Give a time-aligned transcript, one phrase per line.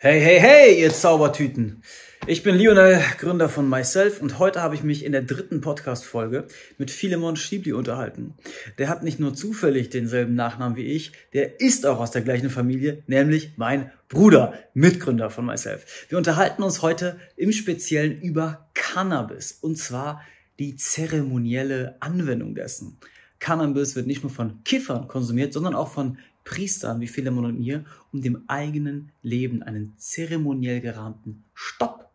[0.00, 1.82] Hey, hey, hey, ihr Zaubertüten!
[2.28, 6.46] Ich bin Lionel, Gründer von Myself und heute habe ich mich in der dritten Podcast-Folge
[6.78, 8.34] mit Philemon Schiebli unterhalten.
[8.78, 12.48] Der hat nicht nur zufällig denselben Nachnamen wie ich, der ist auch aus der gleichen
[12.48, 16.06] Familie, nämlich mein Bruder, Mitgründer von Myself.
[16.08, 20.22] Wir unterhalten uns heute im Speziellen über Cannabis und zwar
[20.60, 22.98] die zeremonielle Anwendung dessen.
[23.40, 26.18] Cannabis wird nicht nur von Kiffern konsumiert, sondern auch von
[26.48, 32.08] Priestern wie Philemon und mir, um dem eigenen Leben einen zeremoniell gerahmten Stopp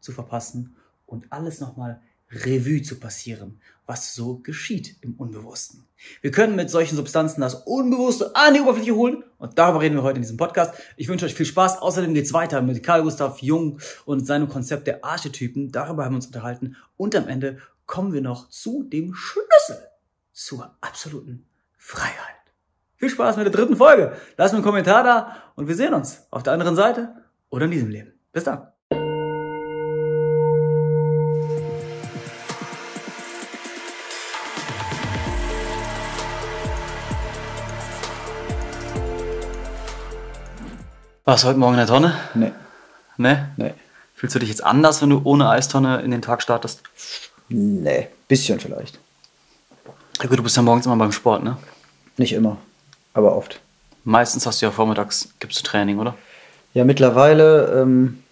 [0.00, 0.74] zu verpassen
[1.06, 5.84] und alles nochmal Revue zu passieren, was so geschieht im Unbewussten.
[6.22, 10.02] Wir können mit solchen Substanzen das Unbewusste an die Oberfläche holen und darüber reden wir
[10.02, 10.74] heute in diesem Podcast.
[10.96, 11.82] Ich wünsche euch viel Spaß.
[11.82, 15.72] Außerdem geht's weiter mit Karl Gustav Jung und seinem Konzept der Archetypen.
[15.72, 19.90] Darüber haben wir uns unterhalten und am Ende kommen wir noch zu dem Schlüssel
[20.32, 21.44] zur absoluten
[21.76, 22.43] Freiheit.
[22.96, 24.12] Viel Spaß mit der dritten Folge.
[24.36, 27.08] Lass mir einen Kommentar da und wir sehen uns auf der anderen Seite
[27.50, 28.12] oder in diesem Leben.
[28.32, 28.68] Bis dann.
[41.24, 42.14] Warst du heute Morgen in der Tonne?
[42.34, 42.52] Nee.
[43.16, 43.50] Ne?
[43.56, 43.74] Nee.
[44.14, 46.82] Fühlst du dich jetzt anders, wenn du ohne Eistonne in den Tag startest?
[47.48, 48.08] Nee.
[48.28, 49.00] Bisschen vielleicht.
[50.20, 51.56] Ja gut, du bist ja morgens immer beim Sport, ne?
[52.18, 52.58] Nicht immer,
[53.14, 53.60] aber oft.
[54.04, 56.14] Meistens hast du ja vormittags, gibst du Training, oder?
[56.74, 58.22] Ja, mittlerweile ähm,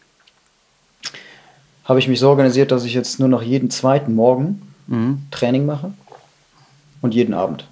[1.84, 5.22] habe ich mich so organisiert, dass ich jetzt nur noch jeden zweiten Morgen Mhm.
[5.30, 5.92] Training mache
[7.00, 7.66] und jeden Abend.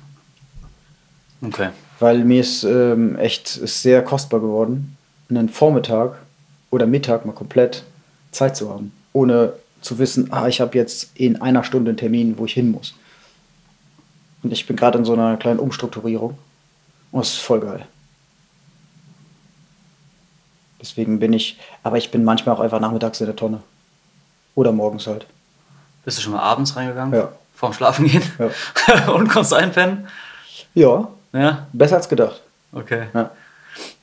[1.43, 1.69] Okay.
[1.99, 4.97] Weil mir ist ähm, echt ist sehr kostbar geworden,
[5.29, 6.19] einen Vormittag
[6.71, 7.85] oder Mittag mal komplett
[8.33, 8.93] Zeit zu haben.
[9.13, 12.71] Ohne zu wissen, ah, ich habe jetzt in einer Stunde einen Termin, wo ich hin
[12.71, 12.95] muss.
[14.43, 16.39] Und ich bin gerade in so einer kleinen Umstrukturierung.
[17.13, 17.87] Und es ist voll geil.
[20.81, 23.63] Deswegen bin ich, aber ich bin manchmal auch einfach nachmittags in der Tonne.
[24.55, 25.27] Oder morgens halt.
[26.05, 27.19] Bist du schon mal abends reingegangen?
[27.19, 27.31] Ja.
[27.55, 28.23] Vorm Schlafen gehen?
[28.39, 29.09] Ja.
[29.13, 30.09] Und konntest einpennen?
[30.75, 31.67] Ja, Ja?
[31.73, 32.41] besser als gedacht.
[32.73, 33.09] Okay.
[33.13, 33.31] Ja.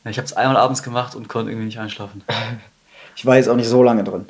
[0.03, 2.23] Ja, ich habe es einmal abends gemacht und konnte irgendwie nicht einschlafen.
[3.15, 4.29] Ich war jetzt auch nicht so lange drin.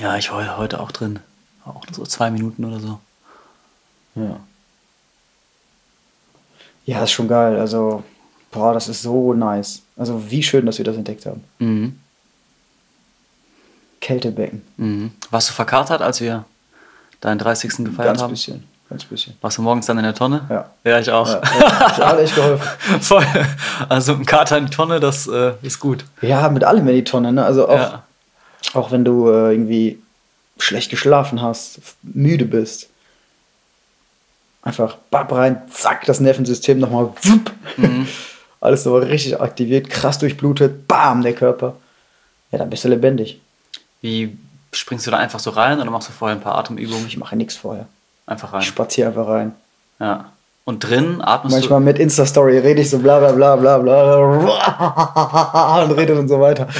[0.00, 1.20] Ja, ich war heute auch drin.
[1.64, 2.98] Auch so zwei Minuten oder so.
[4.16, 4.40] Ja.
[6.84, 7.56] Ja, ist schon geil.
[7.58, 8.02] Also,
[8.50, 9.82] boah, das ist so nice.
[9.96, 11.42] Also, wie schön, dass wir das entdeckt haben.
[11.58, 11.98] Mhm.
[14.00, 14.62] Kältebecken.
[14.76, 15.12] Mhm.
[15.30, 16.44] Warst du verkatert, als wir
[17.20, 17.84] deinen 30.
[17.84, 18.30] gefeiert Ganz haben?
[18.30, 18.64] bisschen.
[18.90, 19.34] Ganz bisschen.
[19.40, 20.44] Warst du morgens dann in der Tonne?
[20.50, 20.70] Ja.
[20.84, 21.26] Ja, ich auch.
[21.28, 21.40] Ja,
[21.98, 22.66] ja, echt geholfen.
[23.00, 23.24] Voll.
[23.88, 26.04] Also dem Kater in die Tonne, das äh, ist gut.
[26.20, 27.32] Ja, mit allem in die Tonne.
[27.32, 27.44] Ne?
[27.44, 28.02] Also, auch, Ja.
[28.74, 29.98] auch wenn du äh, irgendwie
[30.58, 32.88] schlecht geschlafen hast, müde bist.
[34.62, 37.10] Einfach bap rein, zack, das Nervensystem nochmal.
[37.22, 37.52] wupp.
[37.76, 38.06] Mhm.
[38.60, 41.74] Alles so richtig aktiviert, krass durchblutet, bam, der Körper.
[42.52, 43.40] Ja, dann bist du lebendig.
[44.02, 44.36] Wie
[44.72, 47.06] springst du da einfach so rein oder machst du vorher ein paar Atemübungen?
[47.08, 47.86] Ich mache nichts vorher.
[48.26, 48.62] Einfach Ich rein.
[48.62, 49.52] spaziere einfach rein.
[49.98, 50.26] Ja.
[50.64, 55.90] Und drin atmest Manchmal mit Insta-Story rede ich so bla bla bla bla bla und
[55.92, 56.68] rede und so weiter.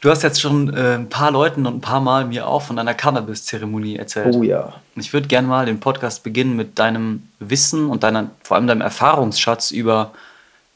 [0.00, 0.10] du.
[0.10, 2.94] Hast jetzt schon äh, ein paar Leuten und ein paar Mal mir auch von deiner
[2.94, 4.34] Cannabis-Zeremonie erzählt.
[4.34, 4.74] Oh ja.
[4.96, 8.80] Ich würde gerne mal den Podcast beginnen mit deinem Wissen und deiner, vor allem deinem
[8.80, 10.12] Erfahrungsschatz über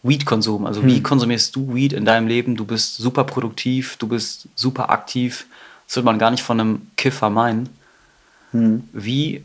[0.02, 0.66] Weed-Konsum.
[0.66, 2.56] Also wie konsumierst du Weed in deinem Leben?
[2.56, 5.46] Du bist super produktiv, du bist super aktiv.
[5.86, 7.70] Das würde man gar nicht von einem Kiffer meinen.
[8.52, 8.88] Hm.
[8.92, 9.42] Wie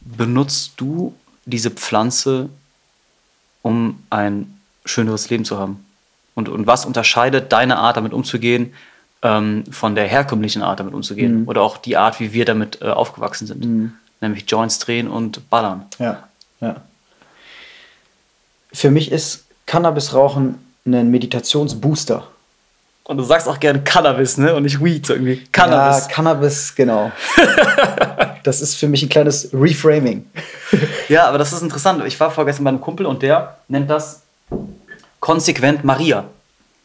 [0.00, 1.14] benutzt du
[1.44, 2.48] diese Pflanze,
[3.62, 5.83] um ein schöneres Leben zu haben?
[6.34, 8.74] Und, und was unterscheidet deine Art, damit umzugehen,
[9.22, 11.44] ähm, von der herkömmlichen Art, damit umzugehen?
[11.46, 13.92] Oder auch die Art, wie wir damit äh, aufgewachsen sind?
[14.20, 15.86] Nämlich Joints drehen und ballern.
[15.98, 16.28] Ja,
[16.60, 16.76] ja.
[18.72, 22.26] Für mich ist Cannabis-Rauchen ein Meditationsbooster.
[23.04, 24.54] Und du sagst auch gerne Cannabis, ne?
[24.54, 25.42] Und nicht Weed, irgendwie.
[25.54, 27.12] Ja, Cannabis, genau.
[28.44, 30.26] das ist für mich ein kleines Reframing.
[31.08, 32.02] Ja, aber das ist interessant.
[32.06, 34.23] Ich war vorgestern bei einem Kumpel und der nennt das
[35.24, 36.26] konsequent Maria.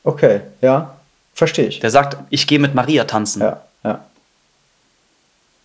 [0.06, 0.96] Okay, ja,
[1.34, 1.82] verstehe ich.
[1.82, 3.42] Der sagt, ich gehe mit Maria tanzen.
[3.42, 4.06] Ja, ja.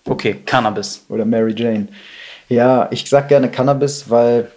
[0.05, 1.05] Okay, Cannabis.
[1.09, 1.87] Oder Mary Jane.
[2.49, 4.51] Ja, ich sag gerne Cannabis, weil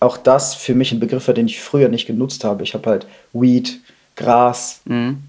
[0.00, 2.64] auch das für mich ein Begriff war, den ich früher nicht genutzt habe.
[2.64, 3.78] Ich habe halt Weed,
[4.16, 5.22] Gras, Mhm.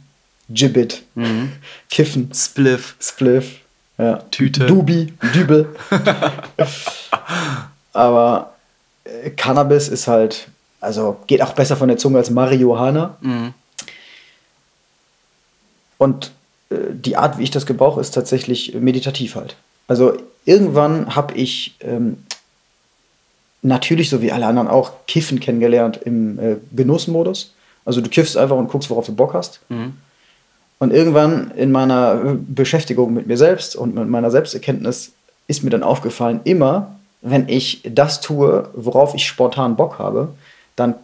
[0.50, 1.04] Gibbet,
[1.92, 2.96] Kiffen, Spliff.
[3.00, 3.60] Spliff,
[4.00, 4.24] ja.
[4.32, 4.66] Tüte.
[4.66, 5.70] Dubi, Dübel.
[7.94, 8.56] Aber
[9.04, 10.48] äh, Cannabis ist halt,
[10.80, 13.18] also geht auch besser von der Zunge als Marihuana.
[13.22, 13.54] Mhm.
[15.98, 16.32] Und
[16.70, 19.56] äh, die Art, wie ich das gebrauche, ist tatsächlich meditativ halt.
[19.88, 22.24] Also irgendwann habe ich ähm,
[23.62, 27.54] natürlich, so wie alle anderen auch, Kiffen kennengelernt im äh, Genussmodus.
[27.86, 29.62] Also du kiffst einfach und guckst, worauf du Bock hast.
[29.70, 29.94] Mhm.
[30.80, 35.12] Und irgendwann in meiner äh, Beschäftigung mit mir selbst und mit meiner Selbsterkenntnis
[35.48, 40.30] ist mir dann aufgefallen, immer wenn ich das tue, worauf ich spontan Bock habe,
[40.78, 40.96] dann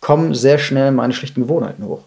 [0.00, 2.02] kommen sehr schnell meine schlechten Gewohnheiten hoch.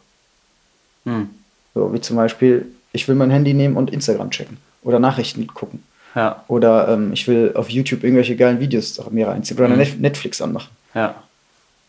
[1.06, 1.30] Mhm.
[1.74, 5.84] So wie zum Beispiel, ich will mein Handy nehmen und Instagram checken oder Nachrichten gucken.
[6.16, 9.78] Ja, Oder ähm, ich will auf YouTube irgendwelche geilen Videos mir reinziehen oder Mhm.
[9.78, 10.70] Net- Netflix anmachen.
[10.94, 11.16] ja,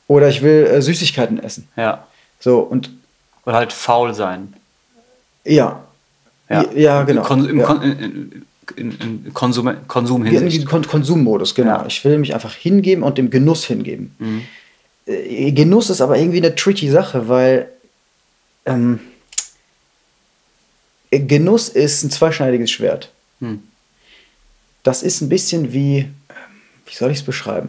[0.09, 1.69] Oder ich will äh, Süßigkeiten essen.
[1.77, 2.07] ja.
[2.41, 2.91] So und
[3.45, 4.55] Oder halt faul sein.
[5.45, 5.83] ja.
[6.51, 7.23] Ja, Ja, genau.
[7.23, 7.63] Kon Im.
[7.63, 8.43] Kon in,
[8.77, 8.91] in,
[9.27, 9.71] in Konsum
[10.25, 11.85] diesen Kon Konsummodus, genau.
[11.87, 14.15] Ich will mich einfach hingeben und dem Genuss hingeben.
[14.19, 14.43] Mhm.
[15.07, 17.71] Äh, Genuss ist aber irgendwie eine tricky Sache, weil
[18.67, 19.01] ähm,
[21.11, 23.11] Genuss ist ein zweischneidiges Schwert.
[23.41, 23.63] Hm.
[24.83, 26.09] Das ist ein bisschen wie,
[26.87, 27.69] wie soll ich es beschreiben?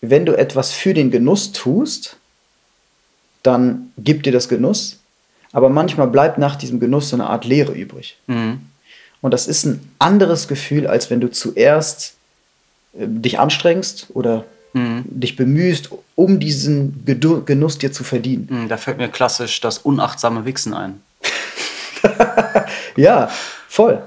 [0.00, 2.16] Wenn du etwas für den Genuss tust,
[3.42, 4.98] dann gibt dir das Genuss,
[5.52, 8.16] aber manchmal bleibt nach diesem Genuss so eine Art Leere übrig.
[8.26, 8.60] Mhm.
[9.20, 12.14] Und das ist ein anderes Gefühl, als wenn du zuerst
[12.94, 15.04] äh, dich anstrengst oder Mhm.
[15.06, 18.48] dich bemühst, um diesen Gedu Genuss dir zu verdienen.
[18.50, 18.68] Mhm.
[18.68, 21.00] Da fällt mir klassisch das unachtsame Wichsen ein.
[22.96, 23.30] Ja,
[23.68, 24.02] voll,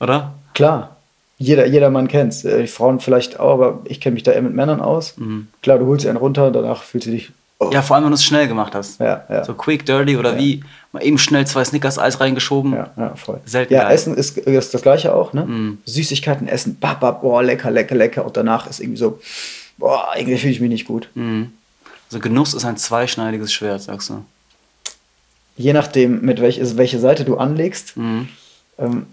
[0.00, 0.34] Oder?
[0.54, 0.96] klar.
[1.36, 2.44] Jeder, jeder Mann kennt's.
[2.44, 5.14] Äh, Die Frauen vielleicht auch, aber ich kenne mich da eher mit Männern aus.
[5.62, 7.32] Klar, du holst einen runter, danach fühlst du dich.
[7.58, 7.72] Oh, Mhm.
[7.72, 9.00] Ja, vor allem, wenn du es schnell gemacht hast.
[9.00, 9.44] ja, ja.
[9.44, 10.62] So quick, dirty oder wie
[10.92, 12.72] mal eben schnell zwei Snickers-Eis reingeschoben.
[12.72, 13.40] Ja, ja, voll.
[13.46, 13.94] Selten ja, geil.
[13.94, 15.44] Essen ist, ist das gleiche auch, ne?
[15.44, 15.78] Mm.
[15.84, 18.24] Süßigkeiten essen, bap, bap, boah, lecker, lecker, lecker.
[18.24, 19.20] Und danach ist irgendwie so,
[19.78, 21.08] boah, irgendwie fühle ich mich nicht gut.
[21.14, 21.52] Mhm.
[22.10, 24.24] Also Genuss ist ein zweischneidiges Schwert, sagst du.
[25.56, 28.28] Je nachdem, mit welch, welche Seite du anlegst, Mhm.
[28.78, 29.06] ähm,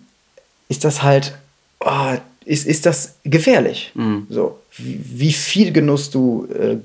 [0.70, 1.34] ist das halt,
[1.80, 2.16] oh,
[2.46, 3.92] ist, ist das gefährlich.
[3.94, 4.26] Mhm.
[4.30, 6.78] So, wie, wie viel Genuss du, äh,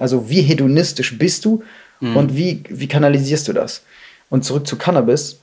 [0.00, 1.62] also wie hedonistisch bist du
[2.00, 2.16] Mhm.
[2.16, 3.82] und wie, wie kanalisierst du das?
[4.30, 5.38] Und zurück zu Cannabis.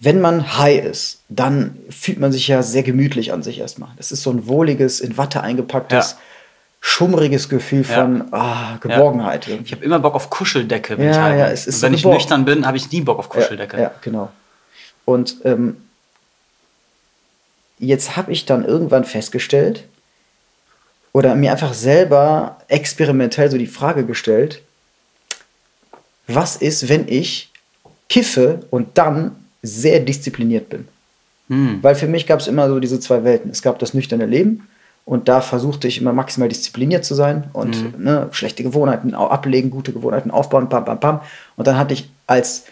[0.00, 3.90] Wenn man high ist, dann fühlt man sich ja sehr gemütlich an sich erstmal.
[3.96, 6.18] Das ist so ein wohliges, in Watte eingepacktes, Ja.
[6.86, 9.48] Schummriges Gefühl von ah, Geborgenheit.
[9.48, 11.86] Ich habe immer Bock auf Kuscheldecke, wenn Ja, ich high ja, es ist Und so
[11.86, 12.18] wenn ich geborgen.
[12.18, 13.78] nüchtern bin, habe ich nie Bock auf Kuscheldecke.
[13.78, 14.30] Ja, ja genau.
[15.06, 15.78] Und ähm,
[17.78, 19.84] jetzt habe ich dann irgendwann festgestellt
[21.12, 24.60] oder mir einfach selber experimentell so die Frage gestellt,
[26.26, 27.50] was ist, wenn ich
[28.10, 30.86] kiffe und dann sehr diszipliniert bin?
[31.48, 31.78] Hm.
[31.80, 33.50] Weil für mich gab es immer so diese zwei Welten.
[33.50, 34.68] Es gab das nüchterne Leben
[35.04, 39.92] und da versuchte ich immer maximal diszipliniert zu sein und ne, schlechte Gewohnheiten ablegen, gute
[39.92, 41.20] Gewohnheiten aufbauen, pam, pam, pam.
[41.56, 42.64] Und dann hatte ich als,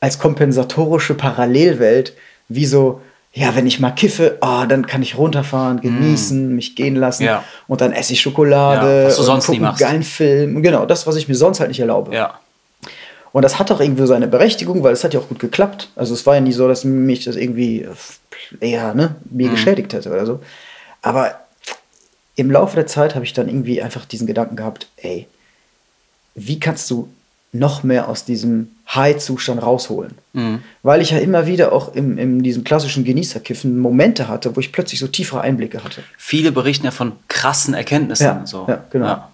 [0.00, 2.14] als kompensatorische Parallelwelt
[2.48, 3.00] wie so,
[3.32, 7.44] ja, wenn ich mal kiffe, oh, dann kann ich runterfahren, genießen, mich gehen lassen Ja.
[7.68, 10.62] und dann esse ich Schokolade Ja, was du sonst gucke einen geilen Film.
[10.64, 12.12] Genau, das, was ich mir sonst halt nicht erlaube.
[12.12, 12.34] Ja.
[13.32, 15.90] Und das hat auch irgendwie seine Berechtigung, weil es hat ja auch gut geklappt.
[15.94, 17.88] Also es war ja nie so, dass mich das irgendwie äh,
[18.70, 19.52] eher ne, mir Mhm.
[19.52, 20.40] geschädigt hätte oder so.
[21.00, 21.30] Aber
[22.36, 25.26] im Laufe der Zeit habe ich dann irgendwie einfach diesen Gedanken gehabt, ey,
[26.34, 27.08] wie kannst du
[27.52, 30.12] noch mehr aus diesem High-Zustand rausholen?
[30.32, 30.62] Mhm.
[30.82, 34.70] Weil ich ja immer wieder auch im, in diesem klassischen Genießerkiffen Momente hatte, wo ich
[34.72, 36.02] plötzlich so tiefere Einblicke hatte.
[36.16, 38.24] Viele berichten ja von krassen Erkenntnissen.
[38.24, 38.66] Ja, so.
[38.68, 39.06] ja, genau.
[39.06, 39.28] Ja.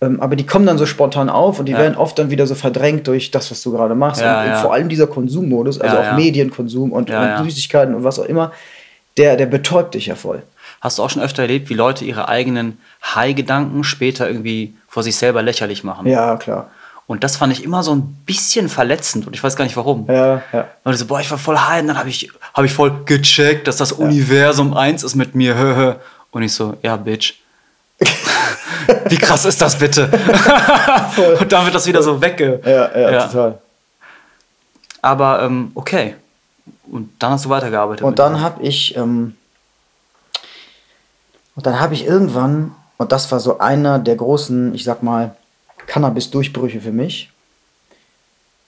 [0.00, 1.78] Ähm, aber die kommen dann so spontan auf und die Ja.
[1.78, 4.20] werden oft dann wieder so verdrängt durch das, was du gerade machst.
[4.20, 6.16] Ja, und, und vor allem dieser Konsummodus, also auch.
[6.16, 7.44] Medienkonsum und, und.
[7.44, 8.52] Süßigkeiten und was auch immer,
[9.16, 10.42] der, der betäubt dich ja voll.
[10.86, 15.16] Hast du auch schon öfter erlebt, wie Leute ihre eigenen High-Gedanken später irgendwie vor sich
[15.16, 16.06] selber lächerlich machen?
[16.06, 16.70] Ja, klar.
[17.08, 20.06] Und das fand ich immer so ein bisschen verletzend und ich weiß gar nicht warum.
[20.08, 20.68] Ja, ja.
[20.84, 23.02] Weil ich so, boah, ich war voll high und dann habe ich, hab ich voll
[23.04, 25.98] gecheckt, dass das Universum eins ist mit mir.
[26.30, 27.34] Und ich so, ja, Bitch.
[29.08, 30.08] Wie krass ist das bitte?
[31.40, 32.60] und dann wird das wieder so wegge...
[32.64, 33.58] Ja, ja, total.
[35.02, 36.14] Aber ähm, okay.
[36.92, 38.04] Und dann hast du weitergearbeitet.
[38.04, 39.34] Und dann habe ich, ähm,
[41.56, 45.34] und dann habe ich irgendwann, und das war so einer der großen, ich sag mal,
[45.86, 47.30] Cannabis-Durchbrüche für mich,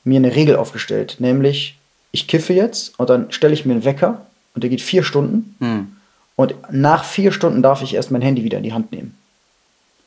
[0.04, 1.78] mir eine Regel aufgestellt, nämlich
[2.10, 4.22] ich kiffe jetzt und dann stelle ich mir einen Wecker
[4.54, 5.96] und der geht vier Stunden Hm.
[6.36, 9.16] und nach vier Stunden darf ich erst mein Handy wieder in die Hand nehmen.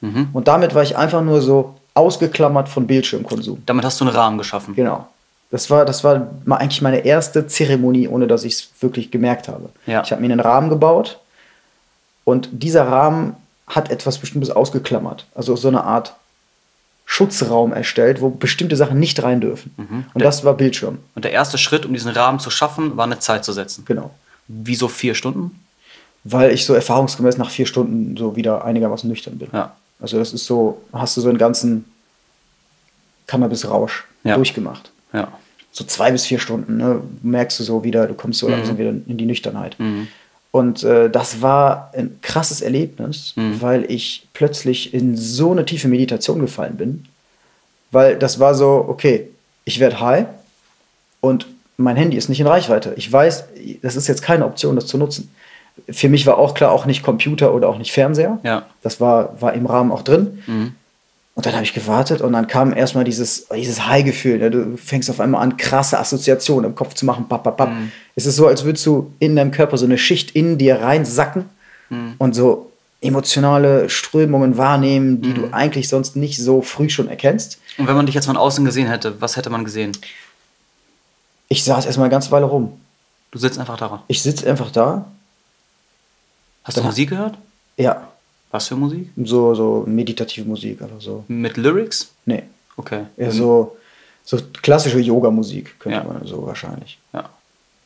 [0.02, 0.30] Mhm.
[0.34, 3.62] Und damit war ich einfach nur so ausgeklammert von Bildschirmkonsum.
[3.66, 4.76] Damit hast du einen Rahmen geschaffen.
[4.76, 5.08] Genau.
[5.52, 9.70] Das war, das war eigentlich meine erste Zeremonie, ohne dass ich es wirklich gemerkt habe.
[9.86, 10.02] Ja.
[10.02, 11.20] Ich habe mir einen Rahmen gebaut
[12.24, 13.36] und dieser Rahmen
[13.68, 15.25] hat etwas Bestimmtes ausgeklammert.
[15.36, 16.13] Also so eine Art
[17.06, 19.74] Schutzraum erstellt, wo bestimmte Sachen nicht rein dürfen.
[19.78, 20.06] Mhm.
[20.13, 21.00] Und das war Bildschirm.
[21.16, 23.84] Und der erste Schritt, um diesen Rahmen zu schaffen, war eine Zeit zu setzen.
[23.86, 24.12] Genau.
[24.48, 25.60] Wieso vier Stunden?
[26.24, 29.50] Weil ich so erfahrungsgemäß nach vier Stunden so wieder einigermaßen nüchtern bin.
[29.51, 29.75] Ja.
[30.00, 31.86] Also das ist so, hast du so einen ganzen
[33.28, 34.36] Cannabis-Rausch Ja.
[34.36, 34.92] durchgemacht.
[35.13, 35.30] Ja.
[35.72, 38.90] So zwei bis vier Stunden, ne, merkst du so wieder, du kommst so langsam wieder
[38.90, 39.80] in die Nüchternheit.
[39.80, 40.08] Mhm.
[40.51, 43.62] Und äh, das war ein krasses Erlebnis, Mhm.
[43.62, 47.05] weil ich plötzlich in so eine tiefe Meditation gefallen bin.
[47.91, 49.29] Weil das war so, okay,
[49.65, 50.25] ich werde high
[51.22, 52.93] und mein Handy ist nicht in Reichweite.
[52.98, 53.46] Ich weiß,
[53.81, 55.34] das ist jetzt keine Option, das zu nutzen.
[55.89, 58.39] Für mich war auch klar, auch nicht Computer oder auch nicht Fernseher.
[58.43, 58.65] Ja.
[58.81, 60.43] Das war, war im Rahmen auch drin.
[60.48, 60.75] Mhm.
[61.34, 64.38] Und dann habe ich gewartet und dann kam erstmal dieses, dieses High-Gefühl.
[64.38, 64.52] Ne?
[64.52, 67.28] Du fängst auf einmal an, krasse Assoziationen im Kopf zu machen.
[67.30, 67.70] Bap, bap, bap.
[67.70, 67.92] Mhm.
[68.16, 71.46] Es ist so, als würdest du in deinem Körper so eine Schicht in dir reinsacken
[71.90, 72.16] Mhm.
[72.18, 72.72] und so
[73.02, 75.36] emotionale Strömungen wahrnehmen, die Mhm.
[75.36, 77.60] du eigentlich sonst nicht so früh schon erkennst.
[77.78, 79.94] Und wenn man dich jetzt von außen gesehen hätte, was hätte man gesehen?
[81.48, 82.80] Ich saß erstmal eine ganze Weile rum.
[83.32, 84.04] Du sitzt einfach da.
[84.08, 85.06] Ich sitze einfach da.
[86.64, 87.38] Hast du Dann- Musik gehört?
[87.78, 88.08] Ja,
[88.51, 89.10] Was für Musik?
[89.24, 91.24] so, so meditative Musik, aber so.
[91.27, 92.12] Mit Lyrics?
[92.25, 92.43] Nee,
[92.77, 93.03] Okay.
[93.17, 93.77] eher so,
[94.24, 96.03] so klassische Yoga-Musik, könnte Ja.
[96.03, 97.00] man so wahrscheinlich.
[97.13, 97.29] Ja.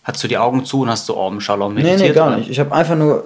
[0.04, 2.10] Hattest du die Augen zu und hast du Om Shalom Nee, meditiert?
[2.10, 2.38] nee, gar oder?
[2.38, 2.50] nicht.
[2.50, 3.24] Ich habe einfach nur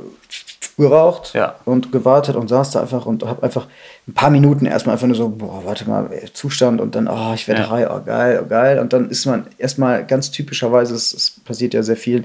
[0.78, 1.56] geraucht Ja.
[1.66, 3.68] und gewartet und saß da einfach und habe einfach
[4.08, 7.48] ein paar Minuten erstmal einfach nur so, boah, warte mal, Zustand und dann, oh, ich
[7.50, 7.70] werde Ja.
[7.70, 8.80] high, oh geil, oh geil.
[8.80, 12.24] Und dann ist man erstmal ganz typischerweise, es, es passiert ja sehr viel,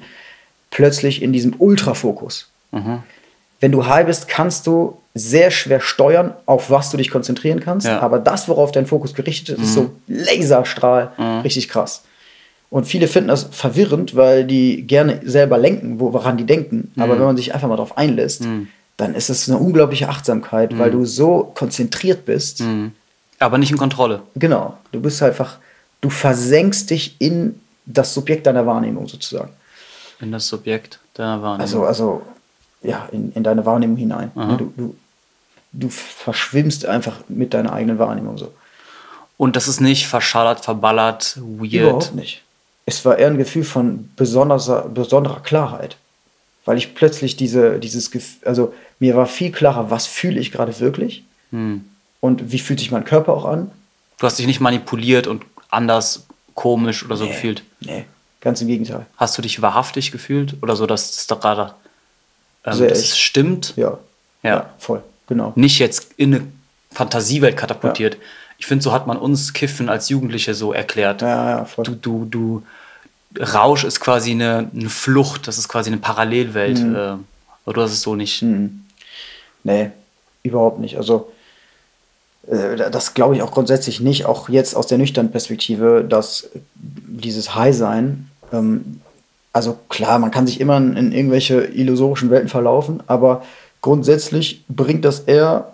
[0.70, 2.48] plötzlich in diesem Ultrafokus.
[2.70, 3.02] Mhm.
[3.60, 7.86] Wenn du high bist, kannst du sehr schwer steuern, auf was du dich konzentrieren kannst.
[7.86, 8.00] Ja.
[8.00, 11.40] Aber das, worauf dein Fokus gerichtet ist, ist so Laserstrahl, Mhm.
[11.40, 12.02] richtig krass.
[12.70, 16.90] Und viele finden das verwirrend, weil die gerne selber lenken, wo- woran die denken.
[16.96, 18.66] Aber wenn man sich einfach mal darauf einlässt, Mhm.
[18.96, 22.60] dann ist es eine unglaubliche Achtsamkeit, weil du so konzentriert bist.
[22.60, 22.92] Mhm.
[23.38, 24.22] Aber nicht in Kontrolle.
[24.34, 24.76] Genau.
[24.90, 25.58] Du bist einfach,
[26.00, 29.50] du versenkst dich in das Subjekt deiner Wahrnehmung sozusagen.
[30.20, 31.60] In das Subjekt deiner Wahrnehmung.
[31.60, 32.22] Also, also
[32.84, 34.30] ja, in, in deine Wahrnehmung hinein.
[34.34, 34.96] Du, du,
[35.72, 38.52] du verschwimmst einfach mit deiner eigenen Wahrnehmung so.
[39.36, 41.72] und das ist nicht verschallert, verballert, weird.
[41.72, 42.42] Überhaupt nicht.
[42.86, 45.96] Es war eher ein Gefühl von besonderer, besonderer Klarheit.
[46.66, 50.78] Weil ich plötzlich diese, dieses Gefühl, also mir war viel klarer, was fühle ich gerade
[50.80, 51.84] wirklich Hm.
[52.20, 53.70] und wie fühlt sich mein Körper auch an.
[54.18, 57.62] Du hast dich nicht manipuliert und anders, komisch oder so gefühlt.
[57.80, 58.04] Nee,
[58.40, 59.04] ganz im Gegenteil.
[59.16, 61.74] Hast du dich wahrhaftig gefühlt oder so, dass es da gerade
[62.64, 63.12] ähm, Sehr dass echt.
[63.12, 63.74] es stimmt?
[63.76, 63.98] Ja.
[64.42, 64.70] Ja.
[64.78, 65.02] voll.
[65.26, 65.52] Genau.
[65.56, 66.46] Nicht jetzt in eine
[66.90, 68.18] Fantasiewelt katapultiert.
[68.58, 71.22] Ich finde, so hat man uns Kiffen als Jugendliche so erklärt.
[71.22, 71.84] Ja, ja, voll.
[71.84, 72.62] Du, du, du,
[73.40, 76.78] Rausch ist quasi eine, eine Flucht, das ist quasi eine Parallelwelt.
[76.78, 76.94] Mhm.
[76.94, 76.98] Äh,
[77.64, 78.42] aber du hast es so nicht.
[78.42, 78.84] Mhm.
[79.64, 79.90] Nee,
[80.42, 80.96] überhaupt nicht.
[80.98, 81.32] Also,
[82.46, 87.54] äh, das glaube ich auch grundsätzlich nicht, auch jetzt aus der nüchternen Perspektive, dass dieses
[87.54, 89.00] High-Sein, ähm,
[89.54, 93.42] also klar, man kann sich immer in, irgendwelche illusorischen Welten verlaufen, aber
[93.80, 95.72] grundsätzlich bringt das eher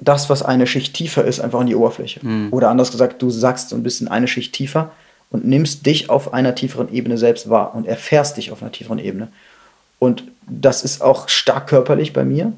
[0.00, 2.20] das, was eine Schicht tiefer ist, einfach an die Oberfläche.
[2.50, 4.90] Oder anders gesagt, du sagst so ein bisschen eine Schicht tiefer
[5.30, 8.98] und nimmst dich auf einer tieferen Ebene selbst wahr und erfährst dich auf einer tieferen
[8.98, 9.28] Ebene.
[10.00, 12.52] Und das ist auch stark körperlich bei mir.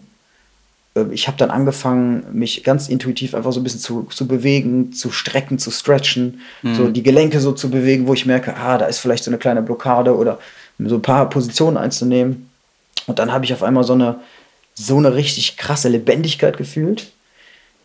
[0.97, 4.93] Äh, Ich habe dann angefangen, mich ganz intuitiv einfach so ein bisschen zu, zu bewegen,
[4.93, 6.41] zu strecken, zu stretchen,
[6.75, 9.39] so die Gelenke so zu bewegen, wo ich merke, ah, da ist vielleicht so eine
[9.39, 10.39] kleine Blockade oder
[10.79, 12.49] so ein paar Positionen einzunehmen.
[13.07, 14.17] Und dann habe ich auf einmal so eine,
[14.75, 17.13] so eine richtig krasse Lebendigkeit gefühlt.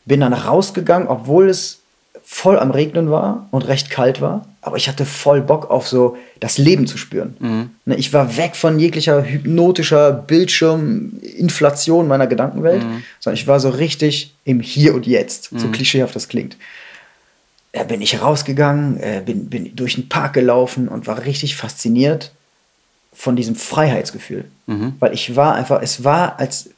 [0.06, 1.80] Bin dann rausgegangen, obwohl es
[2.24, 4.46] voll am Regnen war und recht kalt war.
[4.62, 7.70] Aber ich hatte voll Bock auf so das Leben zu spüren.
[7.86, 12.84] Ne, Ich war weg von jeglicher hypnotischer Bildschirminflation meiner Gedankenwelt,
[13.20, 16.58] sondern ich war so richtig im Hier und Jetzt, so klischeehaft das klingt.
[17.74, 22.32] Da bin ich rausgegangen, äh, bin, bin durch den Park gelaufen und war richtig fasziniert
[23.14, 24.46] von diesem Freiheitsgefühl.
[24.68, 24.94] Mhm.
[25.00, 26.70] Weil ich war einfach, es war, als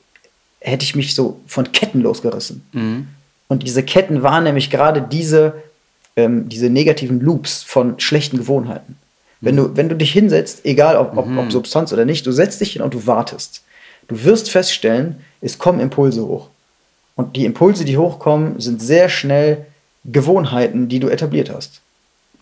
[0.60, 2.64] hätte ich mich so von Ketten losgerissen.
[2.74, 3.08] Mhm.
[3.48, 5.56] Und diese Ketten waren nämlich gerade diese,
[6.16, 8.98] ähm, diese negativen Loops von schlechten Gewohnheiten.
[9.42, 12.62] Wenn du, wenn du dich hinsetzt, egal ob, ob, ob Substanz oder nicht, du setzt
[12.62, 13.62] dich hin und du wartest.
[14.08, 16.48] Du wirst feststellen, es kommen Impulse hoch.
[17.16, 19.66] Und die Impulse, die hochkommen, sind sehr schnell
[20.06, 21.82] Gewohnheiten, die du etabliert hast.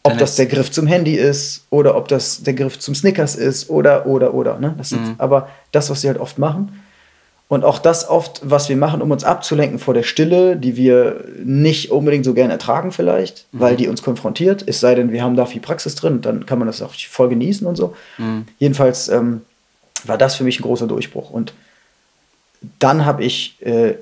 [0.04, 3.70] Ob das der Griff zum Handy ist oder ob das der Griff zum Snickers ist
[3.70, 4.60] oder, oder, oder.
[4.60, 4.74] Ne?
[4.78, 6.81] Das sind aber das, was sie halt oft machen.
[7.52, 11.26] Und auch das oft, was wir machen, um uns abzulenken vor der Stille, die wir
[11.44, 14.64] nicht unbedingt so gerne ertragen vielleicht, weil die uns konfrontiert.
[14.66, 17.28] Es sei denn, wir haben da viel Praxis drin, dann kann man das auch voll
[17.28, 17.94] genießen und so.
[18.58, 19.42] Jedenfalls ähm,
[20.06, 21.30] war das für mich ein großer Durchbruch.
[21.30, 21.52] Und
[22.80, 23.96] dann habe ich äh,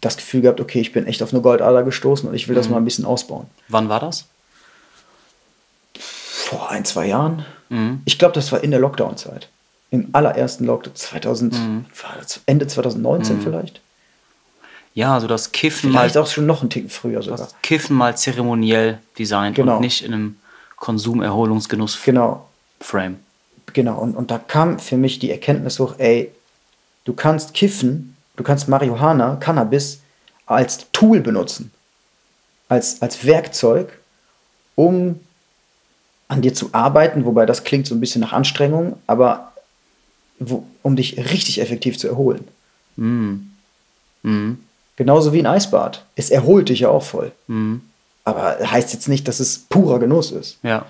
[0.00, 2.68] das Gefühl gehabt, okay, ich bin echt auf eine Goldader gestoßen und ich will das
[2.68, 3.46] mal ein bisschen ausbauen.
[3.66, 4.26] Wann war das?
[5.98, 7.44] Vor ein, zwei Jahren.
[7.68, 8.02] Mhm.
[8.04, 9.48] Ich glaube, das war in der Lockdown-Zeit.
[9.92, 11.84] Im allerersten Lockdown, 2000, Mhm.
[12.46, 13.80] Ende 2019 vielleicht.
[14.94, 17.38] Ja, so das Kiffen Vielleicht mal, auch schon noch einen Ticken früher sogar.
[17.38, 19.76] das Kiffen mal zeremoniell designt Genau.
[19.76, 20.36] und nicht in einem
[20.76, 22.06] Konsum-Erholungsgenuss-Frame.
[22.14, 22.46] Genau,
[23.72, 23.98] genau.
[23.98, 26.30] Und, und da kam für mich die Erkenntnis hoch, ey,
[27.04, 30.00] du kannst kiffen, du kannst Marihuana, Cannabis
[30.46, 31.70] als Tool benutzen.
[32.68, 33.92] Als, als Werkzeug,
[34.74, 35.20] um
[36.28, 39.51] an dir zu arbeiten, wobei das klingt so ein bisschen nach Anstrengung, aber
[40.50, 42.46] wo, um dich richtig effektiv zu erholen.
[42.96, 43.48] Mhm.
[44.96, 46.04] Genauso wie ein Eisbad.
[46.16, 47.32] Es erholt dich ja auch voll.
[47.46, 47.82] Mhm.
[48.24, 50.58] Aber heißt jetzt nicht, dass es purer Genuss ist.
[50.62, 50.86] Ja.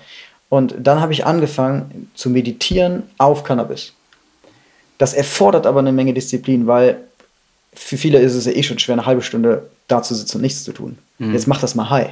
[0.49, 3.93] Und dann habe ich angefangen zu meditieren auf Cannabis.
[4.99, 6.97] Das erfordert aber eine Menge Disziplin, weil
[7.73, 10.43] für viele ist es ja eh schon schwer, eine halbe Stunde da zu sitzen und
[10.43, 10.97] nichts zu tun.
[11.17, 12.11] Jetzt mach das mal high.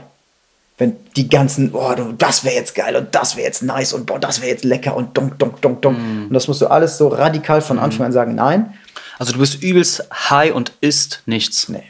[0.81, 4.07] Wenn die ganzen, boah, du, das wäre jetzt geil und das wäre jetzt nice und
[4.07, 5.95] boah, das wäre jetzt lecker und donk, donk, donk, donk.
[5.95, 8.73] Und das musst du alles so radikal von Anfang an sagen, nein,
[9.19, 11.69] Also du bist übelst high und isst nichts.
[11.69, 11.83] nee.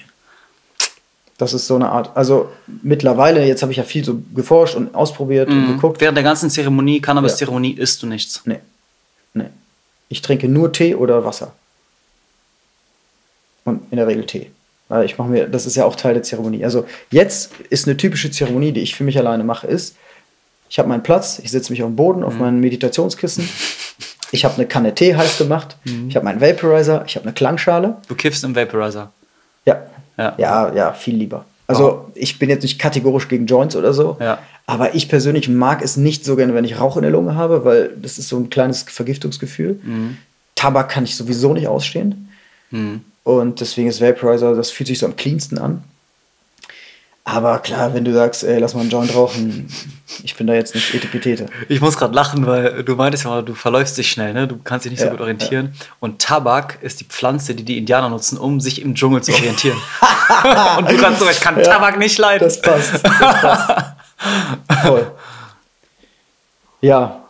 [1.38, 2.52] Das ist so eine Art, also
[2.84, 6.02] mittlerweile, jetzt habe ich ja viel so geforscht und ausprobiert und geguckt.
[6.02, 8.42] Während der ganzen Zeremonie, Cannabis-Zeremonie, isst du nichts.
[8.44, 8.60] Nee.
[9.34, 9.46] Nee.
[10.10, 11.54] Ich trinke nur Tee oder Wasser.
[13.64, 14.52] Und in der Regel Tee.
[14.92, 16.66] Weil ich mache mir, das ist ja auch Teil der Zeremonie.
[16.66, 19.96] Also jetzt ist eine typische Zeremonie, die ich für mich alleine mache, ist,
[20.70, 23.48] ich habe meinen Platz, ich setze mich auf den Boden, auf mein Meditationskissen.
[24.34, 25.78] Ich habe eine Kanne Tee heiß gemacht.
[26.10, 27.96] Ich habe meinen Vaporizer, ich habe eine Klangschale.
[28.10, 29.12] Du kiffst im Vaporizer.
[29.66, 29.82] Ja.
[30.18, 30.36] Ja.
[30.38, 31.46] Ja, ja, viel lieber.
[31.68, 34.40] Also ich bin jetzt nicht kategorisch gegen Joints oder so, Ja.
[34.66, 37.64] aber ich persönlich mag es nicht so gerne, wenn ich Rauch in der Lunge habe,
[37.64, 39.80] weil das ist so ein kleines Vergiftungsgefühl.
[40.56, 42.30] Tabak kann ich sowieso nicht ausstehen.
[43.24, 45.84] Und deswegen ist Vaporizer, das fühlt sich so am cleansten an.
[47.24, 49.68] Aber klar, wenn du sagst, ey, lass mal einen Joint rauchen,
[50.24, 51.46] ich bin da jetzt nicht Etipetete.
[51.70, 54.48] Ich muss gerade lachen, weil du meintest ja mal, du verläufst dich schnell, ne?
[54.48, 55.76] Du kannst dich nicht so Ja, gut orientieren.
[56.00, 59.78] Und Tabak ist die Pflanze, die die Indianer nutzen, um sich im Dschungel zu orientieren.
[60.80, 62.44] Und du kannst so, ich kann Tabak nicht leiden.
[62.44, 62.94] Das passt.
[62.94, 63.86] Das passt.
[64.84, 65.12] Voll.
[66.82, 67.22] Ja,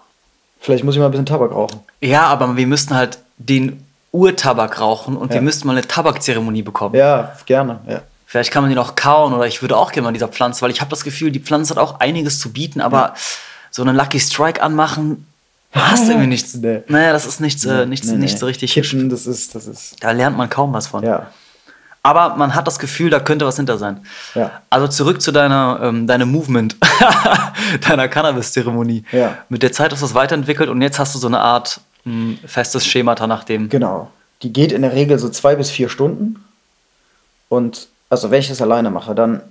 [0.61, 1.81] vielleicht muss ich mal ein bisschen Tabak rauchen.
[1.99, 5.41] Ja, aber wir müssten halt den Urtabak rauchen und wir Ja.
[5.41, 6.95] müssten mal eine Tabakzeremonie bekommen.
[6.95, 7.79] Ja, gerne.
[7.87, 8.01] Ja.
[8.25, 10.61] Vielleicht kann man den auch kauen oder ich würde auch gerne mal an dieser Pflanze,
[10.61, 13.13] weil ich habe das Gefühl, die Pflanze hat auch einiges zu bieten, aber
[13.71, 15.27] so einen Lucky Strike anmachen,
[15.73, 16.53] hast du irgendwie nichts.
[16.55, 16.81] Nee.
[16.87, 18.39] Naja, das ist nichts, äh, nichts, Nee, nicht nee.
[18.39, 18.73] so richtig.
[18.73, 19.95] Kippen, das ist, das ist.
[20.03, 21.03] Da lernt man kaum was von.
[21.03, 21.27] Ja.
[22.03, 24.03] Aber man hat das Gefühl, da könnte was hinter sein.
[24.33, 24.49] Ja.
[24.71, 26.75] Also zurück zu deiner, ähm, deinem Movement,
[27.87, 29.03] deiner Cannabis-Zeremonie.
[29.11, 29.37] Ja.
[29.49, 32.37] Mit der Zeit hast du es weiterentwickelt und jetzt hast du so eine Art mh,
[32.45, 33.69] festes Schemata nach dem.
[33.69, 34.09] Genau.
[34.43, 36.43] Die geht in der Regel so zwei bis vier Stunden.
[37.49, 39.41] Und also wenn ich das alleine mache, dann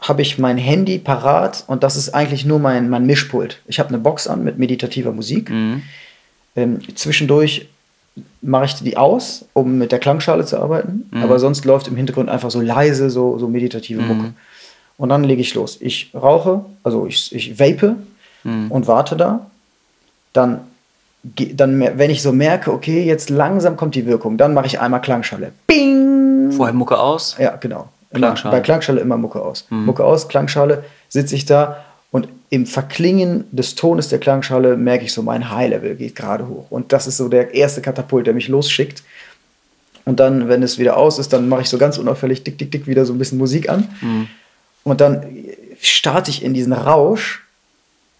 [0.00, 3.60] habe ich mein Handy parat und das ist eigentlich nur mein, mein Mischpult.
[3.66, 5.50] Ich habe eine Box an mit meditativer Musik.
[5.50, 5.82] Mhm.
[6.54, 7.68] Ähm, zwischendurch
[8.40, 11.08] mache ich die aus, um mit der Klangschale zu arbeiten.
[11.22, 14.32] Aber sonst läuft im Hintergrund einfach so leise, so, so meditative Mucke.
[14.96, 15.76] Und dann lege ich los.
[15.80, 17.96] Ich rauche, also ich, ich vape
[18.70, 19.46] und warte da.
[20.32, 20.60] Dann,
[21.54, 25.00] dann, wenn ich so merke, okay, jetzt langsam kommt die Wirkung, dann mache ich einmal
[25.00, 25.52] Klangschale.
[25.66, 26.52] Bing!
[26.52, 27.36] Vorher Mucke aus.
[27.38, 27.88] Ja, genau.
[28.10, 28.56] Immer, Klangschale.
[28.56, 29.66] Bei Klangschale immer Mucke aus.
[29.70, 35.12] Mucke aus, Klangschale, sitze ich da und im Verklingen des Tones der Klangschale merke ich
[35.12, 36.66] so, mein High-Level geht gerade hoch.
[36.70, 39.02] Und das ist so der erste Katapult, der mich losschickt.
[40.06, 42.70] Und dann, wenn es wieder aus ist, dann mache ich so ganz unauffällig dick, dick,
[42.70, 43.88] dick wieder so ein bisschen Musik an.
[44.84, 45.26] Und dann
[45.80, 47.44] starte ich in diesen Rausch.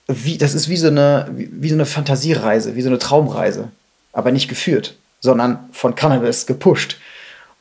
[0.08, 3.68] Wie, das ist wie so, eine, wie, wie so eine Fantasiereise, wie so eine Traumreise.
[4.12, 6.96] Aber nicht geführt, sondern von Cannabis gepusht.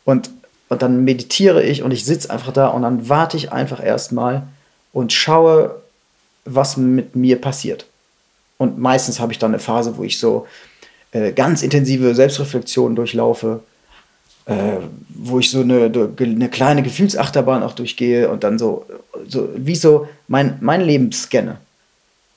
[0.05, 0.29] Und,
[0.69, 4.43] und dann meditiere ich und ich sitze einfach da und dann warte ich einfach erstmal
[4.93, 5.81] und schaue,
[6.45, 7.85] was mit mir passiert.
[8.57, 10.47] Und meistens habe ich dann eine Phase, wo ich so
[11.11, 13.61] äh, ganz intensive Selbstreflexion durchlaufe,
[14.45, 14.77] äh,
[15.09, 18.85] wo ich so eine, eine kleine Gefühlsachterbahn auch durchgehe und dann so,
[19.27, 21.57] so wie so mein, mein Leben scanne.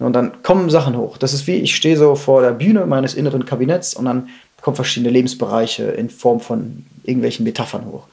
[0.01, 1.19] Und dann kommen Sachen hoch.
[1.19, 4.29] Das ist wie, ich stehe so vor der Bühne meines inneren Kabinetts und dann
[4.61, 8.07] kommen verschiedene Lebensbereiche in Form von irgendwelchen Metaphern hoch.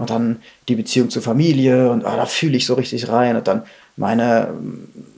[0.00, 0.36] Und dann
[0.68, 3.36] die Beziehung zur Familie und ah, da fühle ich so richtig rein.
[3.36, 3.62] Und dann
[3.96, 4.54] meine,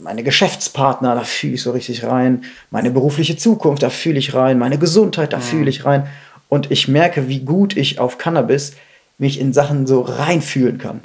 [0.01, 2.45] meine Geschäftspartner, da fühle ich so richtig rein.
[2.71, 4.59] Meine berufliche Zukunft, da fühle ich rein.
[4.59, 6.07] Meine Gesundheit, da fühle ich rein.
[6.49, 8.73] Und ich merke, wie gut ich auf Cannabis
[9.19, 11.01] mich in Sachen so reinfühlen kann.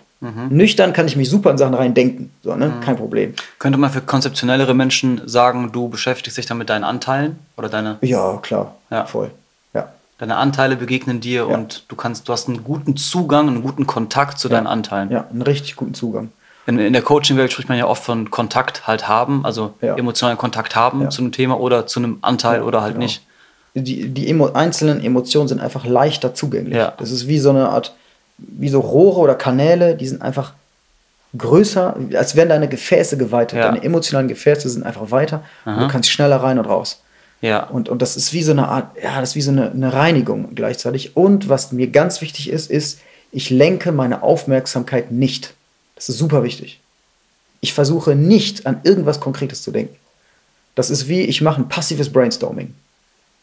[0.50, 2.30] Nüchtern kann ich mich super in Sachen reindenken.
[2.44, 2.74] So, ne?
[2.84, 3.34] Kein Problem.
[3.58, 7.98] Könnte man für konzeptionellere Menschen sagen, du beschäftigst dich dann mit deinen Anteilen oder deine,
[8.02, 8.76] Ja, klar.
[8.92, 9.06] Ja.
[9.06, 9.32] Voll.
[9.74, 9.88] Ja.
[10.18, 11.56] deine Anteile begegnen dir Ja.
[11.56, 15.10] und du kannst, du hast einen guten Zugang, einen guten Kontakt zu deinen Anteilen.
[15.10, 16.32] Ja, einen richtig guten Zugang.
[16.68, 19.96] In, in der Coaching-Welt spricht man ja oft von Kontakt halt haben, also Ja.
[19.96, 21.10] emotionalen Kontakt haben Ja.
[21.10, 23.06] zu einem Thema oder zu einem Anteil Ja, oder halt genau.
[23.06, 23.24] nicht.
[23.76, 26.76] Die, die emo einzelnen Emotionen sind einfach leichter zugänglich.
[26.76, 26.92] Ja.
[26.98, 27.96] Das ist wie so eine Art
[28.40, 30.54] wie so Rohre oder Kanäle, die sind einfach
[31.38, 33.60] größer, als wären deine Gefäße geweitet.
[33.60, 33.66] Ja.
[33.66, 37.02] Deine emotionalen Gefäße sind einfach weiter und du kannst schneller rein und raus.
[37.42, 37.64] Ja.
[37.64, 39.94] Und, und das ist wie so eine Art, ja, das ist wie so eine, eine
[39.94, 41.16] Reinigung gleichzeitig.
[41.16, 43.00] Und was mir ganz wichtig ist, ist,
[43.32, 45.54] ich lenke meine Aufmerksamkeit nicht.
[45.96, 46.80] Das ist super wichtig.
[47.62, 49.96] Ich versuche nicht an irgendwas Konkretes zu denken.
[50.76, 52.74] Das ist wie, ich mache ein passives Brainstorming.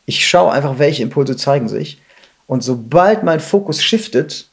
[0.06, 1.98] Ich schaue einfach, welche Impulse zeigen sich.
[2.46, 4.46] Und sobald mein Fokus shiftet,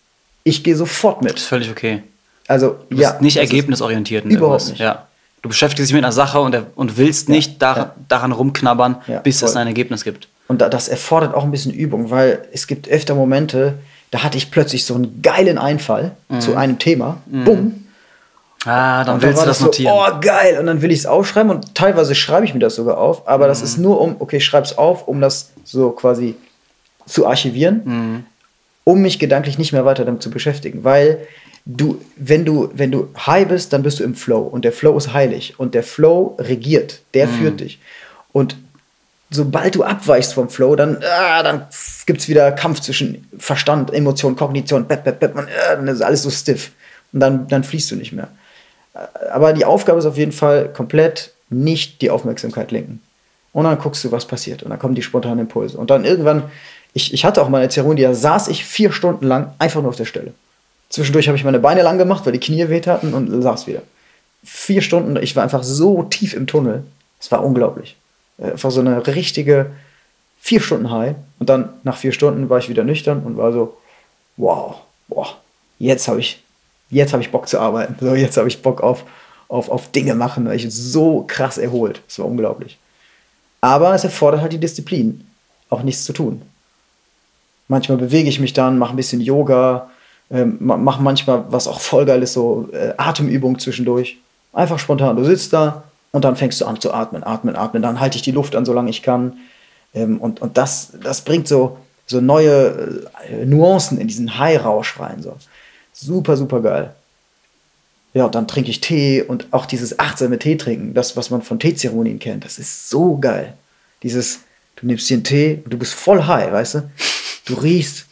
[0.44, 1.40] ich gehe sofort Ist mit.
[1.40, 2.04] völlig okay.
[2.48, 3.22] Also, Du bist ja.
[3.22, 4.26] nicht das ist- ergebnisorientiert.
[4.26, 4.80] Überhaupt nicht.
[4.80, 5.08] Ja.
[5.42, 7.96] Du beschäftigst dich mit einer Sache und, und willst nicht dar ja.
[8.08, 9.62] daran rumknabbern, Ja, bis es voll.
[9.62, 10.28] ein Ergebnis gibt.
[10.48, 13.76] Und da, das erfordert auch ein bisschen Übung, weil es gibt öfter Momente,
[14.12, 17.18] da hatte ich plötzlich so einen geilen Einfall zu einem Thema.
[17.26, 17.86] Bumm.
[18.66, 19.94] Ah, dann Und willst war du das so, notieren.
[19.94, 20.58] oh, geil.
[20.60, 23.28] Und dann will ich es aufschreiben und teilweise schreibe ich mir das sogar auf.
[23.28, 23.50] Aber Mhm.
[23.50, 26.36] das ist nur um, okay, ich schreibe es auf, um das so quasi
[27.06, 28.26] zu archivieren, Mhm.
[28.84, 30.84] Um mich gedanklich nicht mehr weiter damit zu beschäftigen.
[30.84, 31.20] Weil
[31.66, 34.42] du, wenn du, wenn du high bist, dann bist du im Flow.
[34.42, 35.56] Und der Flow ist heilig.
[35.58, 37.02] Und der Flow regiert.
[37.14, 37.32] Der Mhm.
[37.32, 37.80] führt dich.
[38.32, 38.58] Und
[39.30, 41.66] sobald du abweichst vom Flow, dann, ah, dann
[42.06, 46.02] gibt es wieder Kampf zwischen Verstand, Emotion, Kognition, bep, bep, bep, und, äh, dann ist
[46.02, 46.72] alles so stiff.
[47.12, 48.28] Und dann, dann fließt du nicht mehr.
[49.32, 53.02] Aber die Aufgabe ist auf jeden Fall komplett nicht die Aufmerksamkeit lenken.
[53.54, 54.64] Und dann guckst du, was passiert.
[54.64, 55.78] Und dann kommen die spontanen Impulse.
[55.78, 56.44] Und dann irgendwann,
[56.94, 59.90] ich, ich hatte auch mal eine Zeremonie, da saß ich vier Stunden lang einfach nur
[59.90, 60.34] auf der Stelle.
[60.90, 63.82] Zwischendurch habe ich meine Beine lang gemacht, weil die Knie weh taten und saß wieder.
[64.44, 66.84] Vier Stunden, ich war einfach so tief im Tunnel.
[67.20, 67.96] Es war unglaublich.
[68.38, 69.72] Äh, Einfach so eine richtige
[70.40, 71.16] vier Stunden High.
[71.40, 73.78] Und dann nach vier Stunden war ich wieder nüchtern und war so,
[74.38, 74.76] wow,
[75.08, 75.38] boah,
[75.80, 76.44] jetzt habe ich,
[76.90, 77.96] jetzt ich Bock zu arbeiten.
[78.00, 79.04] So, jetzt habe ich Bock auf,
[79.48, 82.02] auf, auf Dinge machen, weil ich so krass erholt.
[82.08, 82.78] Es war unglaublich.
[83.62, 85.26] Aber es erfordert halt die Disziplin,
[85.70, 86.42] auch nichts zu tun.
[87.68, 89.90] Manchmal bewege ich mich dann, mache ein bisschen Yoga,
[90.30, 94.18] ähm, ma- mache manchmal, was auch voll geil ist, so äh, Atemübungen zwischendurch.
[94.52, 95.16] Einfach spontan.
[95.16, 97.82] Du sitzt da und dann fängst du an zu atmen, atmen, atmen.
[97.82, 99.34] Dann halte ich die Luft an, solange ich kann.
[99.94, 105.22] Ähm, und und das, das bringt so, so neue äh, Nuancen in diesen High-Rausch rein.
[105.22, 105.38] So.
[105.94, 106.94] Super, super geil.
[108.14, 111.42] Ja, und dann trinke ich Tee und auch dieses achtsame Tee trinken, das, was man
[111.42, 113.54] von Teezeremonien kennt, das ist so geil.
[114.04, 114.42] Dieses,
[114.76, 116.84] du nimmst dir einen Tee und du bist voll high, weißt du?
[117.46, 118.06] Du riechst,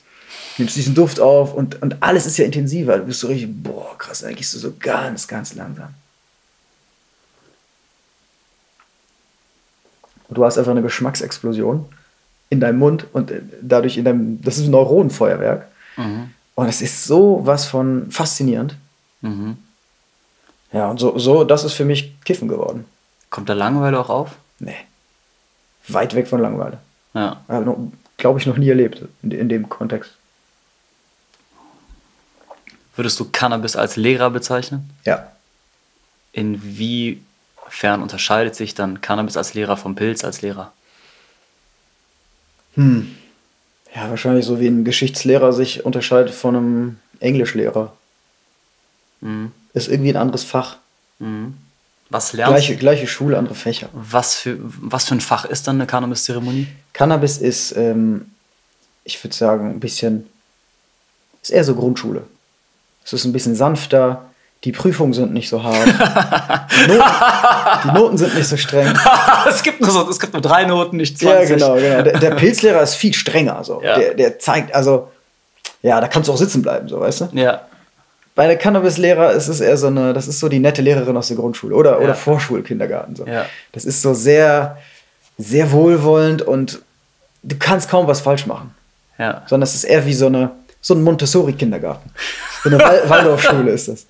[0.58, 2.98] nimmst diesen Duft auf und, und alles ist ja intensiver.
[2.98, 5.94] Du bist so richtig, boah, krass, dann gehst du so ganz, ganz langsam.
[10.28, 11.86] Und du hast einfach eine Geschmacksexplosion
[12.50, 15.68] in deinem Mund und äh, dadurch in deinem, das ist ein Neuronenfeuerwerk.
[15.98, 16.32] Mhm.
[16.56, 18.76] Und es ist so was von faszinierend.
[19.22, 19.58] Mhm.
[20.74, 22.86] Ja, und so, so, das ist für mich Kiffen geworden.
[23.30, 24.32] Kommt da Langeweile auch auf?
[24.60, 24.76] Nee.
[25.88, 26.78] Weit weg von Langeweile.
[27.14, 27.42] Ja.
[28.22, 30.12] Glaube ich noch nie erlebt in, in dem Kontext.
[32.96, 34.92] Würdest du Cannabis als Lehrer bezeichnen?
[35.06, 35.32] Ja.
[36.32, 40.72] Inwiefern unterscheidet sich dann Cannabis als Lehrer vom Pilz als Lehrer?
[42.76, 43.16] Hm.
[43.96, 47.92] Ja, wahrscheinlich so wie ein Geschichtslehrer sich unterscheidet von einem Englischlehrer.
[49.22, 49.52] Mhm.
[49.74, 50.78] Ist irgendwie ein anderes Fach.
[51.18, 51.58] Mhm.
[52.12, 53.88] Was lernst Gleiche, gleiche Schule, andere Fächer.
[53.94, 56.68] Was für, was für ein Fach ist dann eine Cannabis-Zeremonie?
[56.92, 58.26] Cannabis ist, ähm,
[59.06, 60.28] ich würde sagen, ein bisschen,
[61.42, 62.24] ist eher so Grundschule.
[63.06, 64.26] Es ist ein bisschen sanfter,
[64.66, 65.88] die Prüfungen sind nicht so hart,
[66.86, 67.04] die, Noten,
[67.86, 68.94] die Noten sind nicht so streng.
[69.48, 71.56] es, gibt nur so, es gibt nur drei Noten, nicht Ja, 20.
[71.56, 72.02] genau, genau.
[72.02, 73.64] Der, der Pilzlehrer ist viel strenger.
[73.64, 73.82] So.
[73.82, 73.98] Ja.
[73.98, 75.10] Der, der zeigt, also,
[75.82, 77.30] ja, da kannst du auch sitzen bleiben, so, weißt du?
[77.32, 77.62] Ja.
[78.36, 81.28] Bei der Cannabis-Lehrer ist es eher so eine, das ist so die nette Lehrerin aus
[81.28, 81.98] der Grundschule oder, Ja.
[81.98, 83.16] oder Vorschulkindergarten.
[83.16, 83.26] So.
[83.26, 83.46] Ja.
[83.74, 84.78] Das ist so sehr,
[85.38, 86.82] sehr wohlwollend und
[87.44, 88.74] du kannst kaum was falsch machen.
[89.18, 89.44] Ja.
[89.48, 92.10] Sondern es ist eher wie so eine, so ein Montessori-Kindergarten.
[92.64, 94.06] So eine Wal Waldorfschule ist das.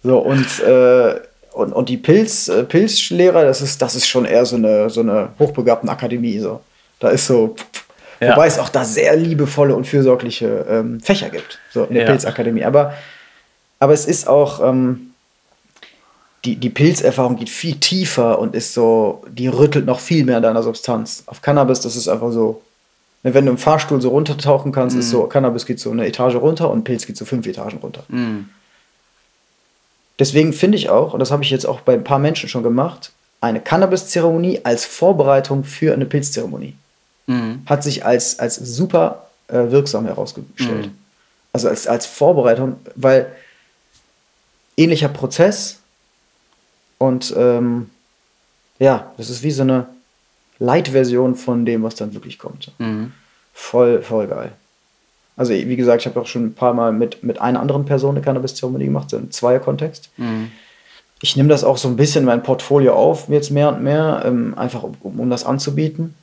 [0.04, 1.16] So, und, äh,
[1.54, 5.02] und, und die Pilz, äh, Pilzlehrer, das ist, das ist schon eher so eine, so
[5.02, 6.40] eine hochbegabten Akademie.
[6.40, 6.62] So.
[7.00, 7.56] Da ist so,
[8.22, 8.32] Ja.
[8.36, 12.10] wobei es auch da sehr liebevolle und fürsorgliche ähm, Fächer gibt, so in der Ja.
[12.12, 12.64] Pilzakademie.
[12.64, 12.94] Aber,
[13.80, 15.12] aber es ist auch, ähm,
[16.46, 20.44] die, die Pilzerfahrung geht viel tiefer und ist so, die rüttelt noch viel mehr an
[20.44, 21.24] deiner Substanz.
[21.26, 22.62] Auf Cannabis, das ist einfach so,
[23.24, 26.36] ne, wenn du im Fahrstuhl so runtertauchen kannst, ist so, Cannabis geht so eine Etage
[26.36, 28.04] runter und Pilz geht so fünf Etagen runter.
[28.08, 28.50] Mhm.
[30.20, 32.62] Deswegen finde ich auch, und das habe ich jetzt auch bei ein paar Menschen schon
[32.64, 36.76] gemacht, eine Cannabis-Zeremonie als Vorbereitung für eine Pilzzeremonie
[37.32, 37.62] Mhm.
[37.66, 40.88] hat sich als, als super äh, wirksam herausgestellt.
[40.88, 40.98] Mhm.
[41.54, 43.32] Also als, als Vorbereitung, weil
[44.78, 45.80] ähnlicher Prozess
[46.98, 47.90] und ähm,
[48.80, 49.88] ja, das ist wie so eine
[50.60, 52.72] Light-Version von dem, was dann wirklich kommt.
[52.80, 53.14] Mhm.
[53.54, 54.52] Voll, voll geil.
[55.38, 58.16] Also wie gesagt, ich habe auch schon ein paar Mal mit, mit einer anderen Person
[58.16, 60.10] eine Cannabis-Zeremonie gemacht, so im Zweierkontext.
[60.18, 60.52] Mhm.
[61.22, 64.24] Ich nehme das auch so ein bisschen in mein Portfolio auf, jetzt mehr und mehr,
[64.26, 66.16] ähm, einfach um, um das anzubieten.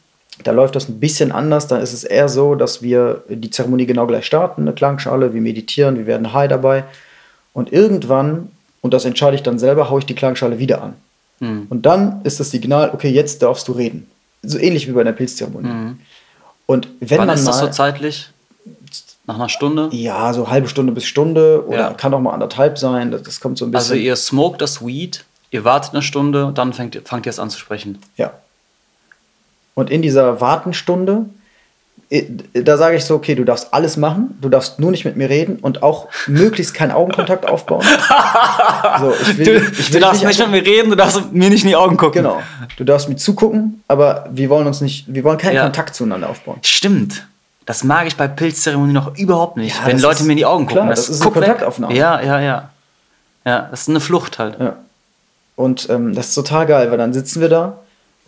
[0.45, 1.67] Da läuft das ein bisschen anders.
[1.67, 5.41] Da ist es eher so, dass wir die Zeremonie genau gleich starten, eine Klangschale, wir
[5.41, 6.85] meditieren, wir werden high dabei.
[7.53, 10.95] Und irgendwann, und das entscheide ich dann selber, haue ich die Klangschale wieder an.
[11.41, 11.67] Mhm.
[11.71, 14.09] Und dann ist das Signal, okay, jetzt darfst du reden.
[14.43, 15.97] So ähnlich wie bei einer Pilzzeremonie.
[16.67, 17.21] Und wenn Mhm.
[17.21, 18.29] Wann man ist das mal, so zeitlich?
[19.27, 19.89] Nach einer Stunde?
[19.93, 21.93] ja, so halbe Stunde bis Stunde oder Ja.
[21.95, 24.07] kann auch mal anderthalb sein, das, das kommt so ein Also bisschen.
[24.07, 27.51] ihr smoked das Weed, ihr wartet eine Stunde und dann fängt, fangt ihr es an
[27.51, 27.99] zu sprechen.
[28.17, 28.33] Ja.
[29.79, 31.27] Und in dieser Wartenstunde,
[32.53, 35.29] da sage ich so, okay, du darfst alles machen, du darfst nur nicht mit mir
[35.29, 37.85] reden und auch möglichst keinen Augenkontakt aufbauen.
[39.01, 41.49] So, ich will, Du, ich du will darfst nicht mit mir reden, du darfst mir
[41.51, 42.23] nicht in die Augen gucken.
[42.25, 42.41] Genau.
[42.77, 45.63] Du darfst mir zugucken, aber wir wollen uns nicht, wir wollen keinen Ja.
[45.65, 46.59] Kontakt zueinander aufbauen.
[46.63, 47.27] Stimmt.
[47.67, 49.77] Das mag ich bei Pilzzeremonien noch überhaupt nicht.
[49.79, 50.91] Ja, wenn das Leute ist- mir in die Augen klar, gucken.
[50.91, 51.35] das ist eine weg.
[51.35, 51.95] Kontaktaufnahme.
[51.95, 52.71] Ja, ja, ja.
[53.45, 54.59] Ja, das ist eine Flucht halt.
[54.59, 54.75] Ja.
[55.55, 57.79] Und ähm, das ist total geil, weil dann sitzen wir da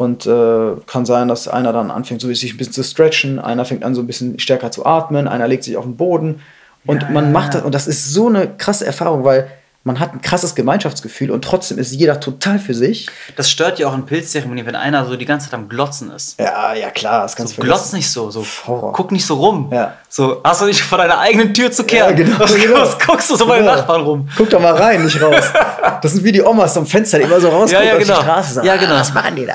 [0.00, 3.66] und äh, kann sein, dass einer dann anfängt, so sich ein bisschen zu stretchen, einer
[3.66, 6.40] fängt an, so ein bisschen stärker zu atmen, einer legt sich auf den Boden
[6.86, 9.48] und Ja, man ja, macht das, und das ist so eine krasse Erfahrung, weil
[9.82, 13.08] man hat ein krasses Gemeinschaftsgefühl und trotzdem ist jeder total für sich.
[13.36, 16.38] Das stört ja auch in Pilzzeremonien, wenn einer so die ganze Zeit am Glotzen ist.
[16.38, 17.96] Ja, ja klar, das kannst So, du glotz vergessen.
[17.96, 18.92] nicht so, so Horror.
[18.92, 19.70] guck nicht so rum.
[19.72, 19.94] Ja.
[20.10, 22.10] So, hast du nicht vor deiner eigenen Tür zu kehren?
[22.10, 22.80] Ja, genau, Was, genau.
[22.80, 23.76] was guckst du so bei den Genau.
[23.78, 24.28] Nachbarn rum?
[24.36, 25.44] Guck doch mal rein, nicht raus.
[26.02, 28.16] Das sind wie die Omas am Fenster, die immer so rausgucken Ja, ja, auf genau.
[28.18, 28.54] die Straße.
[28.54, 28.94] Sagen, Ja, genau.
[28.94, 29.54] "Ah, Was machen die da?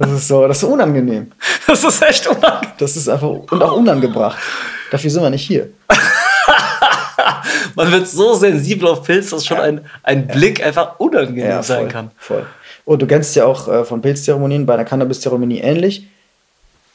[0.00, 1.30] Das ist so, das ist unangenehm.
[1.66, 2.72] Das ist echt unangenehm.
[2.78, 4.38] Das ist einfach und auch unangebracht.
[4.90, 5.68] Dafür sind wir nicht hier.
[7.76, 11.88] Man wird so sensibel auf Pilz, dass schon ein, ein Blick einfach unangenehm sein voll,
[11.88, 12.10] kann.
[12.16, 12.46] Voll.
[12.86, 16.08] Und du kennst ja auch äh, von Pilzzeremonien bei einer Cannabis-Zeremonie ähnlich.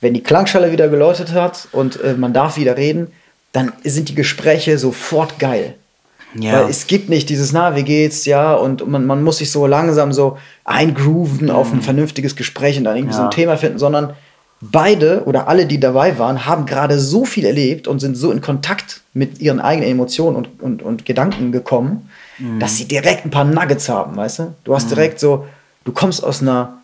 [0.01, 3.13] Wenn die Klangschale wieder geläutet hat und äh, man darf wieder reden,
[3.53, 5.75] dann sind die Gespräche sofort geil.
[6.37, 6.53] Ja.
[6.63, 9.65] Weil es gibt nicht dieses, na, wie geht's, ja, und man, man muss sich so
[9.67, 13.23] langsam so eingrooven auf ein vernünftiges Gespräch und dann irgendwie so Mhm.
[13.25, 13.29] Ja.
[13.29, 14.13] ein Thema finden, sondern
[14.61, 18.41] beide oder alle, die dabei waren, haben gerade so viel erlebt und sind so in
[18.41, 22.59] Kontakt mit ihren eigenen Emotionen und, und, und Gedanken gekommen, Mhm.
[22.59, 24.53] dass sie direkt ein paar Nuggets haben, weißt du?
[24.65, 25.45] Du hast direkt so,
[25.85, 26.79] du kommst aus einer,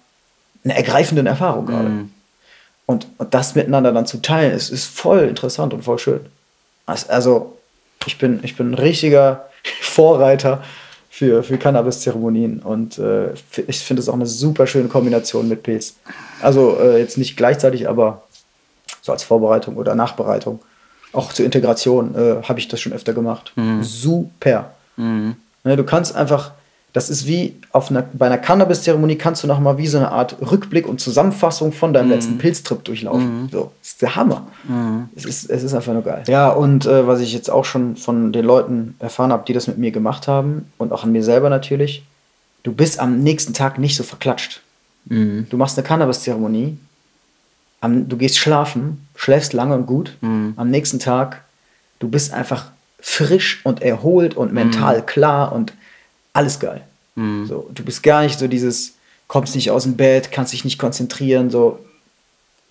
[0.64, 1.90] einer ergreifenden Erfahrung gerade.
[1.90, 2.10] Mhm.
[2.86, 6.22] Und, und das miteinander dann zu teilen, ist, ist voll interessant und voll schön.
[6.86, 7.58] Also,
[8.06, 9.50] ich bin, ich bin ein richtiger
[9.82, 10.64] Vorreiter
[11.10, 13.34] für, für Cannabis-Zeremonien und äh,
[13.68, 15.96] ich finde es auch eine super schöne Kombination mit Pilz.
[16.42, 18.24] Also, äh, jetzt nicht gleichzeitig, aber
[19.02, 20.60] so als Vorbereitung oder Nachbereitung.
[21.14, 23.52] Auch zur Integration äh, habe ich das schon öfter gemacht.
[23.84, 24.72] Super.
[24.96, 25.36] Mhm.
[25.64, 26.52] Ne, du kannst einfach,
[26.94, 30.12] das ist wie auf einer, bei einer Cannabis-Zeremonie kannst du noch mal wie so eine
[30.12, 33.48] Art Rückblick und Zusammenfassung von deinem letzten Pilztrip durchlaufen.
[33.50, 34.48] So, das ist der Hammer.
[35.16, 36.24] Es, ist, es ist einfach nur geil.
[36.28, 39.68] Ja, und äh, was ich jetzt auch schon von den Leuten erfahren habe, die das
[39.68, 42.04] mit mir gemacht haben und auch an mir selber natürlich,
[42.64, 44.62] du bist am nächsten Tag nicht so verklatscht.
[45.06, 45.48] Mhm.
[45.50, 46.78] Du machst eine Cannabis-Zeremonie,
[47.82, 50.18] du gehst schlafen, schläfst lange und gut.
[50.20, 50.56] Mhm.
[50.58, 51.44] Am nächsten Tag,
[52.00, 52.66] du bist einfach
[53.00, 55.74] frisch und erholt und mental klar und
[56.34, 56.82] alles geil.
[57.16, 57.46] Mhm.
[57.48, 58.94] So, du bist gar nicht so dieses,
[59.28, 61.80] kommst nicht aus dem Bett, kannst dich nicht konzentrieren, so.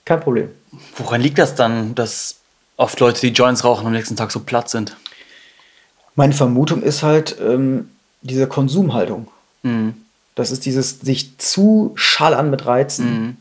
[0.04, 0.48] Kein Problem.
[0.96, 2.36] Woran liegt das dann, dass
[2.76, 4.96] oft Leute, die Joints rauchen, am nächsten Tag so platt sind?
[6.16, 7.90] Meine Vermutung ist halt ähm,
[8.22, 9.28] diese Konsumhaltung.
[9.62, 9.94] Mhm.
[10.34, 13.06] Das ist dieses sich zu schallern mit Reizen.
[13.06, 13.36] Mhm.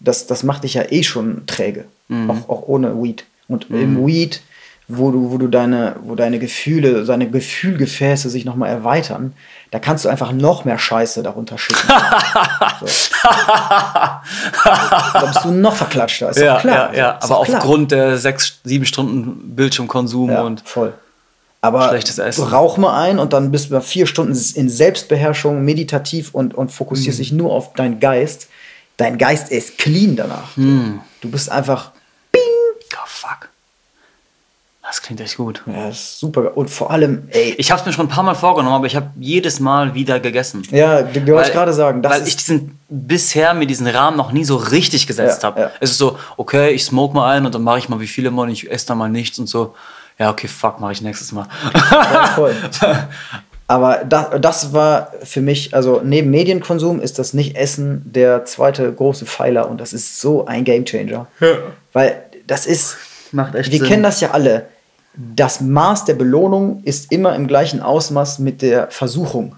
[0.00, 1.86] Das, das macht dich ja eh schon träge.
[2.08, 2.30] Mhm.
[2.30, 3.24] Auch, auch ohne Weed.
[3.48, 4.42] Und im Weed,
[4.88, 9.32] wo du, wo du deine, wo deine Gefühle, deine Gefühlgefäße sich nochmal erweitern,
[9.72, 11.88] da kannst du einfach noch mehr Scheiße darunter schicken.
[12.80, 12.86] so.
[13.44, 14.22] Da
[15.32, 16.92] bist du noch verklatschter, ist Ja, doch klar.
[16.94, 17.10] ja, ja.
[17.12, 20.94] Ist aber aufgrund der sechs, sieben Stunden Bildschirmkonsum Ja, und voll.
[21.62, 22.44] Aber Schlechtes Essen.
[22.44, 27.18] rauch mal ein und dann bist du vier Stunden in Selbstbeherrschung, meditativ und, und fokussierst
[27.18, 27.22] Mhm.
[27.22, 28.48] dich nur auf deinen Geist.
[28.98, 30.56] Dein Geist ist clean danach.
[30.56, 31.00] Mhm.
[31.22, 31.90] Du bist einfach.
[34.86, 35.62] Das klingt echt gut.
[35.66, 36.56] ja, ist super.
[36.56, 38.94] Und vor allem, ey, Ich habe es mir schon ein paar Mal vorgenommen, aber ich
[38.94, 40.62] habe jedes Mal wieder gegessen.
[40.70, 44.16] ja, du, du wolltest gerade sagen, das weil ist, ich diesen bisher mir diesen Rahmen
[44.16, 45.60] noch nie so richtig gesetzt Ja, habe.
[45.60, 45.70] ja.
[45.80, 48.30] Es ist so, okay, ich smoke mal ein und dann mache ich mal wie viele
[48.30, 49.74] mal und ich esse dann mal nichts und so.
[50.18, 51.46] Ja, okay, fuck, mache ich nächstes Mal.
[51.90, 52.54] ja, voll.
[53.68, 59.26] Aber das, das war für mich, also neben Medienkonsum ist das Nicht-Essen der zweite große
[59.26, 61.26] Pfeiler und das ist so ein Gamechanger.
[61.92, 62.96] Weil das ist,
[63.32, 63.88] Macht echt wir Sinn.
[63.88, 64.68] kennen das ja alle.
[65.16, 69.56] Das Maß der Belohnung ist immer im gleichen Ausmaß mit der Versuchung.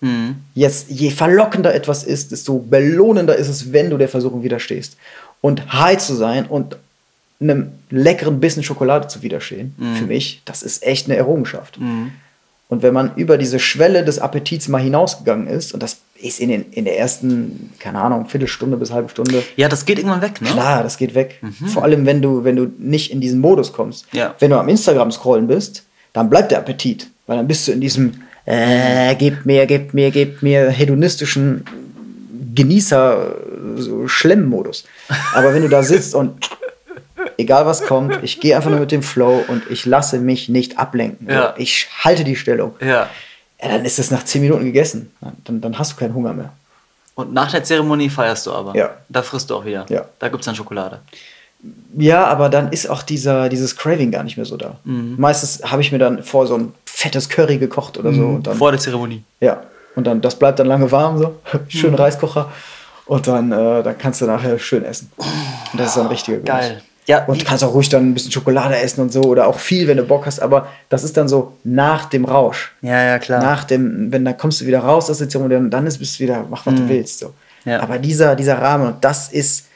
[0.00, 0.36] Mhm.
[0.54, 4.96] Jetzt, je verlockender etwas ist, desto belohnender ist es, wenn du der Versuchung widerstehst.
[5.40, 6.76] Und high zu sein und
[7.40, 11.78] einem leckeren Bissen Schokolade zu widerstehen, für mich, das ist echt eine Errungenschaft.
[12.68, 16.48] Und wenn man über diese Schwelle des Appetits mal hinausgegangen ist, und das ist in,
[16.50, 20.40] den, in der ersten, keine Ahnung, Viertelstunde bis halbe Stunde, Ja, das geht irgendwann weg,
[20.40, 20.48] ne?
[20.50, 21.40] klar, das geht weg.
[21.72, 24.06] Vor allem, wenn du, wenn du nicht in diesen Modus kommst.
[24.12, 24.34] Ja.
[24.38, 27.08] Wenn du am Instagram scrollen bist, dann bleibt der Appetit.
[27.26, 31.64] Weil dann bist du in diesem, äh, gebt mir, gebt mir, gebt mir hedonistischen
[32.54, 33.34] Genießer,
[33.76, 34.84] so Schlemmmodus.
[35.34, 36.50] Aber wenn du da sitzt und
[37.38, 40.78] egal was kommt, ich gehe einfach nur mit dem Flow und ich lasse mich nicht
[40.78, 41.28] ablenken.
[41.28, 41.54] Ja.
[41.56, 42.74] Ich halte die Stellung.
[42.84, 43.08] Ja.
[43.62, 45.12] Ja, dann ist es nach 10 Minuten gegessen.
[45.44, 46.52] Dann, dann hast du keinen Hunger mehr.
[47.14, 48.74] Und nach der Zeremonie feierst du aber.
[48.74, 48.90] Ja.
[49.08, 49.84] Da frisst du auch wieder.
[49.88, 50.06] Ja.
[50.18, 51.00] Da gibt es dann Schokolade.
[51.96, 54.76] Ja, aber dann ist auch dieser, dieses Craving gar nicht mehr so da.
[54.84, 58.24] Meistens habe ich mir dann vor so ein fettes Curry gekocht oder so.
[58.26, 59.22] Und dann, Vor der Zeremonie.
[59.40, 59.62] ja,
[59.96, 61.40] und dann, das bleibt dann lange warm, so.
[61.68, 62.50] Schön Reiskocher.
[63.06, 65.10] Und dann, äh, dann kannst du nachher schön essen.
[65.16, 66.48] Und das ist dann richtiger Genuss.
[66.48, 66.82] Geil.
[67.10, 69.88] Ja, Und kannst auch ruhig dann ein bisschen Schokolade essen und so oder auch viel,
[69.88, 70.38] wenn du Bock hast.
[70.40, 72.72] Aber das ist dann so nach dem Rausch.
[72.82, 73.42] ja, ja, klar.
[73.42, 76.20] Nach dem, wenn dann kommst du wieder raus aus der Zeremonie und dann ist, bist
[76.20, 77.18] du wieder, mach was du willst.
[77.18, 77.34] So.
[77.64, 77.72] Mhm.
[77.72, 77.80] Ja.
[77.80, 79.66] Aber dieser, dieser Rahmen, und das ist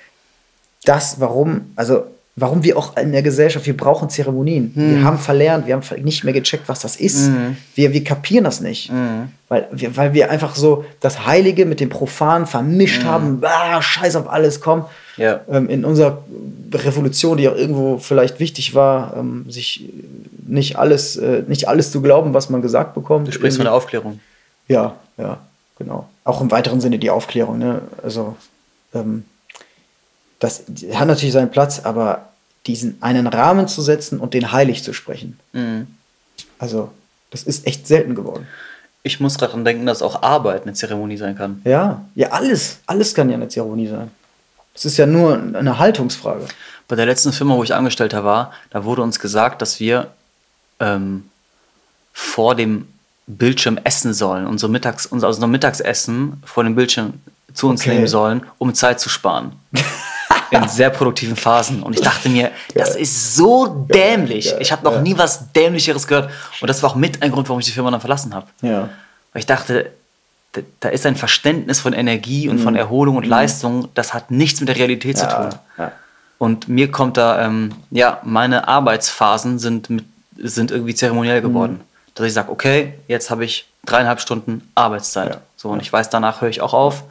[0.84, 2.04] das, warum, also
[2.36, 4.70] warum wir auch in der Gesellschaft, wir brauchen Zeremonien.
[4.72, 4.90] Mhm.
[4.90, 7.30] Wir haben verlernt, wir haben nicht mehr gecheckt, was das ist.
[7.74, 8.92] Wir, wir kapieren das nicht.
[8.92, 9.30] Mhm.
[9.48, 13.40] Weil, wir, weil wir einfach so das Heilige mit dem Profanen vermischt haben.
[13.42, 14.84] Ah, scheiß auf alles, komm.
[15.16, 15.40] Ja.
[15.48, 16.22] Ähm, in unserer
[16.72, 19.88] Revolution, die auch irgendwo vielleicht wichtig war, ähm, sich
[20.46, 23.28] nicht alles, äh, nicht alles zu glauben, was man gesagt bekommt.
[23.28, 24.20] Du sprichst von der Aufklärung.
[24.68, 25.38] Ja, ja,
[25.78, 26.08] genau.
[26.24, 27.58] Auch im weiteren Sinne die Aufklärung.
[27.58, 27.82] Ne?
[28.02, 28.36] Also,
[28.94, 29.24] ähm,
[30.40, 32.28] das hat natürlich seinen Platz, aber
[32.66, 35.86] diesen einen Rahmen zu setzen und den heilig zu sprechen, Mhm.
[36.58, 36.90] also,
[37.30, 38.46] das ist echt selten geworden.
[39.02, 41.60] Ich muss gerade dran denken, dass auch Arbeit eine Zeremonie sein kann.
[41.64, 44.10] Ja, ja, alles, alles kann ja eine Zeremonie sein.
[44.74, 46.46] Es ist ja nur eine Haltungsfrage.
[46.88, 50.08] Bei der letzten Firma, wo ich Angestellter war, da wurde uns gesagt, dass wir
[50.80, 51.30] ähm,
[52.12, 52.88] vor dem
[53.26, 57.14] Bildschirm essen sollen, unser, Mittags, unser, also unser Mittagsessen vor dem Bildschirm
[57.54, 57.94] zu uns Okay.
[57.94, 59.52] nehmen sollen, um Zeit zu sparen.
[60.50, 61.82] In sehr produktiven Phasen.
[61.82, 64.52] Und ich dachte mir, das ist so dämlich.
[64.58, 66.30] Ich habe noch nie was Dämlicheres gehört.
[66.60, 68.46] Und das war auch mit ein Grund, warum ich die Firma dann verlassen habe.
[68.60, 68.90] Ja.
[69.32, 69.90] Weil ich dachte,
[70.80, 72.62] da, ist ein Verständnis von Energie und Mhm.
[72.62, 75.50] von Erholung und Leistung, das hat nichts mit der Realität zu tun.
[75.78, 75.92] ja.
[76.38, 80.04] Und mir kommt da, ähm, ja, meine Arbeitsphasen sind, mit,
[80.36, 81.46] sind irgendwie zeremoniell Mhm.
[81.46, 81.80] geworden.
[82.14, 85.30] Dass ich sage, okay, jetzt habe ich dreieinhalb Stunden Arbeitszeit.
[85.34, 85.40] Ja.
[85.56, 87.04] So, und ich weiß, danach höre ich auch auf,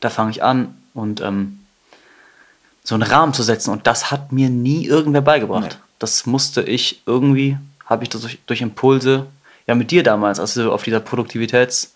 [0.00, 1.60] da fange ich an und ähm,
[2.82, 3.70] so einen Rahmen zu setzen.
[3.70, 5.70] Und das hat mir nie irgendwer beigebracht.
[5.70, 5.76] Nee.
[5.98, 9.26] Das musste ich irgendwie, habe ich das durch, durch Impulse,
[9.66, 11.90] ja, mit dir damals, als wir auf dieser Produktivitäts-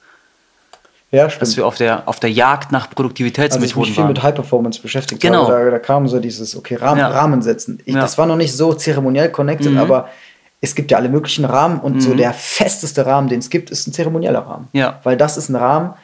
[1.11, 1.57] Ja, dass stimmt.
[1.57, 4.09] wir auf der, auf der Jagd nach Also ich Produktivitätsmethoden mich viel waren.
[4.13, 5.49] mit High Performance beschäftigt Genau.
[5.49, 5.65] habe.
[5.65, 7.09] Da, da kam so dieses, okay, Rahmen, Ja.
[7.09, 7.81] Rahmen setzen.
[7.87, 8.01] Ich, Ja.
[8.03, 9.79] Das war noch nicht so zeremoniell connected, Mhm.
[9.79, 10.09] aber
[10.61, 13.87] es gibt ja alle möglichen Rahmen und so der festeste Rahmen, den es gibt, ist
[13.87, 14.69] ein zeremonieller Rahmen.
[14.73, 14.99] Ja.
[15.05, 15.95] Weil das ist ein Rahmen,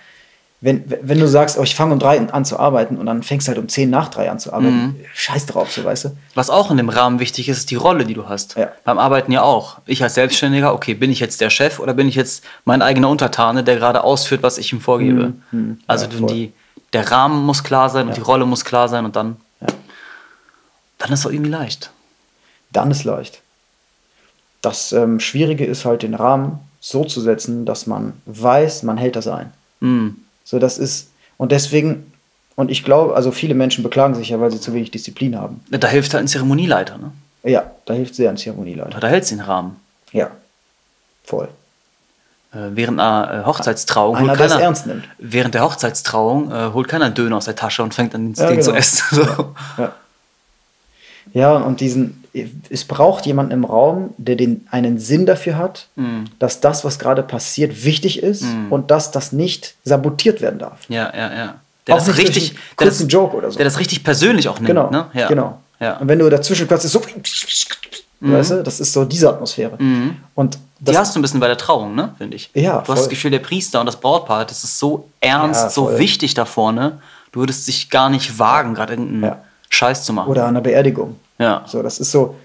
[0.65, 3.47] wenn, wenn du sagst, oh, ich fange um drei an zu arbeiten und dann fängst
[3.47, 4.97] du halt um zehn nach drei an zu arbeiten, Mhm.
[5.15, 6.17] scheiß drauf, so weißt du.
[6.35, 8.57] Was auch in dem Rahmen wichtig ist, ist die Rolle, die du hast.
[8.57, 8.73] Ja.
[8.83, 9.79] Beim Arbeiten ja auch.
[9.85, 13.11] Ich als Selbstständiger, okay, bin ich jetzt der Chef oder bin ich jetzt mein eigener
[13.11, 15.35] Untertane, der gerade ausführt, was ich ihm vorgebe?
[15.53, 15.81] Mhm.
[15.87, 16.53] Also Ja, die,
[16.95, 19.67] der Rahmen muss klar sein und die Rolle muss klar sein und dann, Ja.
[20.99, 21.91] dann ist es auch irgendwie leicht.
[22.73, 23.43] Dann ist leicht.
[24.63, 29.17] Das ähm, Schwierige ist halt, den Rahmen so zu setzen, dass man weiß, man hält
[29.17, 29.53] das ein.
[29.81, 30.17] Mhm.
[30.45, 32.13] So, das ist, und deswegen,
[32.57, 35.61] und ich glaube, also viele Menschen beklagen sich ja, weil sie zu wenig Disziplin haben.
[35.71, 37.13] Da hilft halt ein Zeremonieleiter, ne?
[37.43, 39.01] Ja, da hilft sehr ein Zeremonieleiter.
[39.01, 39.77] Da hält den Rahmen.
[40.13, 40.31] Ja,
[41.25, 41.49] voll.
[42.53, 45.05] Äh, während einer äh, Hochzeitstrauung Einer, es keiner, ernst nimmt.
[45.19, 48.45] während der Hochzeitstrauung äh, holt keiner einen Döner aus der Tasche und fängt an, das
[48.45, 48.79] Ja, Ding zu genau.
[48.79, 49.05] essen.
[49.11, 49.55] So.
[49.83, 49.93] Ja.
[51.33, 52.23] Ja, und diesen,
[52.71, 56.25] es braucht jemanden im Raum, der den, einen Sinn dafür hat, Mhm.
[56.39, 60.81] dass das, was gerade passiert, wichtig ist und dass das nicht sabotiert werden darf.
[60.89, 61.55] Ja, ja, ja.
[61.87, 63.57] Der Auch das richtig, der das, Joke oder so.
[63.59, 64.69] der das richtig persönlich auch nimmt.
[64.69, 65.07] Genau, ne?
[65.13, 65.29] ja.
[65.29, 65.61] genau.
[65.81, 65.97] Ja.
[65.99, 67.03] Und wenn du dazwischen plötzlich so,
[68.21, 69.77] weißt du, das ist so diese Atmosphäre.
[70.35, 72.51] Und Die das, hast du ein bisschen bei der Trauung, ne, finde ich.
[72.55, 73.09] Ja, Du hast das voll.
[73.11, 75.99] Gefühl, der Priester und das Brautpaar, das ist so ernst, Ja, so voll.
[75.99, 77.01] wichtig da vorne.
[77.33, 79.39] Du würdest dich gar nicht wagen, gerade irgendeinen Ja.
[79.75, 80.31] Scheiß zu machen.
[80.31, 81.17] oder an einer Beerdigung.
[81.39, 81.65] ja.
[81.67, 82.37] So, das ist so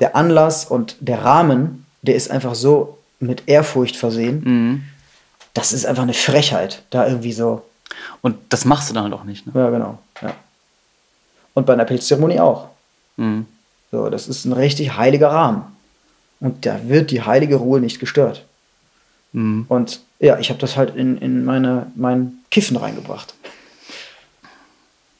[0.00, 4.42] der Anlass und der Rahmen, der ist einfach so mit Ehrfurcht versehen.
[4.44, 4.82] Mhm.
[5.54, 7.64] Das ist einfach eine Frechheit, da irgendwie so.
[8.20, 9.46] Und das machst du dann halt auch nicht.
[9.46, 9.52] Ne?
[9.60, 9.98] Ja, genau.
[10.22, 10.34] Ja.
[11.54, 12.68] Und bei einer Pilzzeremonie auch.
[13.16, 13.46] Mhm.
[13.90, 15.62] So, das ist ein richtig heiliger Rahmen.
[16.40, 18.44] Und da wird die heilige Ruhe nicht gestört.
[19.32, 19.66] Mhm.
[19.68, 23.34] Und ja, ich habe das halt in, in meine, mein Kiffen reingebracht.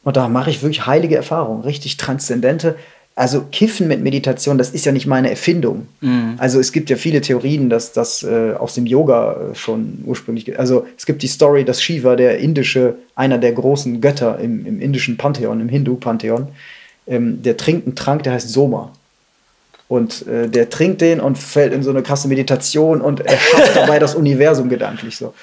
[0.04, 2.76] Und da mache ich wirklich heilige Erfahrungen, richtig transzendente.
[3.14, 5.88] also Kiffen mit Meditation, das ist ja nicht meine Erfindung.
[6.00, 6.36] Mhm.
[6.38, 10.56] Also es gibt ja viele Theorien, dass das äh, aus dem Yoga äh, schon ursprünglich.
[10.56, 14.80] Also es gibt die Story, dass Shiva, der indische, einer der großen Götter im, im
[14.80, 16.46] indischen Pantheon, im Hindu-Pantheon,
[17.08, 18.92] ähm, der trinkt einen Trank, der heißt Soma.
[19.88, 23.98] Und äh, der trinkt den und fällt in so eine krasse Meditation und erschafft dabei
[23.98, 25.34] das Universum gedanklich so.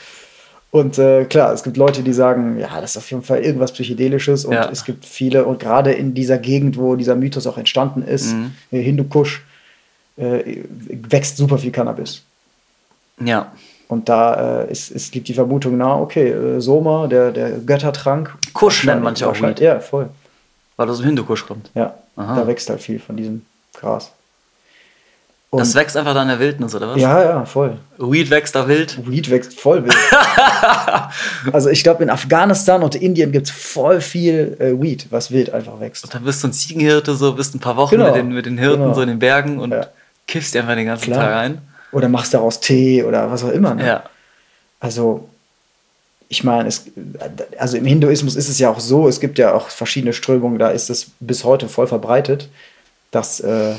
[0.76, 3.72] Und äh, klar, es gibt Leute, die sagen, ja, das ist auf jeden Fall irgendwas
[3.72, 4.44] Psychedelisches.
[4.44, 4.70] Und Ja.
[4.70, 8.52] es gibt viele, und gerade in dieser Gegend, wo dieser Mythos auch entstanden ist, Mhm.
[8.72, 9.46] äh, Hindukusch,
[10.18, 10.64] äh,
[11.10, 12.24] wächst super viel Cannabis.
[13.24, 13.54] Ja.
[13.88, 18.36] Und da äh, ist, ist, liegt die Vermutung nahe, okay, äh, Soma, der, der Göttertrank.
[18.54, 19.62] Kusch nennt manche auch Weed.
[19.62, 20.10] Ja, voll.
[20.76, 21.72] Weil das aus dem Hindukusch kommt.
[21.74, 22.36] Ja, Aha.
[22.36, 23.46] da wächst halt viel von diesem
[23.80, 24.12] Gras.
[25.56, 27.02] Und, Das wächst einfach da in der Wildnis, oder was?
[27.02, 27.78] ja, ja, voll.
[27.98, 28.98] Weed wächst da wild.
[29.10, 29.96] Weed wächst voll wild.
[31.54, 35.52] also ich glaube, in Afghanistan und Indien gibt es voll viel äh, Weed, was wild
[35.52, 36.04] einfach wächst.
[36.04, 38.06] Und dann bist du ein Ziegenhirte, so bist ein paar Wochen Genau.
[38.08, 38.94] mit, den, mit den Hirten Genau.
[38.94, 39.88] so in den Bergen und Ja.
[40.28, 41.26] kiffst dir einfach den ganzen Klar.
[41.26, 41.58] Tag ein.
[41.92, 43.74] Oder machst daraus Tee oder was auch immer.
[43.76, 43.86] Ne?
[43.88, 44.04] Ja.
[44.80, 45.30] Also,
[46.28, 46.86] ich meine, es,
[47.58, 50.70] also im Hinduismus ist es ja auch so, es gibt ja auch verschiedene Strömungen, da
[50.70, 52.50] ist es bis heute voll verbreitet,
[53.12, 53.76] dass, äh,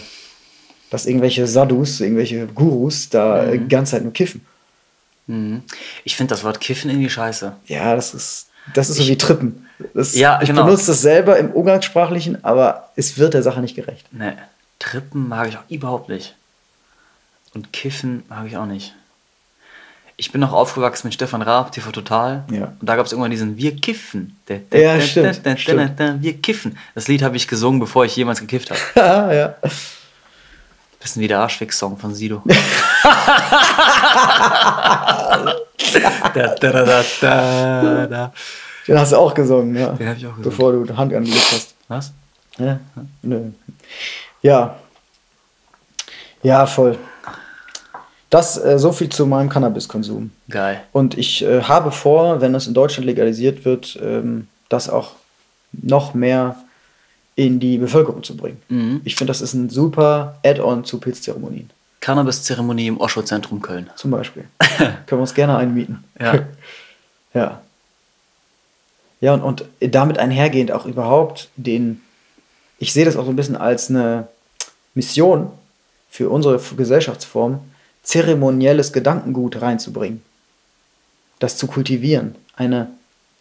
[0.91, 4.45] dass irgendwelche Sadhus, irgendwelche Gurus da äh, die ganze Zeit nur kiffen.
[5.27, 5.63] Mhm.
[6.05, 7.53] Ich finde das Wort Kiffen irgendwie scheiße.
[7.67, 9.67] Ja, das ist, das ist so wie Trippen.
[9.95, 10.65] Das, Ja, ich genau.
[10.65, 14.13] benutze das selber im Umgangssprachlichen, aber es wird der Sache nicht gerecht.
[14.13, 14.37] Ne,
[14.79, 16.35] Trippen mag ich auch überhaupt nicht.
[17.55, 18.95] Und Kiffen mag ich auch nicht.
[20.19, 22.45] Ich bin noch aufgewachsen mit Stefan Raab, TV Total.
[22.51, 22.73] Ja.
[22.81, 24.39] Und da gab es irgendwann diesen Wir kiffen.
[24.47, 25.99] Da, Ja, stimmt, stimmt.
[26.23, 26.79] Wir kiffen.
[26.95, 28.81] Das Lied habe ich gesungen, bevor ich jemals gekifft habe.
[28.95, 29.55] Ah,
[31.07, 31.11] ja.
[31.11, 32.43] Bisschen wie der Arschfix-Song von Sido.
[36.35, 38.33] da, da, da.
[38.89, 39.91] Den hast du auch gesungen, ja.
[39.91, 40.43] Den hab ich auch gesungen.
[40.43, 41.75] Bevor du die Hand angelegt hast.
[41.87, 42.13] Was?
[42.59, 42.81] Ja,
[43.23, 43.51] nö.
[44.43, 44.77] Ja.
[46.43, 46.99] Ja, voll.
[48.29, 50.33] Das äh, so viel zu meinem Cannabiskonsum.
[50.49, 50.83] Geil.
[50.91, 55.13] Und ich äh, habe vor, wenn es in Deutschland legalisiert wird, ähm, das auch
[55.73, 56.57] noch mehr
[57.37, 58.61] in die Bevölkerung zu bringen.
[58.69, 59.03] Mhm.
[59.05, 61.71] Ich finde, das ist ein super Add-on zu Pilzzeremonien.
[62.01, 63.91] Cannabis-Zeremonie im Osho-Zentrum Köln.
[63.97, 64.45] Zum Beispiel.
[64.79, 66.05] Können wir uns gerne einmieten.
[66.19, 66.47] Ja.
[67.35, 67.61] ja.
[69.21, 72.03] Ja, und, und damit einhergehend auch überhaupt den,
[72.79, 74.29] ich sehe das auch so ein bisschen als eine
[74.95, 75.51] Mission
[76.09, 77.61] für unsere Gesellschaftsform,
[78.03, 80.23] zeremonielles Gedankengut reinzubringen.
[81.39, 82.89] Das zu kultivieren, eine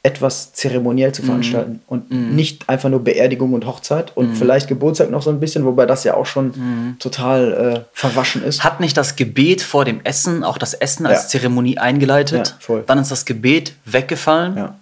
[0.06, 5.24] etwas zeremoniell zu veranstalten und nicht einfach nur Beerdigung und Hochzeit und vielleicht Geburtstag noch
[5.24, 8.64] so ein bisschen, wobei das ja auch schon total äh, verwaschen ist.
[8.64, 11.28] Hat nicht das Gebet vor dem Essen auch das Essen als Ja.
[11.30, 12.50] Zeremonie eingeleitet?
[12.50, 12.84] Ja, voll.
[12.86, 14.56] Dann ist das Gebet weggefallen.
[14.58, 14.76] Ja.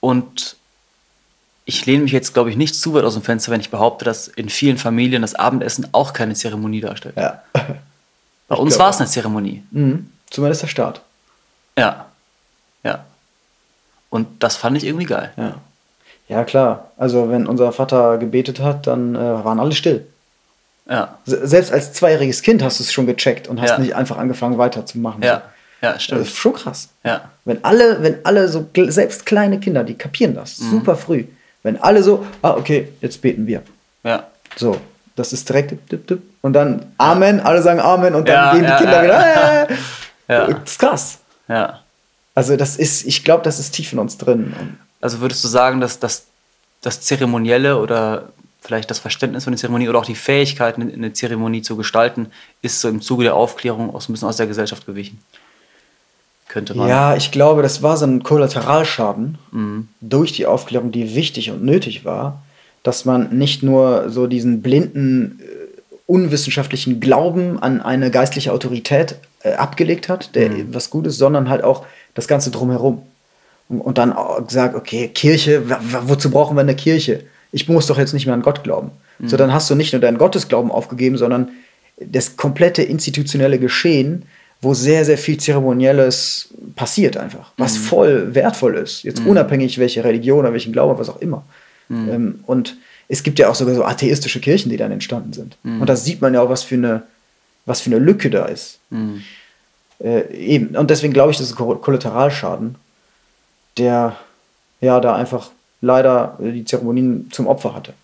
[0.00, 0.56] Und
[1.64, 4.04] ich lehne mich jetzt, glaube ich, nicht zu weit aus dem Fenster, wenn ich behaupte,
[4.04, 7.16] dass in vielen Familien das Abendessen auch keine Zeremonie darstellt.
[7.16, 7.42] Ja.
[8.48, 9.62] Bei uns war es eine Zeremonie.
[9.70, 10.10] Mhm.
[10.30, 11.00] Zumindest der Start.
[11.78, 12.07] Ja.
[14.10, 15.30] Und das fand ich irgendwie geil.
[15.36, 15.54] Ja.
[16.28, 16.90] Ja, klar.
[16.98, 20.04] Also, wenn unser Vater gebetet hat, dann äh, waren alle still.
[20.88, 21.16] Ja.
[21.26, 23.78] Se- Selbst als zweijähriges Kind hast du es schon gecheckt und hast Ja.
[23.78, 25.22] nicht einfach angefangen weiterzumachen.
[25.22, 25.42] Ja.
[25.80, 26.22] Ja, Das stimmt.
[26.22, 26.88] ist schon krass.
[27.04, 27.22] Ja.
[27.44, 30.70] Wenn alle, wenn alle so, selbst kleine Kinder, die kapieren das Mhm.
[30.70, 31.24] super früh.
[31.62, 33.62] Wenn alle so, ah, okay, jetzt beten wir.
[34.02, 34.24] Ja.
[34.56, 34.76] So,
[35.16, 38.64] das ist direkt dip, dip, und dann Amen, alle sagen Amen und dann Ja, gehen
[38.66, 39.70] die Kinder ja, wieder.
[39.70, 39.74] Äh.
[40.28, 40.46] Ja.
[40.48, 41.18] Das ist krass.
[41.48, 41.80] Ja.
[42.38, 44.54] Also, das ist, ich glaube, das ist tief in uns drin.
[45.00, 46.26] Also würdest du sagen, dass das,
[46.82, 48.28] das Zeremonielle oder
[48.60, 52.26] vielleicht das Verständnis von der Zeremonie oder auch die Fähigkeit, eine, eine Zeremonie zu gestalten,
[52.62, 55.18] ist so im Zuge der Aufklärung auch so ein bisschen aus der Gesellschaft gewichen?
[56.48, 56.88] Könnte man.
[56.88, 59.88] Ja, ich glaube, das war so ein Kollateralschaden Mhm.
[60.00, 62.42] durch die Aufklärung, die wichtig und nötig war,
[62.84, 65.44] dass man nicht nur so diesen blinden, äh,
[66.06, 70.74] unwissenschaftlichen Glauben an eine geistliche Autorität äh, abgelegt hat, der Mhm.
[70.74, 71.84] was Gutes, sondern halt auch
[72.18, 73.02] das Ganze drumherum.
[73.68, 74.14] Und, und dann
[74.46, 75.62] gesagt, okay, Kirche,
[76.06, 77.24] wozu brauchen wir eine Kirche?
[77.52, 78.90] Ich muss doch jetzt nicht mehr an Gott glauben.
[79.24, 79.38] So, Mhm.
[79.38, 81.48] dann hast du nicht nur deinen Gottesglauben aufgegeben, sondern
[82.00, 84.24] das komplette institutionelle Geschehen,
[84.60, 87.82] wo sehr, sehr viel Zeremonielles passiert einfach, was Mhm.
[87.82, 89.02] voll wertvoll ist.
[89.02, 91.44] Jetzt unabhängig, welche Religion oder welchen Glauben, was auch immer.
[91.88, 92.08] Mhm.
[92.10, 92.76] Ähm, und
[93.08, 95.56] es gibt ja auch sogar so atheistische Kirchen, die dann entstanden sind.
[95.62, 95.80] Mhm.
[95.80, 97.02] Und da sieht man ja auch, was für eine,
[97.66, 98.78] was für eine Lücke da ist.
[100.00, 100.76] Äh, eben.
[100.76, 102.76] Und deswegen glaube ich, das ist Kollateralschaden,
[103.76, 104.16] der
[104.80, 107.94] ja da einfach leider äh, die Zeremonien zum Opfer hatte.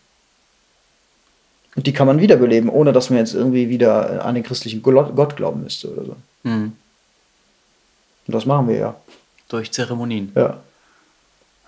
[1.76, 5.14] Und die kann man wiederbeleben, ohne dass man jetzt irgendwie wieder an den christlichen Gott
[5.16, 6.16] Gott glauben müsste oder so.
[6.44, 6.76] Mhm.
[8.26, 8.96] Und das machen wir ja.
[9.48, 10.32] Durch Zeremonien.
[10.34, 10.58] Ja.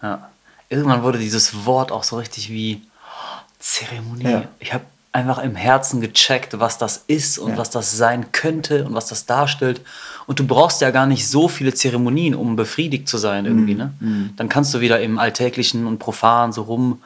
[0.02, 0.30] Ja.
[0.68, 4.24] Irgendwann wurde dieses Wort auch so richtig wie oh, Zeremonie.
[4.24, 4.44] Ja.
[4.58, 4.84] Ich habe
[5.16, 7.56] einfach im Herzen gecheckt, was das ist und Ja.
[7.56, 9.80] was das sein könnte und was das darstellt.
[10.26, 13.74] Und du brauchst ja gar nicht so viele Zeremonien, um befriedigt zu sein irgendwie.
[13.74, 13.94] Ne?
[14.36, 17.00] Dann kannst du wieder im Alltäglichen und Profan so rum,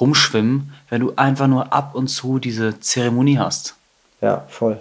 [0.00, 3.74] rumschwimmen, wenn du einfach nur ab und zu diese Zeremonie hast.
[4.22, 4.78] Ja, voll.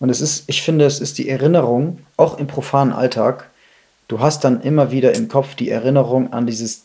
[0.00, 3.48] Und es ist, ich finde, es ist die Erinnerung, auch im profanen Alltag,
[4.08, 6.82] du hast dann immer wieder im Kopf die Erinnerung an dieses,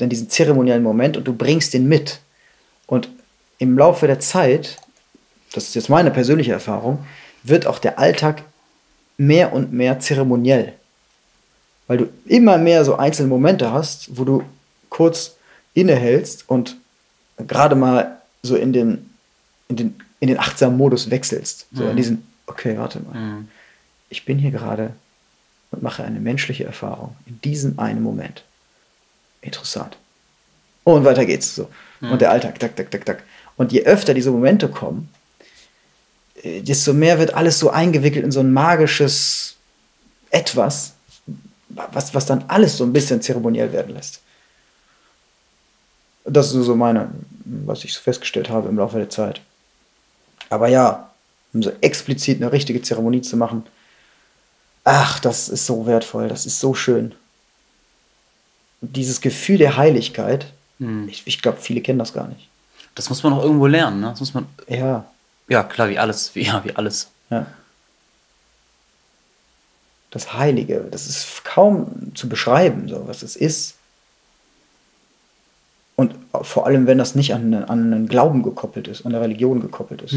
[0.00, 2.20] an diesen zeremoniellen Moment und du bringst den mit.
[2.86, 3.08] Und
[3.58, 4.78] im Laufe der Zeit,
[5.52, 7.04] das ist jetzt meine persönliche Erfahrung,
[7.42, 8.42] wird auch der Alltag
[9.16, 10.74] mehr und mehr zeremoniell.
[11.86, 14.42] Weil du immer mehr so einzelne Momente hast, wo du
[14.88, 15.36] kurz
[15.74, 16.76] innehältst und
[17.38, 19.10] gerade mal so in den,
[19.68, 21.66] in den, in den achtsamen Modus wechselst.
[21.72, 23.44] So in diesen, okay, warte mal.
[24.08, 24.92] Ich bin hier gerade
[25.70, 28.44] und mache eine menschliche Erfahrung in diesem einen Moment.
[29.40, 29.96] Interessant.
[30.84, 31.54] Und weiter geht's.
[31.54, 31.68] So.
[32.00, 33.22] Und der Alltag, tak, tak, tak, tak.
[33.56, 35.08] Und je öfter diese Momente kommen,
[36.42, 39.56] äh, desto mehr wird alles so eingewickelt in so ein magisches
[40.30, 40.94] Etwas,
[41.68, 44.20] was, was dann alles so ein bisschen zeremoniell werden lässt.
[46.24, 47.10] Das ist so meine,
[47.44, 49.40] was ich so festgestellt habe im Laufe der Zeit.
[50.50, 51.10] Aber ja,
[51.52, 53.64] um so explizit eine richtige Zeremonie zu machen,
[54.84, 57.14] ach, das ist so wertvoll, das ist so schön.
[58.80, 60.46] Und dieses Gefühl der Heiligkeit,
[61.08, 62.48] ich, ich glaube, viele kennen das gar nicht.
[62.96, 64.00] Das muss man auch irgendwo lernen.
[64.00, 64.08] Ne?
[64.08, 65.04] Das muss man, Ja,
[65.48, 66.34] ja klar, wie alles.
[66.34, 67.08] Wie, ja, wie alles.
[67.30, 67.46] ja.
[70.10, 73.74] Das Heilige, das ist kaum zu beschreiben, so was es ist.
[75.94, 79.60] Und vor allem, wenn das nicht an, an einen Glauben gekoppelt ist, an eine Religion
[79.60, 80.14] gekoppelt ist.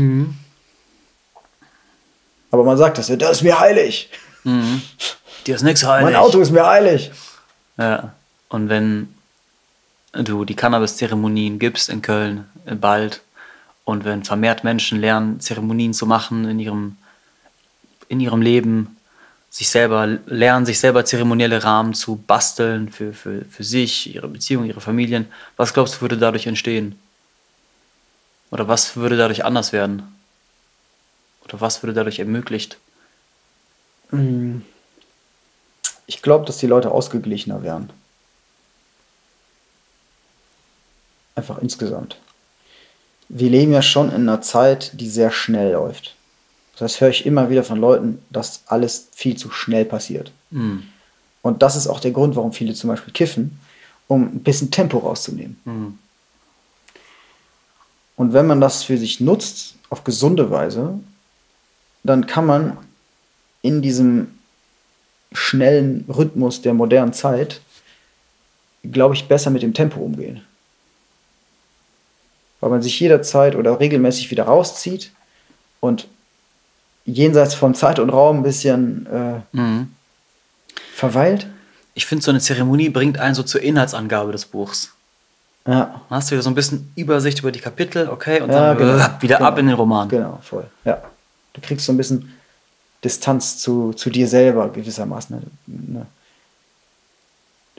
[2.51, 4.09] Aber man sagt das, ja, das ist mir heilig.
[4.45, 6.05] Dir ist nichts heilig.
[6.05, 7.11] Mein Auto ist mir heilig.
[7.77, 8.13] Ja.
[8.49, 9.13] Und wenn
[10.13, 13.21] du die Cannabis-Zeremonien gibst in Köln äh, bald
[13.85, 16.97] und wenn vermehrt Menschen lernen, Zeremonien zu machen in ihrem,
[18.07, 18.97] in ihrem Leben,
[19.49, 24.67] sich selber lernen, sich selber zeremonielle Rahmen zu basteln für, für, für sich, ihre Beziehungen,
[24.67, 25.25] ihre Familien,
[25.57, 26.99] was glaubst du, würde dadurch entstehen?
[28.51, 30.03] Oder was würde dadurch anders werden?
[31.45, 32.77] Oder was würde dadurch ermöglicht?
[36.05, 37.89] Ich glaube, dass die Leute ausgeglichener werden.
[41.39, 42.17] Einfach insgesamt.
[43.29, 46.15] Wir leben ja schon in einer Zeit, die sehr schnell läuft.
[46.77, 50.33] Das höre ich immer wieder von Leuten, dass alles viel zu schnell passiert.
[51.41, 53.57] Und das ist auch der Grund, warum viele zum Beispiel kiffen,
[54.07, 55.55] um ein bisschen Tempo rauszunehmen.
[58.17, 60.99] Und wenn man das für sich nutzt, auf gesunde Weise,
[62.03, 62.77] dann kann man
[63.61, 64.37] in diesem
[65.31, 67.61] schnellen Rhythmus der modernen Zeit,
[68.83, 70.41] glaube ich, besser mit dem Tempo umgehen.
[72.59, 75.11] Weil man sich jederzeit oder regelmäßig wieder rauszieht
[75.79, 76.07] und
[77.05, 79.85] jenseits von Zeit und Raum ein bisschen äh,
[80.93, 81.47] verweilt.
[81.93, 84.93] Ich finde, so eine Zeremonie bringt einen so zur Inhaltsangabe des Buchs.
[85.67, 88.73] Ja, Dann hast du wieder so ein bisschen Übersicht über die Kapitel, okay, und Ja,
[88.73, 88.97] dann genau.
[89.05, 90.07] äh, wieder ab in den Roman.
[90.09, 90.65] genau, voll.
[90.85, 91.01] Ja.
[91.53, 92.33] Du kriegst so ein bisschen
[93.03, 95.41] Distanz zu, zu dir selber gewissermaßen.
[95.67, 96.05] Ne?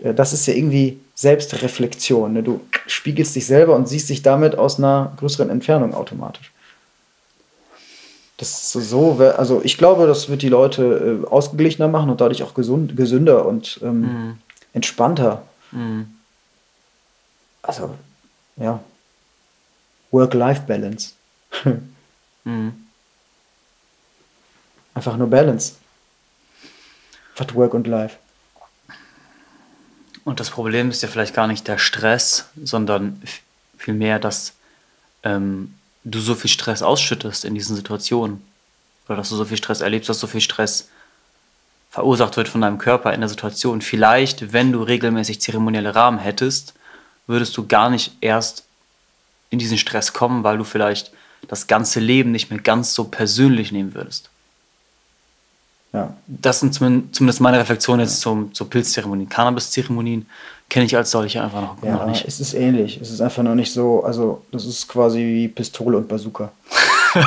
[0.02, 2.32] Äh, Das ist ja irgendwie Selbstreflexion.
[2.32, 2.42] Ne?
[2.42, 6.50] Du spiegelst dich selber und siehst dich damit aus einer größeren Entfernung automatisch.
[8.38, 12.42] Das ist so, also ich glaube, das wird die Leute äh, ausgeglichener machen und dadurch
[12.42, 14.38] auch gesund, gesünder und ähm,
[14.72, 15.42] entspannter.
[15.72, 16.06] Mhm.
[17.60, 17.94] Also,
[18.56, 18.80] ja.
[20.10, 21.12] Work-Life-Balance.
[22.44, 22.72] Mhm.
[24.94, 25.74] Einfach nur Balance.
[27.36, 28.16] Was Work und Life.
[30.24, 33.22] Und das Problem ist ja vielleicht gar nicht der Stress, sondern
[33.78, 34.52] vielmehr, dass
[35.22, 38.42] ähm, du so viel Stress ausschüttest in diesen Situationen.
[39.08, 40.88] Oder dass du so viel Stress erlebst, dass so viel Stress
[41.90, 43.80] verursacht wird von deinem Körper in der Situation.
[43.80, 46.74] Vielleicht, wenn du regelmäßig zeremonielle Rahmen hättest,
[47.26, 48.64] würdest du gar nicht erst
[49.50, 51.12] in diesen Stress kommen, weil du vielleicht
[51.48, 54.30] das ganze Leben nicht mehr ganz so persönlich nehmen würdest.
[55.92, 56.14] Ja.
[56.28, 59.26] Das sind zumindest meine Reflexionen jetzt zum, zur Pilzzeremonie.
[59.26, 60.26] Cannabis-Zeremonien
[60.68, 62.24] kenne ich als solche einfach noch, Ja, noch nicht.
[62.28, 63.00] es ist ähnlich.
[63.02, 66.52] Es ist einfach noch nicht so, also das ist quasi wie Pistole und Bazooka.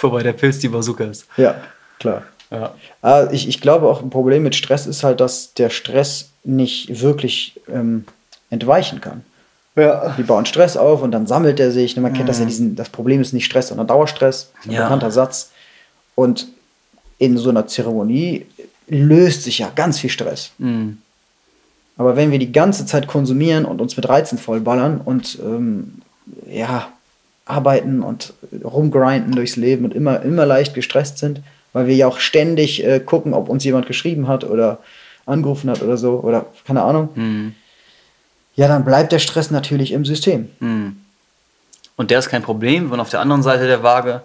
[0.00, 1.26] Wobei der Pilz die Bazooka ist.
[1.36, 1.54] Ja,
[1.98, 2.22] klar.
[2.50, 2.74] Ja.
[3.02, 7.00] Ah, ich, ich glaube auch ein Problem mit Stress ist halt, dass der Stress nicht
[7.00, 8.04] wirklich ähm,
[8.50, 9.24] entweichen kann.
[9.76, 10.14] Ja.
[10.16, 11.96] Die bauen Stress auf und dann sammelt er sich.
[11.96, 14.52] Man kennt das ja, diesen, das Problem ist nicht Stress, sondern Dauerstress.
[14.64, 14.82] Ein Ja.
[14.82, 15.50] bekannter Satz.
[16.14, 16.48] Und
[17.18, 18.46] in so einer Zeremonie
[18.88, 20.52] löst sich ja ganz viel Stress.
[20.58, 20.98] Mhm.
[21.96, 26.02] Aber wenn wir die ganze Zeit konsumieren und uns mit Reizen vollballern und ähm,
[26.48, 26.88] ja,
[27.44, 28.32] arbeiten und
[28.64, 31.40] rumgrinden durchs Leben und immer, immer leicht gestresst sind,
[31.72, 34.78] weil wir ja auch ständig äh, gucken, ob uns jemand geschrieben hat oder
[35.26, 37.10] angerufen hat oder so oder keine Ahnung.
[37.14, 37.54] Mhm.
[38.56, 40.48] Ja, dann bleibt der Stress natürlich im System.
[40.60, 40.96] Mhm.
[41.96, 44.22] Und der ist kein Problem, wenn auf der anderen Seite der Waage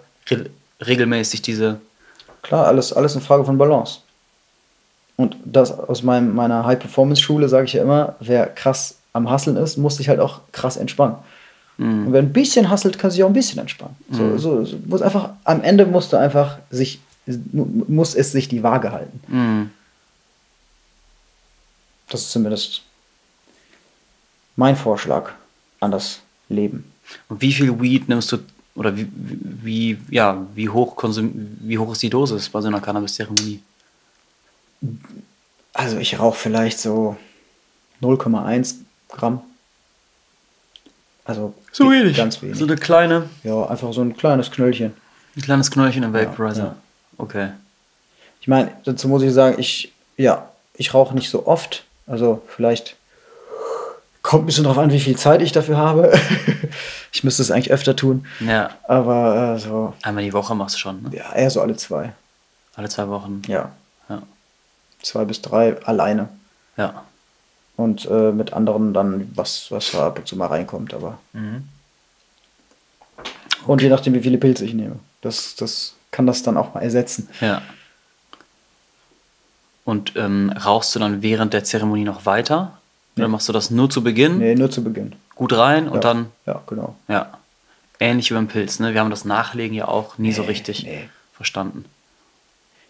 [0.80, 1.80] regelmäßig diese.
[2.42, 4.00] Klar, alles, alles eine Frage von Balance.
[5.16, 9.76] Und das aus meinem, meiner High-Performance-Schule sage ich ja immer, wer krass am Hasseln ist,
[9.76, 11.16] muss sich halt auch krass entspannen.
[11.76, 12.06] Mhm.
[12.06, 13.96] Und wer ein bisschen hasselt, kann sich auch ein bisschen entspannen.
[14.10, 18.48] So, so, so, muss einfach, am Ende musst du einfach sich, mu- muss es sich
[18.48, 19.20] die Waage halten.
[19.28, 19.70] Mhm.
[22.08, 22.82] Das ist zumindest
[24.56, 25.32] mein Vorschlag
[25.80, 26.90] an das Leben.
[27.28, 28.38] Und wie viel Weed nimmst du
[28.74, 32.80] oder wie, wie, ja, wie hoch konsum wie hoch ist die Dosis bei so einer
[32.80, 33.60] Cannabis-Zeremonie?
[35.72, 37.16] Also ich rauche vielleicht so
[38.02, 38.76] 0,1
[39.10, 39.40] Gramm.
[41.24, 41.54] Also
[42.16, 42.56] ganz wenig.
[42.58, 44.94] So eine kleine, Ja, einfach so ein kleines Knöllchen.
[45.36, 46.62] ein kleines Knöllchen im Vaporizer.
[46.62, 46.76] ja.
[47.18, 47.50] Okay.
[48.40, 51.84] Ich meine, dazu muss ich sagen, ich, ja, ich rauche nicht so oft.
[52.06, 52.96] Also vielleicht
[54.22, 56.18] kommt ein bisschen drauf an, wie viel Zeit ich dafür habe.
[57.12, 58.26] ich müsste es eigentlich öfter tun.
[58.40, 61.10] Ja, Aber äh, so, einmal die Woche machst du schon, ne?
[61.16, 62.12] ja, eher so alle zwei.
[62.76, 63.42] Alle zwei Wochen.
[63.48, 63.72] Ja,
[64.08, 64.22] Ja.
[65.02, 66.28] zwei bis drei alleine.
[66.76, 67.04] Ja.
[67.76, 70.92] Und äh, mit anderen dann, was, was da ab und zu mal reinkommt.
[70.94, 71.18] Aber.
[71.32, 71.66] Mhm.
[73.66, 74.96] Und je nachdem, wie viele Pilze ich nehme.
[75.22, 77.28] Das, das kann das dann auch mal ersetzen.
[77.40, 77.62] Ja.
[79.84, 82.78] Und ähm, rauchst du dann während der Zeremonie noch weiter?
[83.16, 84.38] Oder machst du das nur zu Beginn?
[84.38, 85.14] Nee, nur zu Beginn.
[85.40, 86.00] Gut rein und ja.
[86.00, 86.94] dann, Ja, genau.
[87.08, 87.30] ja.
[87.98, 88.92] Ähnlich wie beim Pilz, ne?
[88.92, 91.08] Wir haben das Nachlegen ja auch nie so Nee, richtig nee.
[91.34, 91.86] verstanden.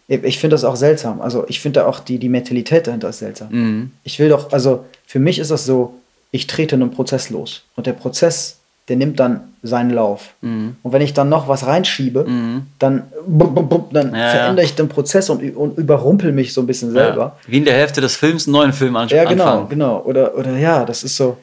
[0.09, 1.21] Ich finde das auch seltsam.
[1.21, 3.47] Also ich finde da auch die, die Mentalität dahinter ist seltsam.
[3.51, 3.91] Mhm.
[4.03, 5.93] Ich will doch, also für mich ist das so,
[6.31, 7.61] ich trete einen Prozess los.
[7.77, 8.57] Und der Prozess,
[8.89, 10.31] der nimmt dann seinen Lauf.
[10.41, 10.75] Mhm.
[10.83, 12.63] Und wenn ich dann noch was reinschiebe, Mhm.
[12.79, 16.59] dann, bub, bub, bub, dann Ja, verändere ich den Prozess und, und überrumpel mich so
[16.59, 17.21] ein bisschen selber.
[17.21, 17.35] Ja.
[17.47, 19.17] Wie in der Hälfte des Films einen neuen Film anschauen.
[19.23, 20.01] Ja, genau, genau.
[20.01, 21.37] Oder, oder ja, das ist so.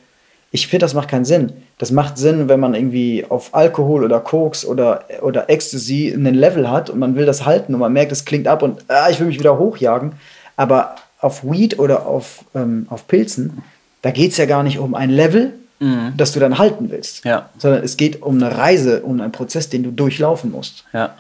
[0.51, 1.53] Ich finde, das macht keinen Sinn.
[1.77, 6.71] Das macht Sinn, wenn man irgendwie auf Alkohol oder Koks oder, oder Ecstasy einen Level
[6.71, 9.21] hat und man will das halten und man merkt, es klingt ab und ah, ich
[9.21, 10.13] will mich wieder hochjagen.
[10.57, 13.63] Aber auf Weed oder auf, ähm, auf Pilzen,
[14.03, 16.15] da geht es ja gar nicht um ein Level, Mhm.
[16.17, 17.25] das du dann halten willst.
[17.25, 17.51] Ja.
[17.57, 20.85] Sondern es geht um eine Reise, um einen Prozess, den du durchlaufen musst.
[20.93, 21.15] Ja.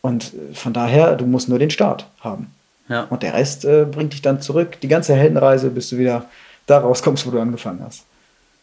[0.00, 2.46] Und äh, von daher, du musst nur den Start haben.
[2.88, 3.02] Ja.
[3.10, 6.24] Und der Rest äh, bringt dich dann zurück, die ganze Heldenreise, bis du wieder
[6.66, 8.04] da rauskommst, wo du angefangen hast.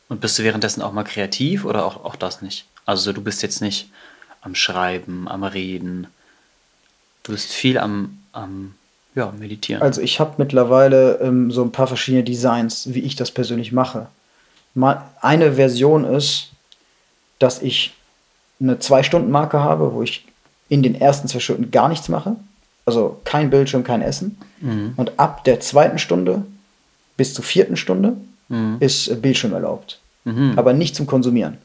[0.08, 2.66] Und bist du währenddessen auch mal kreativ oder auch, auch das nicht?
[2.86, 3.90] Also du bist jetzt nicht
[4.42, 6.08] am Schreiben, am Reden.
[7.24, 8.76] Du bist viel am, am
[9.16, 9.82] ja, Meditieren.
[9.82, 14.08] Also ich habe mittlerweile ähm, so ein paar verschiedene Designs, wie ich das persönlich mache.
[14.76, 16.50] Mal eine Version ist,
[17.40, 17.96] dass ich
[18.60, 20.26] eine Zwei-Stunden-Marke habe, wo ich
[20.70, 22.36] in den ersten zwei Stunden gar nichts mache.
[22.86, 24.38] Also kein Bildschirm, kein Essen.
[24.62, 24.94] Mhm.
[24.98, 26.44] Und ab der zweiten Stunde
[27.18, 28.18] bis zur vierten Stunde
[28.50, 28.78] Mhm.
[28.80, 30.00] ist Bildschirm erlaubt.
[30.24, 30.54] Mhm.
[30.58, 31.58] Aber nicht zum Konsumieren.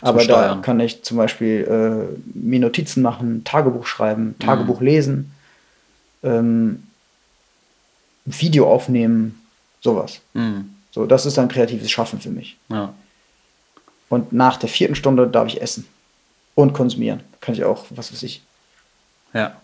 [0.00, 0.62] Aber da Steuern.
[0.62, 4.86] kann ich zum Beispiel äh, mir Notizen machen, Tagebuch schreiben, Tagebuch Mhm.
[4.86, 5.34] lesen,
[6.24, 6.82] ähm,
[8.24, 9.40] Video aufnehmen,
[9.80, 10.20] sowas.
[10.34, 10.74] Mhm.
[10.90, 12.56] So, das ist ein kreatives Schaffen für mich.
[12.68, 12.92] Ja.
[14.08, 15.86] Und nach der vierten Stunde darf ich essen
[16.54, 17.20] und konsumieren.
[17.40, 18.42] Kann ich auch, was weiß ich,
[19.32, 19.56] ja.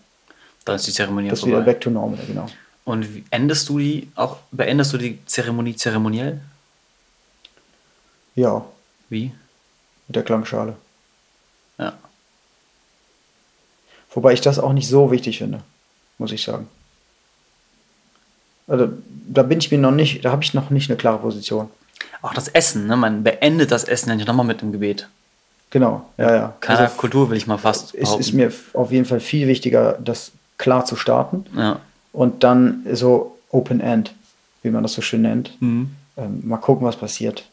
[0.65, 1.73] Dann ist die Zeremonie das auch wieder vorbei.
[1.73, 2.47] back to normal, genau.
[2.89, 6.41] Und endest du die auch, beendest du die Zeremonie zeremoniell?
[8.35, 8.65] Ja,
[9.09, 9.31] Wie?
[10.07, 10.75] mit der Klangschale.
[11.77, 11.93] Ja.
[14.11, 15.61] Wobei ich das auch nicht so wichtig finde,
[16.17, 16.67] muss ich sagen.
[18.67, 18.91] Also,
[19.27, 21.69] da bin ich mir noch nicht, da habe ich noch nicht eine klare Position.
[22.23, 22.97] Auch das Essen, ne?
[22.97, 25.07] Man beendet das Essen ja nicht nochmal mit dem Gebet.
[25.69, 26.53] Genau, ja, ja.
[26.59, 29.99] Keiner Also, Kultur will ich mal fast es ist mir auf jeden Fall viel wichtiger,
[30.03, 31.79] das klar zu starten Ja.
[32.13, 34.13] Und dann so Open End,
[34.63, 35.59] wie man das so schön nennt.
[35.61, 35.91] Mhm.
[36.17, 37.45] Ähm, mal gucken, was passiert.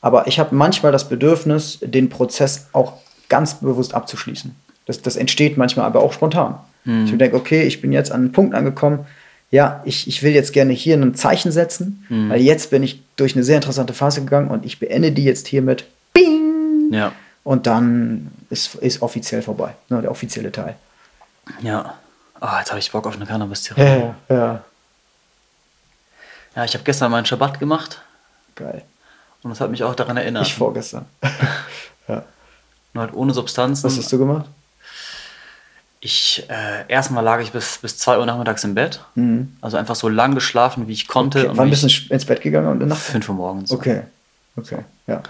[0.00, 2.94] Aber ich habe manchmal das Bedürfnis, den Prozess auch
[3.28, 4.54] ganz bewusst abzuschließen.
[4.86, 6.56] Das, das entsteht manchmal aber auch spontan.
[6.84, 7.06] Mhm.
[7.06, 9.06] Ich denke, okay, ich bin jetzt an einen Punkt angekommen,
[9.50, 12.30] ja, ich, ich will jetzt gerne hier ein Zeichen setzen, Mhm.
[12.30, 15.46] weil jetzt bin ich durch eine sehr interessante Phase gegangen und ich beende die jetzt
[15.48, 15.86] hiermit.
[16.12, 16.92] Bing!
[16.92, 17.12] Ja.
[17.44, 20.74] Und dann ist, ist offiziell vorbei, ne, der offizielle Teil.
[21.62, 21.94] Ja.
[22.40, 24.14] Ah, jetzt habe ich Bock auf eine Cannabis-Zeremonie.
[24.28, 24.64] Ja, ja,
[26.54, 28.00] Ja, ich habe gestern meinen Schabbat gemacht
[28.54, 28.82] geil.
[29.42, 30.46] und das hat mich auch daran erinnert.
[30.46, 31.06] Ich vorgestern.
[32.08, 32.24] ja.
[32.94, 33.84] Nur halt ohne Substanzen.
[33.84, 34.46] Was hast du gemacht?
[36.00, 39.00] Ich, äh, erstmal lag ich bis, bis 2 Uhr nachmittags im Bett.
[39.14, 39.56] Mhm.
[39.60, 41.40] Also einfach so lang geschlafen, wie ich konnte.
[41.40, 41.48] Okay.
[41.48, 43.00] und Wann bist du ins Bett gegangen und Nacht?
[43.00, 43.72] 5 Uhr morgens.
[43.72, 44.02] Okay,
[44.56, 45.22] okay, ja.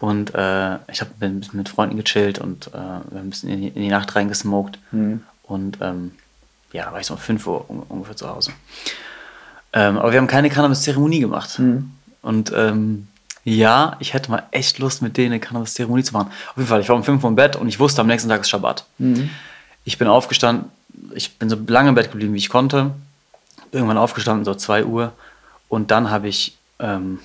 [0.00, 3.48] Und äh, ich habe ein bisschen mit Freunden gechillt und äh, wir haben ein bisschen
[3.50, 4.78] in die, in die Nacht reingesmoked.
[5.46, 6.12] Und ähm,
[6.72, 8.52] ja, war ich so um 5 Uhr un ungefähr zu Hause.
[9.72, 11.50] Ähm, aber wir haben keine Cannabis-Zeremonie gemacht.
[12.22, 13.08] Und ähm,
[13.44, 16.30] ja, ich hätte mal echt Lust, mit denen eine Cannabis-Zeremonie zu machen.
[16.50, 18.28] Auf jeden Fall, ich war um 5 Uhr im Bett und ich wusste, am nächsten
[18.28, 18.84] Tag ist Schabbat.
[19.84, 20.70] Ich bin aufgestanden,
[21.14, 22.90] ich bin so lange im Bett geblieben, wie ich konnte.
[23.70, 25.12] Irgendwann aufgestanden, so 2 Uhr.
[25.68, 27.20] Und dann habe ich, ähm,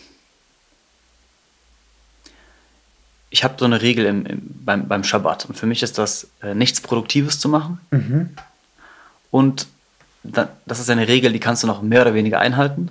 [3.32, 5.46] ich habe so eine Regel im, im, beim, beim Schabbat.
[5.46, 7.80] Und für mich ist das, äh, nichts Produktives zu machen.
[9.32, 9.68] Und
[10.24, 12.90] da, das ist eine Regel, die kannst du noch mehr oder weniger einhalten.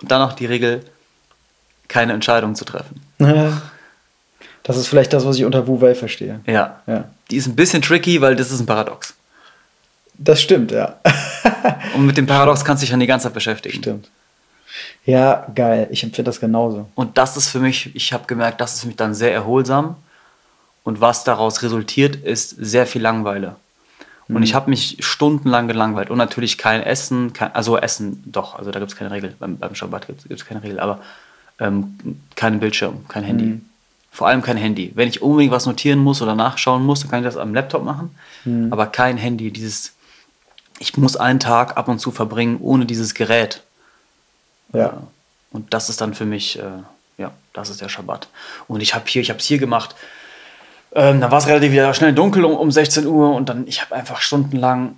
[0.00, 0.82] Und dann auch die Regel,
[1.88, 3.02] keine Entscheidung zu treffen.
[4.62, 6.40] Das ist vielleicht das, was ich unter Wu Wei verstehe.
[6.46, 6.80] Ja.
[6.86, 7.04] Ja.
[7.30, 9.14] Die ist ein bisschen tricky, weil das ist ein Paradox.
[10.14, 10.96] Das stimmt, ja.
[11.94, 13.78] Und mit dem Paradox kannst du dich dann die ganze Zeit beschäftigen.
[13.78, 14.08] Stimmt.
[15.04, 15.88] Ja, geil.
[15.90, 16.88] Ich empfinde das genauso.
[16.94, 19.96] Und das ist für mich, ich habe gemerkt, das ist für mich dann sehr erholsam.
[20.84, 23.56] Und was daraus resultiert, ist sehr viel Langeweile.
[24.28, 26.10] Und ich habe mich stundenlang gelangweilt.
[26.10, 29.34] Und natürlich kein Essen, kein, also Essen doch, also da gibt es keine Regel.
[29.38, 31.00] Beim, beim Schabbat gibt es keine Regel, aber
[31.60, 31.96] ähm,
[32.34, 33.60] kein Bildschirm, kein Handy.
[34.10, 34.92] Vor allem kein Handy.
[34.94, 37.84] Wenn ich unbedingt was notieren muss oder nachschauen muss, dann kann ich das am Laptop
[37.84, 38.16] machen.
[38.72, 39.52] Aber kein Handy.
[39.52, 39.92] Dieses,
[40.80, 43.62] ich muss einen Tag ab und zu verbringen ohne dieses Gerät.
[44.76, 45.02] Ja.
[45.52, 46.62] Und das ist dann für mich, äh,
[47.18, 48.28] ja, das ist der Schabbat.
[48.68, 49.94] Und ich habe hier, ich habe es hier gemacht.
[50.94, 53.82] Ähm, dann war es relativ wieder schnell dunkel um, um 16 Uhr und dann, ich
[53.82, 54.96] habe einfach stundenlang,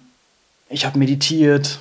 [0.69, 1.79] ich habe meditiert,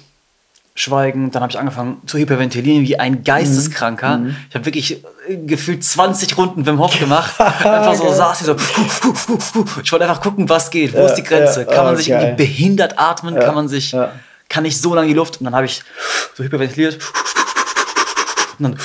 [0.78, 4.22] schweigen, dann habe ich angefangen zu hyperventilieren wie ein Geisteskranker.
[4.50, 7.34] Ich habe wirklich äh, gefühlt 20 Runden Wim Hof gemacht.
[7.40, 8.56] einfach so saß ich so.
[9.84, 11.62] Ich wollte einfach gucken, was geht, wo ist die Grenze?
[11.62, 12.22] ja, Kann man oh, sich geil.
[12.22, 13.36] irgendwie behindert atmen?
[13.36, 14.12] Ja, Kann man sich, ja.
[14.50, 15.40] kann ich so lange die Luft?
[15.40, 15.82] Und dann habe ich
[16.36, 17.00] so hyperventiliert
[18.60, 18.80] und dann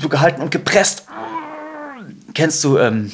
[0.00, 1.04] so gehalten und gepresst.
[2.34, 3.12] Kennst du ähm,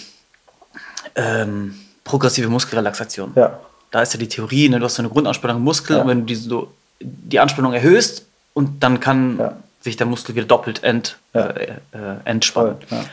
[1.15, 1.75] ähm,
[2.05, 3.33] progressive Muskelrelaxation?
[3.35, 3.59] Ja.
[3.91, 6.03] Da ist ja die Theorie, ne, du hast so eine Grundanspannung im Muskel Ja.
[6.03, 8.25] und wenn du die, so, die Anspannung erhöhst
[8.55, 9.53] und dann kann Ja.
[9.83, 11.47] sich der Muskel wieder doppelt ent, Ja.
[11.49, 12.77] äh, äh, entspannen.
[12.89, 12.99] Voll.
[12.99, 13.07] Und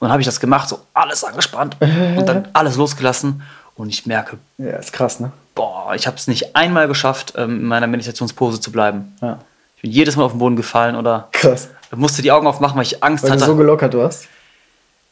[0.00, 3.42] dann habe ich das gemacht, so alles angespannt und dann alles losgelassen
[3.76, 5.32] und ich merke, Ja, ist krass, ne?
[5.54, 9.16] boah, ich habe es nicht einmal geschafft, ähm, in meiner Meditationspose zu bleiben.
[9.22, 9.38] Ja.
[9.84, 11.68] Bin jedes Mal auf den Boden gefallen oder Krass.
[11.94, 13.44] musste die Augen aufmachen, weil ich Angst Weil du hatte.
[13.44, 14.28] so gelockert warst.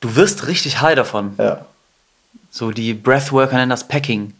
[0.00, 1.34] du wirst richtig high davon.
[1.36, 1.66] Ja.
[2.50, 4.32] So die Breathworker nennen das Packing.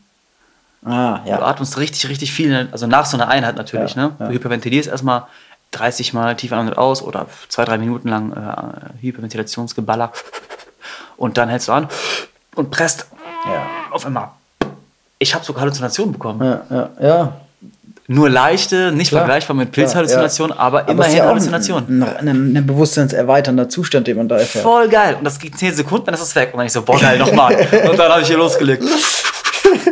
[0.87, 1.43] Ah, Du ja.
[1.43, 3.95] atmest richtig, richtig viel, also nach so einer Einheit natürlich.
[3.95, 4.17] Ja, ne?
[4.19, 4.27] ja.
[4.29, 5.25] Du hyperventilierst erstmal
[5.73, 10.13] 30 Mal tief ein und aus oder zwei, drei Minuten lang äh, Hyperventilationsgeballer.
[11.19, 11.89] Und dann hältst du an
[12.55, 13.05] und presst
[13.45, 13.67] Ja.
[13.91, 14.31] auf einmal.
[15.19, 16.41] Ich habe sogar Halluzinationen bekommen.
[16.43, 17.33] Ja, ja, ja.
[18.09, 19.23] Nur leichte, nicht Klar.
[19.23, 20.63] vergleichbar mit Klar, Pilzhalluzinationen, ja.
[20.63, 22.03] aber Aber immerhin ja auch Halluzinationen.
[22.03, 24.65] Ein, ein, ein bewusstseinserweiternder Zustand, den man da erfährt.
[24.65, 25.15] Voll geil.
[25.17, 26.51] Und das geht 10 Sekunden, dann ist es weg.
[26.53, 27.55] Und dann ich so, boah, geil, nochmal.
[27.89, 28.83] Und dann habe ich hier losgelegt.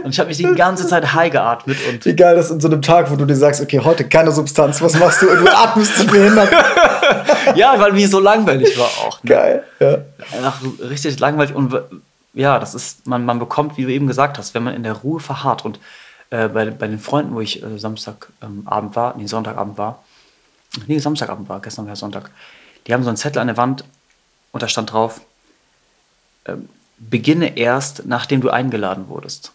[0.04, 2.60] Und ich habe mich die ganze Zeit high geatmet und Wie geil das ist in
[2.60, 5.30] so einem Tag, wo du dir sagst, okay, heute keine Substanz, was machst du?
[5.30, 6.50] Und du atmest dich behindert.
[7.54, 9.22] ja, weil mir so langweilig war auch.
[9.22, 9.30] Ne?
[9.30, 9.62] Geil.
[9.78, 9.98] Ja.
[10.36, 11.74] Einfach richtig langweilig und
[12.34, 14.92] ja, das ist, man, man bekommt, wie du eben gesagt hast, wenn man in der
[14.92, 15.80] Ruhe verharrt und
[16.30, 20.02] äh, bei, bei den Freunden, wo ich äh, Samstagabend ähm, war, nee, Sonntagabend war,
[20.86, 22.30] nee, Samstagabend war, gestern war Sonntag,
[22.86, 23.84] die haben so einen Zettel an der Wand
[24.52, 25.20] und da stand drauf,
[26.46, 26.68] ähm,
[26.98, 29.52] beginne erst, nachdem du eingeladen wurdest.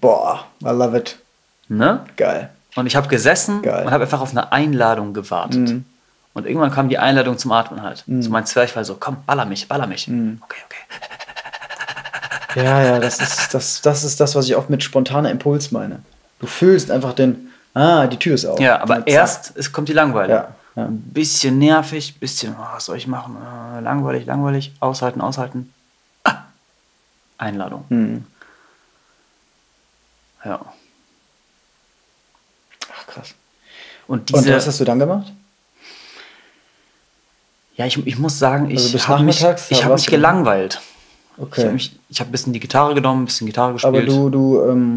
[0.00, 1.18] Boah, I love it.
[1.68, 2.04] Ne?
[2.16, 2.50] Geil.
[2.74, 3.86] Und ich habe gesessen Geil.
[3.86, 5.82] Und habe einfach auf eine Einladung gewartet.
[6.34, 8.04] Und irgendwann kam die Einladung zum Atmen halt.
[8.06, 10.08] So mein Zwerchfall so, komm, baller mich, baller mich.
[10.08, 10.40] Mhm.
[10.42, 10.98] Okay, okay.
[12.54, 16.02] Ja, ja, das ist das, das ist das, was ich oft mit spontaner Impuls meine.
[16.38, 18.58] Du fühlst einfach den, ah, die Tür ist auf.
[18.60, 20.32] Ja, aber erst es kommt die Langeweile.
[20.32, 20.84] Ja, ja.
[20.86, 23.36] Ein bisschen nervig, bisschen, oh, was soll ich machen?
[23.36, 25.72] Ah, langweilig, langweilig, aushalten, aushalten.
[26.24, 26.44] Ah,
[27.38, 27.84] Einladung.
[27.88, 28.24] Hm.
[30.44, 30.60] Ja.
[32.94, 33.34] Ach, krass.
[34.08, 35.32] Und Und diese, was hast du dann gemacht?
[37.76, 40.28] ja, ich, ich muss sagen, Also ich bis habe mich, ich hab mich genau?
[41.36, 41.50] Gelangweilt.
[41.50, 41.68] Ich Okay.
[41.68, 44.94] habe hab ein bisschen die Gitarre genommen, ein bisschen Gitarre gespielt, aber du, du, ähm,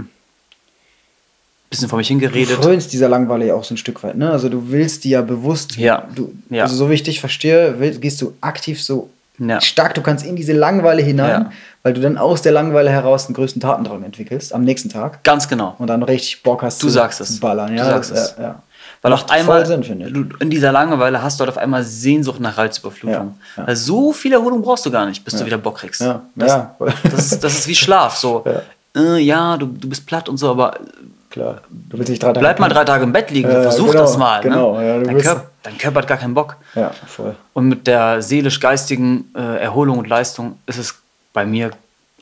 [1.65, 2.55] ein bisschen vor mich du hingeredet.
[2.57, 4.29] frönst dieser Langweile ja auch so ein Stück weit, ne?
[4.31, 6.63] Also du willst die ja bewusst, Ja, du, ja.
[6.63, 9.09] also so wie ich dich verstehe, will, gehst du aktiv so
[9.39, 9.59] Ja.
[9.59, 11.51] stark, du kannst in diese Langweile hinein, Ja.
[11.83, 15.47] weil du dann aus der Langweile heraus den größten Tatendrang entwickelst am nächsten Tag Ganz
[15.49, 15.75] genau.
[15.79, 17.35] und dann richtig Bock hast Du sagst es.
[17.35, 17.69] zu ballern.
[17.71, 18.35] Du Ja, sagst das- es.
[18.39, 18.61] Ja.
[19.05, 20.13] Weil Macht auf einmal, Sinn, finde ich.
[20.13, 23.35] du, in dieser Langeweile hast du halt auf einmal Sehnsucht nach Reizüberflutung.
[23.55, 23.67] Ja, ja.
[23.67, 26.01] Weil so viel Erholung brauchst du gar nicht, bis du wieder Bock kriegst.
[26.01, 26.75] Ja, Das, ja.
[27.03, 28.17] Das, ist, das ist wie Schlaf.
[28.17, 28.43] So,
[28.95, 30.79] ja, äh, ja du, du bist platt und so, aber
[31.29, 31.61] klar.
[31.69, 34.01] Du willst nicht drei Tage Bleib mal drei Tage im Bett liegen, Ja, versuch genau,
[34.01, 34.41] das mal.
[34.41, 34.87] genau, ne?
[34.87, 36.55] ja, dein, Körper, dein Körper hat gar keinen Bock.
[36.73, 37.35] Ja, voll.
[37.53, 40.95] Und mit der seelisch-geistigen äh, Erholung und Leistung ist es
[41.31, 41.69] bei mir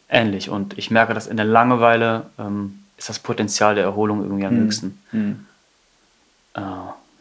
[0.10, 0.50] ähnlich.
[0.50, 4.58] Und ich merke, dass in der Langeweile ähm, ist das Potenzial der Erholung irgendwie am
[4.58, 5.00] höchsten.
[5.12, 5.46] Hm.
[6.56, 6.62] Äh,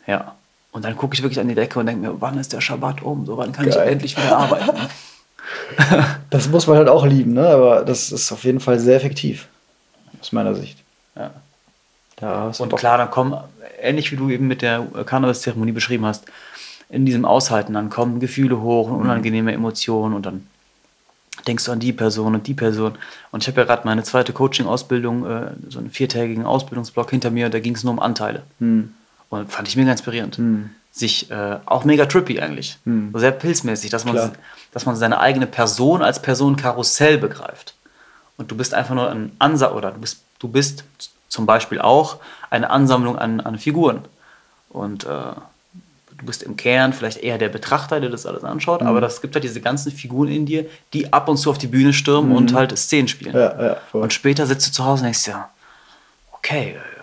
[0.07, 0.35] ja.
[0.72, 3.03] Und dann gucke ich wirklich an die Decke und denke mir, wann ist der Schabbat
[3.03, 3.26] um?
[3.26, 3.85] So, wann kann Geil.
[3.87, 4.80] ich endlich wieder arbeiten?
[6.30, 7.47] Das muss man halt auch lieben, ne?
[7.47, 9.49] aber das ist auf jeden Fall sehr effektiv.
[10.18, 10.78] Aus meiner Sicht.
[11.14, 11.30] ja.
[12.16, 13.37] Da Und klar, dann kommen,
[13.80, 16.24] ähnlich wie du eben mit der Karnevalszeremonie beschrieben hast,
[16.89, 20.47] in diesem Aushalten, dann kommen Gefühle hoch und unangenehme Emotionen und dann
[21.47, 22.93] denkst du an die Person und die Person.
[23.30, 27.51] Und ich habe ja gerade meine zweite Coaching-Ausbildung, äh, so einen viertägigen Ausbildungsblock hinter mir,
[27.51, 28.43] da ging es nur um Anteile.
[28.61, 28.95] Hm.
[29.33, 30.37] Und fand ich mega inspirierend.
[30.37, 30.70] Hm.
[30.93, 32.76] Sich äh, auch mega trippy eigentlich.
[32.85, 33.11] Hm.
[33.14, 34.33] So sehr pilzmäßig, dass man, Klar.
[34.72, 37.72] dass man seine eigene Person als Person Karussell begreift.
[38.37, 40.85] Und du bist einfach nur ein Ansa oder du bist, du bist
[41.28, 42.18] zum Beispiel auch
[42.51, 44.05] eine Ansammlung an, an Figuren.
[44.68, 48.87] Und äh, du bist im Kern vielleicht eher der Betrachter, der das alles anschaut, Mhm.
[48.87, 51.68] aber das gibt halt diese ganzen Figuren in dir, die ab und zu auf die
[51.68, 53.33] Bühne stürmen und halt Szenen spielen.
[53.33, 53.41] Mhm.
[53.41, 53.76] Ja, ja.
[53.93, 55.49] Und später sitzt du zu Hause und denkst ja,
[56.33, 57.01] okay, äh,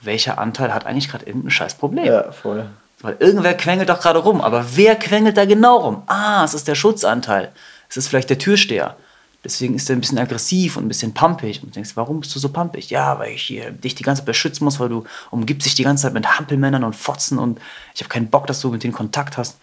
[0.00, 2.04] welcher Anteil hat eigentlich gerade irgendein scheiß Problem?
[2.04, 2.66] Ja, voll.
[3.00, 4.40] Weil irgendwer quengelt doch gerade rum.
[4.40, 6.02] Aber wer quengelt da genau rum?
[6.06, 7.52] Ah, es ist der Schutzanteil.
[7.88, 8.96] Es ist vielleicht der Türsteher.
[9.44, 11.62] Deswegen ist er ein bisschen aggressiv und ein bisschen pumpig.
[11.62, 12.90] Und du denkst, warum bist du so pumpig?
[12.90, 15.84] Ja, weil ich hier dich die ganze Zeit beschützen muss, weil du umgibst dich die
[15.84, 17.60] ganze Zeit mit Hampelmännern und Fotzen und
[17.94, 19.58] ich habe keinen Bock, dass du mit denen Kontakt hast.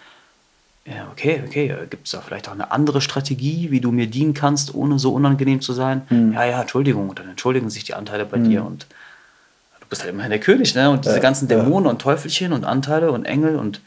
[0.85, 1.75] Ja, okay, okay.
[1.89, 5.13] Gibt es da vielleicht auch eine andere Strategie, wie du mir dienen kannst, ohne so
[5.13, 6.03] unangenehm zu sein?
[6.33, 7.09] Ja, ja, Entschuldigung.
[7.09, 8.85] Und dann entschuldigen sich die Anteile bei dir und
[9.83, 10.89] du bist halt immerhin der König, ne?
[10.89, 11.57] Und diese Ja, ganzen ja.
[11.57, 13.81] Dämonen und Teufelchen und Anteile und Engel und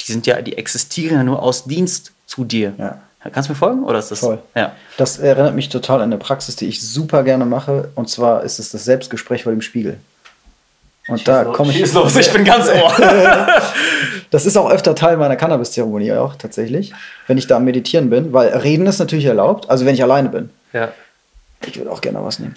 [0.00, 2.72] die sind ja, die existieren ja nur aus Dienst zu dir.
[2.78, 3.00] Ja.
[3.32, 3.84] Kannst du mir folgen?
[3.84, 4.20] Oder ist das?
[4.20, 4.38] Voll.
[4.54, 4.72] Ja.
[4.96, 7.90] Das erinnert mich total an eine Praxis, die ich super gerne mache.
[7.94, 9.98] Und zwar ist es das Selbstgespräch vor dem Spiegel.
[11.06, 11.76] Und da komme ich.
[11.78, 12.92] Schieß los, ich bin ganz ohr.
[14.30, 16.92] Das ist auch öfter Teil meiner Cannabis-Zeremonie auch tatsächlich,
[17.26, 20.28] wenn ich da am Meditieren bin, weil Reden ist natürlich erlaubt, also wenn ich alleine
[20.28, 20.50] bin.
[20.72, 20.92] ja.
[21.66, 22.54] Ich würde auch gerne was nehmen.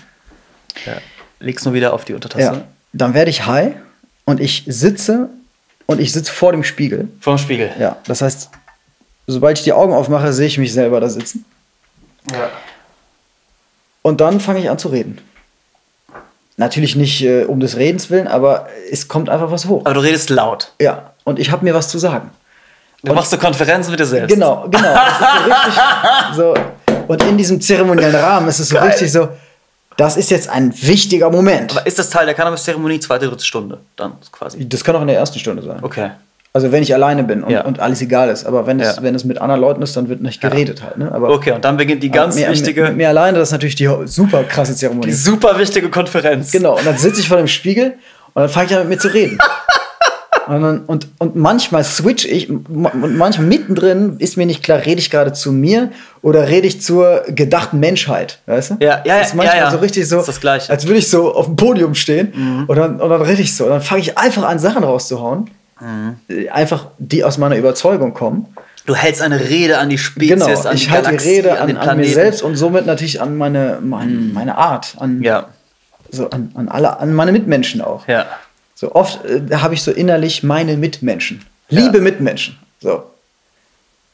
[0.86, 0.94] ja.
[1.40, 2.44] Leg's nur wieder auf die Untertasse.
[2.46, 2.62] Ja.
[2.94, 3.74] Dann werde ich high
[4.26, 5.30] und ich sitze
[5.86, 7.10] und ich sitze vor dem Spiegel.
[7.20, 7.72] Vom Spiegel.
[7.80, 8.50] Ja, das heißt,
[9.28, 11.46] sobald ich die Augen aufmache, sehe ich mich selber da sitzen.
[12.32, 12.50] Ja.
[14.02, 15.20] Und dann fange ich an zu reden.
[16.58, 19.82] Natürlich nicht äh, um des Redens willen, aber es kommt einfach was hoch.
[19.86, 20.72] Aber du redest laut.
[20.80, 22.30] Ja, und ich habe mir was zu sagen.
[23.04, 24.34] Du machst so Konferenzen mit dir selbst.
[24.34, 24.94] Genau, genau.
[24.94, 26.64] Das ist so richtig
[26.96, 27.04] so.
[27.08, 28.90] Und in diesem zeremoniellen Rahmen ist es so Geil.
[28.90, 29.28] richtig so,
[29.98, 31.72] das ist jetzt ein wichtiger Moment.
[31.72, 33.80] Aber ist das Teil der Cannabis-Zeremonie zweite, dritte Stunde?
[33.96, 34.68] Dann quasi.
[34.68, 35.80] Das kann auch in der ersten Stunde sein.
[35.82, 36.12] Okay.
[36.56, 37.66] Also wenn ich alleine bin und, Ja.
[37.66, 38.46] und alles egal ist.
[38.46, 39.02] Aber wenn es, Ja.
[39.04, 40.98] wenn es mit anderen Leuten ist, dann wird nicht geredet halt.
[41.00, 41.12] Ne?
[41.12, 43.76] Aber Okay, und dann beginnt die ganz mir, wichtige, Mit mir alleine, das ist natürlich
[43.76, 45.08] die super krasse Zeremonie.
[45.08, 46.52] die super wichtige Konferenz.
[46.52, 47.94] Genau, und dann sitze ich vor dem Spiegel
[48.36, 49.38] und dann fange ich an mit mir zu reden.
[50.48, 52.66] Und, und, und manchmal switch ich und
[53.18, 55.90] manchmal mittendrin ist mir nicht klar, rede ich gerade zu mir
[56.22, 58.76] oder rede ich zur gedachten Menschheit, weißt du?
[58.82, 59.72] Ja, ja, das ist manchmal ja, ja.
[59.72, 60.18] so richtig so.
[60.18, 60.24] Mhm.
[60.68, 63.64] als würde ich so auf dem Podium stehen und, dann, und dann rede ich so.
[63.66, 65.50] Und dann fange ich einfach an, Sachen rauszuhauen,
[65.82, 66.16] Mhm.
[66.30, 68.48] äh, einfach die aus meiner Überzeugung kommen.
[68.86, 71.60] Du hältst eine Rede an die Spezies, Genau, an ich die halte die Galaxie, Rede
[71.60, 75.48] an, an, an mir selbst und somit natürlich an meine, mein, meine Art, an, Ja,
[76.12, 78.08] so an, an, alle, an meine Mitmenschen auch.
[78.08, 78.26] ja.
[78.84, 81.46] So oft äh, habe ich so innerlich meine Mitmenschen.
[81.70, 82.58] Liebe Mitmenschen.
[82.82, 83.04] So.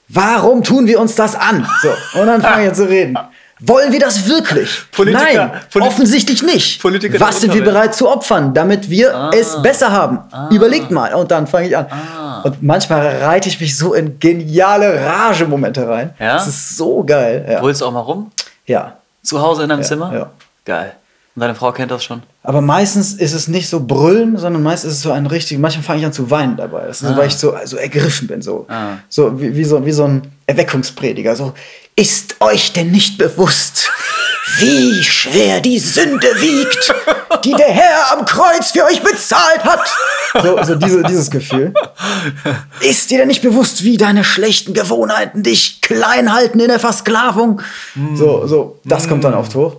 [0.07, 1.67] Warum tun wir uns das an?
[1.82, 2.20] So.
[2.20, 3.17] Und dann fange ich an zu reden.
[3.61, 4.84] Wollen wir das wirklich?
[4.91, 6.82] Politiker- Nein, Polit- offensichtlich nicht.
[6.82, 9.32] Politiker Was sind wir bereit zu opfern, damit wir Ah.
[9.34, 10.20] es besser haben?
[10.49, 11.13] Überlegt mal.
[11.13, 11.88] Und dann fange ich an.
[11.91, 12.41] Ah.
[12.43, 16.13] Und manchmal reite ich mich so in geniale Rage-Momente rein.
[16.20, 16.36] Ja?
[16.36, 17.45] Das ist so geil.
[17.51, 17.59] Ja.
[17.59, 18.32] Brüllst du auch mal rum?
[18.65, 18.93] ja.
[19.22, 20.13] Zu Hause in deinem Ja, Zimmer?
[20.13, 20.30] ja.
[20.63, 20.93] Geil.
[21.39, 22.21] Und deine Frau kennt das schon?
[22.43, 25.83] Aber meistens ist es nicht so brüllen, sondern meistens ist es so ein richtig, manchmal
[25.85, 26.85] fange ich an zu weinen dabei.
[26.85, 28.97] Das ist so, weil ich so, so ergriffen bin, so, Ah.
[29.07, 31.37] so, wie, wie so wie so ein Erweckungsprediger.
[31.37, 31.53] So,
[31.95, 33.89] ist euch denn nicht bewusst,
[34.57, 36.93] wie schwer die Sünde wiegt,
[37.45, 39.79] die der Herr am Kreuz für euch bezahlt hat?
[40.43, 41.73] So, so diese, dieses Gefühl.
[42.81, 47.61] Ist dir denn nicht bewusst, wie deine schlechten Gewohnheiten dich klein halten in der Versklavung?
[48.15, 49.77] So, so, das kommt dann oft hoch.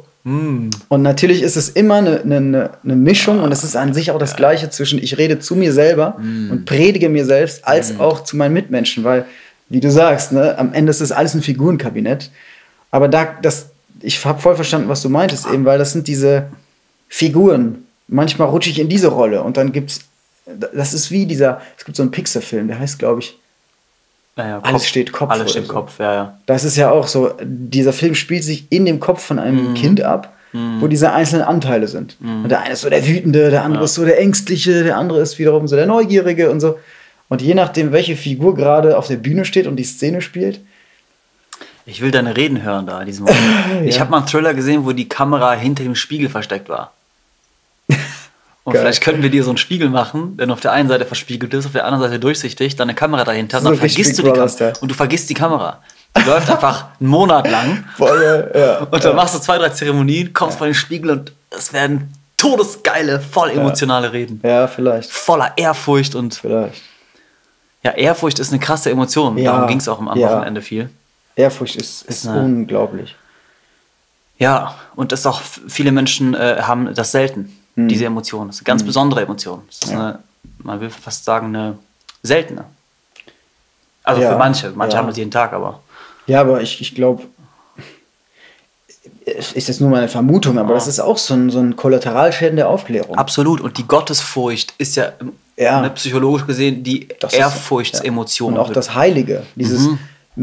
[0.88, 4.18] Und natürlich ist es immer eine, eine, eine Mischung und es ist an sich auch
[4.18, 6.16] das Gleiche zwischen ich rede zu mir selber
[6.50, 9.24] und predige mir selbst, als auch zu meinen Mitmenschen, weil,
[9.70, 12.30] wie du sagst, ne, am Ende ist das alles ein Figurenkabinett.
[12.90, 13.70] Aber da, das,
[14.02, 16.46] ich habe voll verstanden, was du meintest, eben, weil das sind diese
[17.08, 17.84] Figuren.
[18.08, 20.00] Manchmal rutsche ich in diese Rolle und dann gibt's,
[20.74, 23.38] das ist wie dieser, es gibt so einen Pixar-Film, der heißt, glaube ich,
[24.42, 25.72] Naja, Alles steht Kopf Alles steht so.
[25.72, 26.38] Kopf, ja, ja.
[26.46, 29.74] das ist ja auch so, dieser Film spielt sich in dem Kopf von einem Mhm.
[29.74, 30.32] Kind ab
[30.80, 32.16] wo diese einzelnen Anteile sind.
[32.20, 35.20] Und der eine ist so der Wütende, der andere ist so der Ängstliche, der andere
[35.20, 36.76] ist wiederum so der Neugierige und so.
[37.28, 40.58] Und je nachdem, welche Figur gerade auf der Bühne steht und die Szene spielt,
[41.86, 43.40] Ich will deine Reden hören da, in diesem Moment.
[43.84, 44.00] Ich Ja.
[44.00, 46.90] habe mal einen Thriller gesehen, wo die Kamera hinter dem Spiegel versteckt war.
[48.64, 48.82] Und Geil.
[48.82, 51.64] vielleicht könnten wir dir so einen Spiegel machen, der auf der einen Seite verspiegelt ist,
[51.66, 54.72] auf der anderen Seite durchsichtig, dann eine Kamera dahinter, So dann vergisst du die Kamera.
[54.80, 55.82] Und du vergisst die Kamera.
[56.16, 57.84] Die läuft einfach einen Monat lang.
[57.96, 61.72] voll, ja, Und dann machst du zwei, drei Zeremonien, kommst vor den Spiegel und es
[61.72, 64.40] werden todesgeile, voll emotionale Reden.
[64.44, 66.82] ja, vielleicht, Voller Ehrfurcht und vielleicht.
[67.82, 69.38] ja, Ehrfurcht ist eine krasse Emotion.
[69.38, 70.30] Ja, Darum ging es auch am, ja.
[70.36, 70.90] Wochenende viel.
[71.36, 73.14] Ehrfurcht ist, ist eine- unglaublich.
[74.38, 78.46] Ja, und das auch viele Menschen äh, haben das selten, diese Emotion.
[78.48, 79.62] Das ist eine ganz besondere Emotion.
[79.68, 79.92] Das ist Mhm.
[79.98, 80.00] Ja.
[80.08, 80.18] eine,
[80.58, 81.78] man will fast sagen, eine
[82.22, 82.64] seltene.
[84.02, 84.70] Also Ja, für manche.
[84.74, 84.98] Manche ja.
[85.00, 85.80] haben das jeden Tag, aber.
[86.26, 87.22] Ja, aber ich, ich glaube,
[89.24, 92.68] ist jetzt nur meine Vermutung, aber das ist auch so ein, so ein Kollateralschäden der
[92.68, 93.16] Aufklärung.
[93.16, 93.60] Absolut.
[93.60, 95.12] Und die Gottesfurcht ist ja,
[95.56, 95.80] Ja.
[95.82, 98.54] ne, psychologisch gesehen die Das Ehrfurchtsemotion.
[98.54, 99.98] Und auch das Heilige, dieses mit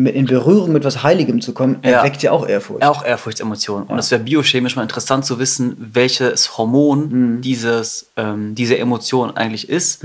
[0.06, 1.89] in Berührung mit was Heiligem zu kommen, Mhm.
[1.89, 1.98] Ja.
[2.00, 2.84] erweckt ja auch Ehrfurcht.
[2.86, 3.84] Auch Ehrfurchtsemotion.
[3.84, 7.41] Und es wäre biochemisch mal interessant zu wissen, welches Hormon Mhm.
[7.41, 10.04] dieses, ähm, diese Emotion eigentlich ist.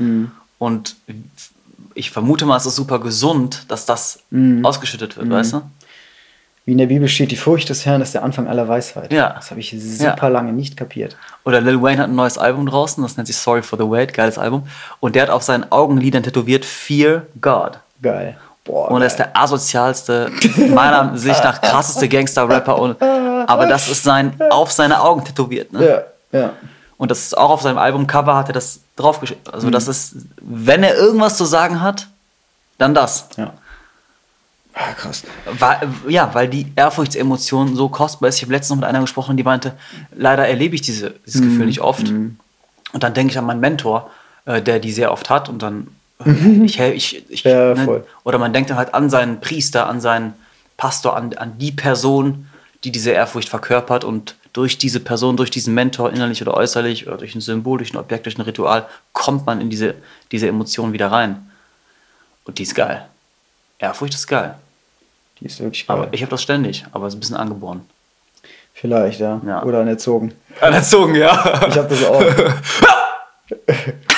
[0.59, 0.97] Und
[1.95, 4.65] ich vermute mal, es ist super gesund, dass das Mhm.
[4.65, 5.63] ausgeschüttet wird, weißt du?
[6.65, 9.13] Wie in der Bibel steht, die Furcht des Herrn ist der Anfang aller Weisheit.
[9.13, 9.33] Ja.
[9.35, 10.29] Das habe ich super Ja.
[10.29, 11.17] lange nicht kapiert.
[11.45, 14.15] Oder Lil Wayne hat ein neues Album draußen, das nennt sich Sorry for the Wait,
[14.15, 14.63] geiles Album.
[15.01, 17.81] Und der hat auf seinen Augenlidern tätowiert Fear God.
[18.01, 18.37] Geil.
[18.65, 20.31] Boah, Und er ist der asozialste,
[20.71, 22.79] meiner Sicht nach krasseste Gangster-Rapper.
[22.79, 25.73] Und- Aber das ist sein, auf seine Augen tätowiert.
[25.73, 26.05] Ne?
[26.33, 26.51] Ja, ja.
[26.97, 29.43] Und das ist auch auf seinem Albumcover hat er das draufgeschrieben.
[29.53, 29.73] Also Mhm.
[29.73, 32.07] das ist, wenn er irgendwas zu sagen hat,
[32.79, 33.27] dann das.
[33.37, 33.53] ja.
[34.75, 35.23] Ah, krass.
[35.59, 38.37] Weil, ja, weil die Ehrfurchtsemotion so kostbar ist.
[38.37, 39.73] Ich habe letztens noch mit einer gesprochen, die meinte,
[40.17, 41.51] leider erlebe ich diese, dieses Mhm.
[41.51, 42.09] Gefühl nicht oft.
[42.09, 42.39] Und
[43.03, 44.09] dann denke ich an meinen Mentor,
[44.47, 45.49] äh, der die sehr oft hat.
[45.51, 45.89] Und dann,
[46.65, 48.07] ich, hel- ich, ich Ja, voll.
[48.25, 50.35] Oder man denkt dann halt an seinen Priester, an seinen
[50.77, 52.47] Pastor, an, an die Person,
[52.85, 54.05] die diese Ehrfurcht verkörpert.
[54.05, 57.93] Und durch diese Person, durch diesen Mentor, innerlich oder äußerlich, oder durch ein Symbol, durch
[57.95, 59.95] ein Objekt, durch ein Ritual, kommt man in diese,
[60.31, 61.51] diese Emotion wieder rein.
[62.45, 63.07] Und die ist geil.
[63.79, 64.55] Ehrfurcht ist geil.
[65.41, 65.97] Die ist wirklich geil.
[65.97, 67.83] Aber ich habe das ständig, aber es ist ein bisschen angeboren.
[68.75, 69.41] Vielleicht, ja.
[69.47, 69.63] Ja.
[69.63, 70.33] Oder anerzogen.
[70.61, 71.67] Anerzogen, ja.
[71.69, 72.23] Ich habe das auch.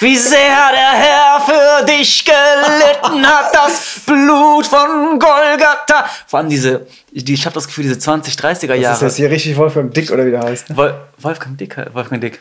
[0.00, 0.38] Wie sehr
[0.72, 6.06] der Herr für dich gelitten hat, das Blut von Golgatha?
[6.26, 9.04] Vor allem diese, die, ich habe das Gefühl, diese 20, 30er Das ist Jahre.
[9.04, 10.70] jetzt hier richtig Wolfgang Dick oder wie der heißt.
[10.70, 10.76] ne?
[10.76, 12.40] Wol Wolfgang Dick, Wolfgang Dick.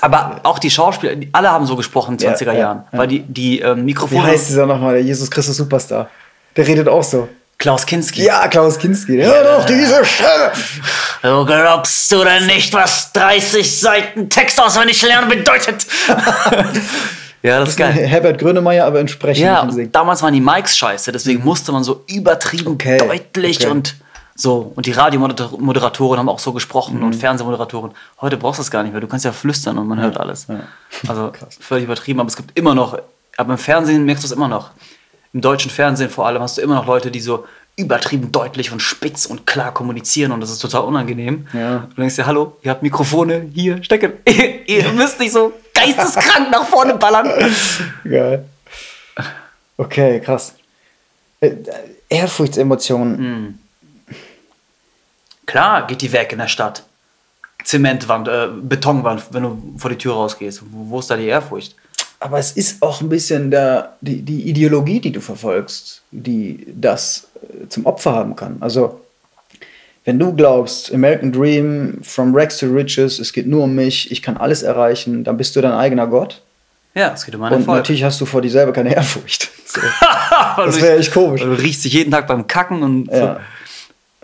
[0.00, 2.84] Aber auch die Schauspieler, die, alle haben so gesprochen in den Ja, 20er ja, Jahren.
[2.92, 2.98] ja.
[2.98, 4.22] Weil die, die ähm, Wie Mikrofone.
[4.24, 6.08] heißt dieser nochmal, der Jesus Christus Superstar?
[6.56, 7.28] Der redet auch so.
[7.62, 8.24] Klaus Kinski.
[8.24, 9.18] Ja, Klaus Kinski.
[9.18, 10.50] Ja, doch, diese Stimme.
[11.22, 15.86] Du glaubst du denn nicht, was 30 Seiten Text auswendig lernen bedeutet?
[17.42, 17.92] ja, das ist geil.
[17.92, 22.72] Herbert Grönemeyer, aber entsprechend Ja, damals waren die Mics scheiße, deswegen musste man so übertrieben
[22.72, 23.68] Okay, deutlich okay.
[23.70, 23.94] und
[24.34, 24.72] so.
[24.74, 27.92] Und die Radiomoderatoren haben auch so gesprochen und Fernsehmoderatoren.
[28.20, 29.00] Heute brauchst du es gar nicht mehr.
[29.00, 30.46] Du kannst ja flüstern und man hört alles.
[30.48, 30.56] ja.
[31.06, 31.58] Also Krass.
[31.60, 32.98] völlig übertrieben, aber es gibt immer noch,
[33.36, 34.70] aber im Fernsehen merkst du es immer noch.
[35.32, 38.80] Im deutschen Fernsehen vor allem hast du immer noch Leute, die so übertrieben deutlich und
[38.80, 41.46] spitz und klar kommunizieren und das ist total unangenehm.
[41.54, 41.88] Ja.
[41.94, 44.12] Du denkst dir, hallo, ihr habt Mikrofone, hier, stecken.
[44.66, 47.30] ihr müsst nicht so geisteskrank nach vorne ballern.
[48.04, 48.44] Geil.
[49.78, 50.54] Okay, krass.
[51.40, 51.52] Äh,
[52.10, 53.18] Ehrfurchtsemotionen.
[53.18, 53.58] Hm.
[55.46, 56.84] Klar geht die weg in der Stadt.
[57.64, 60.62] Zementwand, äh, Betonwand, wenn du vor die Tür rausgehst.
[60.70, 61.74] Wo, wo ist da die Ehrfurcht?
[62.22, 67.26] Aber es ist auch ein bisschen der, die, die Ideologie, die du verfolgst, die das
[67.42, 68.58] äh, zum Opfer haben kann.
[68.60, 69.00] Also,
[70.04, 74.22] wenn du glaubst, American Dream, from Rags to Riches, es geht nur um mich, ich
[74.22, 76.40] kann alles erreichen, dann bist du dein eigener Gott.
[76.94, 77.78] Ja, es geht um einen Und Erfolg.
[77.78, 79.50] natürlich hast du vor dir selber keine Ehrfurcht.
[79.72, 79.80] So.
[80.58, 81.40] Das wäre echt komisch.
[81.40, 83.40] Du riechst dich jeden Tag beim Kacken und Ja.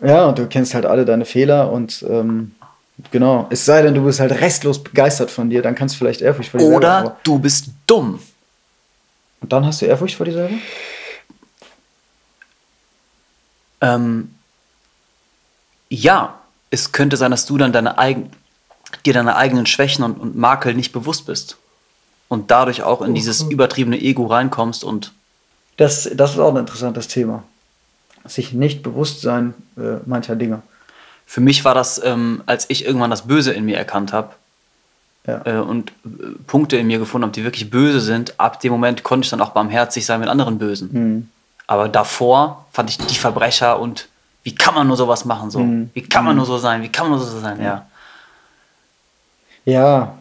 [0.04, 2.52] ja, und du kennst halt alle deine Fehler und ähm,
[3.10, 3.46] genau.
[3.50, 6.50] Es sei denn, du bist halt restlos begeistert von dir, dann kannst du vielleicht Ehrfurcht
[6.50, 7.10] vor dir selber Oder haben.
[7.22, 8.20] du bist dumm.
[9.40, 10.54] Und dann hast du Ehrfurcht vor dir selber?
[13.80, 14.34] Ähm,
[15.88, 16.38] ja,
[16.70, 18.30] es könnte sein, dass du dann deine eigen,
[19.06, 21.56] dir deine eigenen Schwächen und, und Makel nicht bewusst bist.
[22.28, 25.12] Und dadurch auch in dieses übertriebene Ego reinkommst und
[25.78, 27.42] Das, das ist auch ein interessantes Thema.
[28.26, 30.60] Sich nicht bewusst sein äh, mancher Dinge.
[31.30, 34.30] Für mich war das, ähm, als ich irgendwann das Böse in mir erkannt habe
[35.26, 35.42] Ja.
[35.44, 39.02] äh, und äh, Punkte in mir gefunden habe, die wirklich böse sind, ab dem Moment
[39.02, 40.90] konnte ich dann auch barmherzig sein mit anderen Bösen.
[40.90, 41.28] Hm.
[41.66, 44.08] Aber davor fand ich die Verbrecher und
[44.42, 45.58] wie kann man nur sowas machen so?
[45.58, 45.90] Mhm.
[45.92, 46.80] Wie kann man nur so sein?
[46.80, 47.60] Wie kann man nur so sein?
[47.62, 47.86] Ja.
[49.66, 50.14] Ja,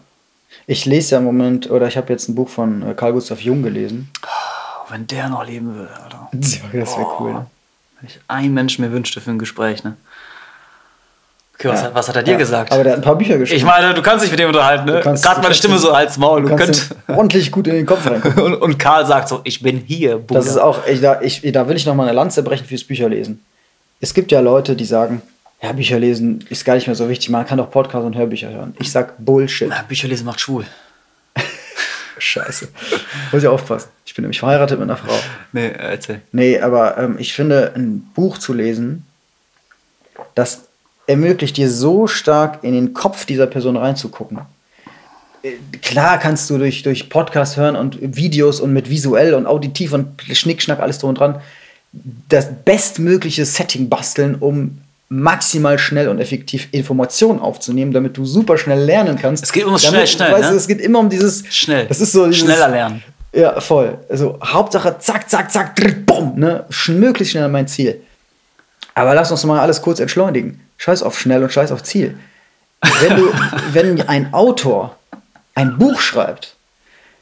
[0.65, 3.39] ich lese ja im Moment, oder ich habe jetzt ein Buch von äh, Carl Gustav
[3.39, 4.09] Jung gelesen.
[4.25, 6.29] Oh, wenn der noch leben würde, Alter.
[6.33, 7.33] Das wäre cool.
[7.33, 7.45] Ne?
[8.01, 9.95] Wenn ich einen Menschen mir wünschte für ein Gespräch, ne?
[11.59, 11.87] Okay, was, Ja.
[11.87, 12.71] hat, was hat er dir Ja, gesagt?
[12.71, 13.57] Aber der hat ein paar Bücher geschrieben.
[13.57, 14.99] ich meine, du kannst dich mit dem unterhalten, ne?
[15.01, 16.43] Gerade meine Stimme so als Maul.
[16.43, 18.43] Du du könnt, kannst ordentlich gut in den Kopf reingucken.
[18.43, 20.39] und, und Karl sagt so, ich bin hier, Bruder.
[20.41, 22.83] Das ist auch, ich, da, ich, da will ich noch mal eine Lanze brechen fürs
[22.83, 23.43] Bücherlesen.
[23.99, 25.23] Es gibt ja Leute, die sagen,
[25.63, 28.49] ja, Bücher lesen ist gar nicht mehr so wichtig, man kann doch Podcasts und Hörbücher
[28.51, 28.75] hören.
[28.79, 29.69] Ich sag Bullshit.
[29.69, 30.65] Na, Bücher lesen macht schwul.
[32.19, 32.67] Scheiße.
[33.31, 33.89] Muss ich aufpassen.
[34.05, 35.13] Ich bin nämlich verheiratet mit einer Frau.
[35.53, 36.21] Nee, äh, erzähl.
[36.31, 39.05] Nee, aber ähm, ich finde, ein Buch zu lesen,
[40.35, 40.66] das
[41.07, 44.39] ermöglicht dir so stark in den Kopf dieser Person reinzugucken.
[45.43, 49.93] Äh, Klar kannst du durch, durch Podcast hören und Videos und mit visuell und auditiv
[49.93, 51.35] und Schnickschnack alles drum und dran
[52.29, 54.79] das bestmögliche Setting basteln, um
[55.09, 59.45] maximal schnell und effektiv Informationen aufzunehmen, damit du super schnell lernen kannst.
[59.45, 60.57] Es geht damit, schnell, schnell, Weißt ne?
[60.57, 61.85] es geht immer um dieses Schnell.
[61.87, 63.01] Das ist so dieses, Schneller lernen.
[63.33, 63.97] ja, voll.
[64.09, 66.65] Also Hauptsache zack, zack, zack, drrr, bumm, ne?
[66.69, 68.01] Sch- Möglichst schnell an mein Ziel.
[68.95, 70.59] Aber lass uns mal alles kurz entschleunigen.
[70.77, 72.17] Scheiß auf schnell und scheiß auf Ziel.
[73.01, 73.31] Wenn, du,
[73.73, 74.95] wenn ein Autor
[75.55, 76.55] ein Buch schreibt,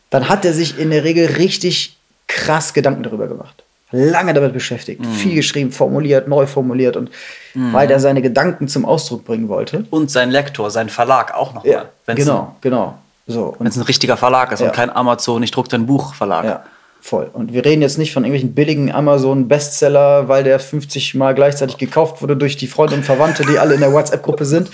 [0.10, 1.98] dann hat er sich in der Regel richtig
[2.28, 3.64] krass Gedanken darüber gemacht.
[3.92, 5.14] Lange damit beschäftigt, Mhm.
[5.14, 7.10] viel geschrieben, formuliert, neu formuliert und
[7.54, 9.86] weil er seine Gedanken zum Ausdruck bringen wollte.
[9.92, 11.64] Und sein Lektor, sein Verlag auch noch.
[11.64, 12.98] Ja, genau, genau.
[13.28, 14.68] So, Wenn es ein richtiger Verlag ist Ja.
[14.68, 16.44] und kein Amazon, ich druck dein Buch Verlag.
[16.46, 16.64] Ja,
[17.06, 17.30] voll.
[17.32, 22.22] Und wir reden jetzt nicht von irgendwelchen billigen Amazon-Bestseller, weil der 50 Mal gleichzeitig gekauft
[22.22, 24.72] wurde durch die Freunde und Verwandte, die alle in der WhatsApp-Gruppe sind.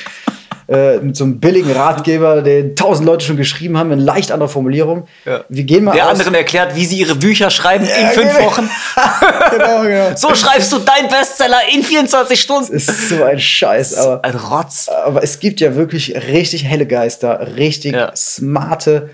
[0.69, 4.47] Äh, mit so einem billigen Ratgeber, den tausend Leute schon geschrieben haben, in leicht anderer
[4.47, 5.05] Formulierung.
[5.25, 5.43] Ja.
[5.49, 6.11] Wir gehen mal Der aus.
[6.13, 8.45] anderen erklärt, wie sie ihre Bücher schreiben in Ja, fünf genau.
[8.49, 8.69] Wochen.
[9.51, 10.15] genau, genau.
[10.15, 12.71] So schreibst du dein Bestseller in 24 Stunden.
[12.73, 14.23] Ist so ein Scheiß, aber.
[14.23, 14.87] Ein Rotz.
[14.87, 18.15] Aber es gibt ja wirklich richtig helle Geister, richtig Ja.
[18.15, 19.09] smarte,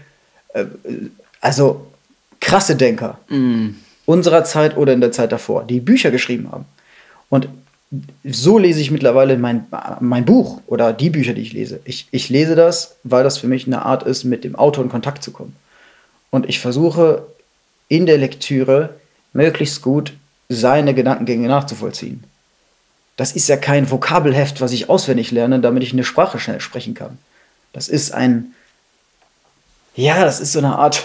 [0.54, 0.66] äh,
[1.42, 1.87] also
[2.40, 3.70] krasse Denker Mm.
[4.06, 6.66] unserer Zeit oder in der Zeit davor, die Bücher geschrieben haben.
[7.30, 7.50] Und
[8.24, 9.66] so lese ich mittlerweile mein,
[10.02, 11.80] mein Buch oder die Bücher, die ich lese.
[11.86, 14.90] Ich, ich lese das, weil das für mich eine Art ist, mit dem Autor in
[14.90, 15.56] Kontakt zu kommen.
[16.30, 17.26] Und ich versuche
[17.88, 18.96] in der Lektüre
[19.34, 20.14] möglichst gut
[20.50, 22.24] seine Gedankengänge nachzuvollziehen.
[23.16, 26.94] Das ist ja kein Vokabelheft, was ich auswendig lerne, damit ich eine Sprache schnell sprechen
[26.94, 27.18] kann.
[27.74, 28.54] Das ist ein,
[29.96, 31.04] ja, das ist so eine Art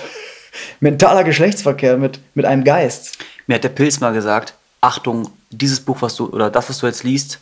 [0.81, 3.19] mentaler Geschlechtsverkehr mit, mit einem Geist.
[3.47, 6.87] Mir hat der Pilz mal gesagt, Achtung, dieses Buch, was du, oder das, was du
[6.87, 7.39] jetzt liest,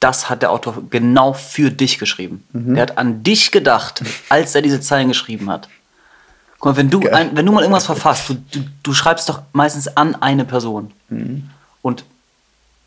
[0.00, 2.44] das hat der Autor genau für dich geschrieben.
[2.52, 2.74] Mhm.
[2.74, 5.68] Der hat an dich gedacht, als er diese Zeilen geschrieben hat.
[6.58, 9.42] Guck mal, wenn du, ein, wenn du mal irgendwas verfasst, du, du, du schreibst doch
[9.52, 10.92] meistens an eine Person.
[11.08, 11.50] Mhm.
[11.82, 12.04] Und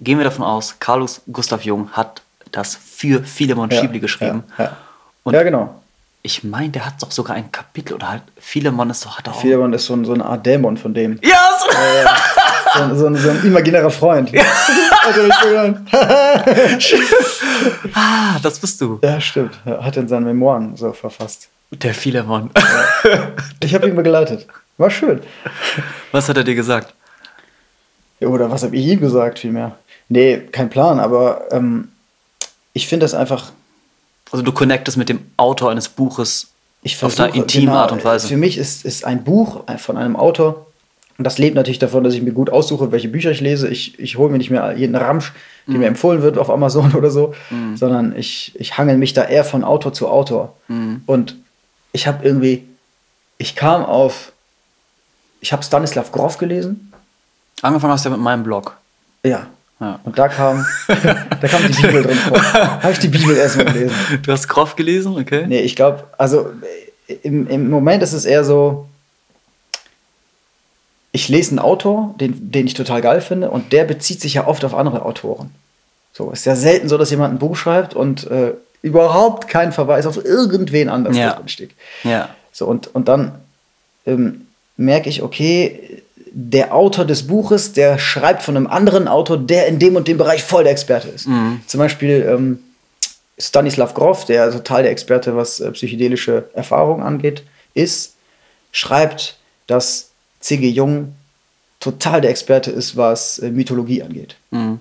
[0.02, 4.44] gehen wir davon aus, Carlos Gustav Jung hat das für Philemon Ja, Schiebli geschrieben.
[4.58, 4.76] Ja,
[5.26, 5.32] ja.
[5.32, 5.82] Ja genau.
[6.22, 9.34] Ich meine, der hat doch sogar ein Kapitel oder halt Philemon ist doch, hat doch
[9.36, 9.42] auch.
[9.42, 11.18] Philemon ist so, ein, so eine Art Dämon von dem.
[11.24, 11.78] Ja, so, So,
[12.84, 14.32] ein- so, ein, so ein imaginärer Freund.
[14.34, 15.78] Hat er nicht gehört?
[17.94, 19.00] ah, das bist du.
[19.02, 19.60] ja, stimmt.
[19.66, 21.50] Er Hat in seinen Memoiren so verfasst.
[21.72, 22.50] Der Philemon.
[23.64, 24.48] Ich habe ihn begleitet.
[24.78, 25.22] War schön.
[26.12, 26.94] Was hat er dir gesagt?
[28.22, 29.76] Oder was habe ich ihm gesagt, vielmehr?
[30.10, 31.90] Nee, kein Plan, aber ähm,
[32.74, 33.52] ich finde das einfach.
[34.32, 36.48] Also du connectest mit dem Autor eines Buches
[36.84, 38.28] Ich auf eine versuche, intime genau, Art und Weise.
[38.28, 40.68] Für mich ist, ist ein Buch von einem Autor,
[41.18, 43.68] und das lebt natürlich davon, dass ich mir gut aussuche, welche Bücher ich lese.
[43.68, 45.34] Ich, ich hole mir nicht mehr jeden Ramsch,
[45.68, 45.80] der Mhm.
[45.82, 47.36] mir empfohlen wird auf Amazon oder so,
[47.76, 50.56] sondern ich, ich hangel mich da eher von Autor zu Autor.
[50.70, 51.02] Mhm.
[51.06, 51.36] Und
[51.92, 52.64] ich habe irgendwie,
[53.38, 54.32] ich kam auf,
[55.42, 56.94] ich habe Stanislav Grof gelesen.
[57.62, 58.78] Angefangen hast du ja mit meinem Blog.
[59.26, 59.48] Ja.
[59.80, 60.00] Ja.
[60.04, 62.54] Und da kam, da kam die Bibel drin vor.
[62.54, 63.96] Habe ich die Bibel erstmal gelesen.
[64.24, 65.46] Du hast Groff gelesen, okay?
[65.48, 66.50] Nee, ich glaube, also
[67.24, 68.88] im, im Moment ist es eher so,
[71.12, 74.48] ich lese einen Autor, den, den ich total geil finde, und der bezieht sich ja
[74.48, 75.50] oft auf andere Autoren.
[76.14, 80.06] So, ist ja selten so, dass jemand ein Buch schreibt und äh, überhaupt kein Verweis
[80.06, 81.34] auf irgendwen anders Ja.
[81.34, 81.72] drin steht.
[82.04, 82.30] Ja.
[82.52, 83.34] So, und, und dann
[84.06, 84.48] ähm,
[84.78, 86.02] merke ich, okay,
[86.32, 90.18] der Autor des Buches, der schreibt von einem anderen Autor, der in dem und dem
[90.18, 91.28] Bereich voll der Experte ist.
[91.68, 92.60] Zum Beispiel ähm,
[93.40, 97.44] Stanislav Grof, der total der Experte, was äh, psychedelische Erfahrungen angeht,
[97.74, 98.16] ist,
[98.72, 99.38] schreibt,
[99.68, 100.10] dass
[100.42, 100.68] C.G.
[100.70, 101.16] Jung
[101.80, 104.36] total der Experte ist, was äh, Mythologie angeht.
[104.52, 104.80] Mhm.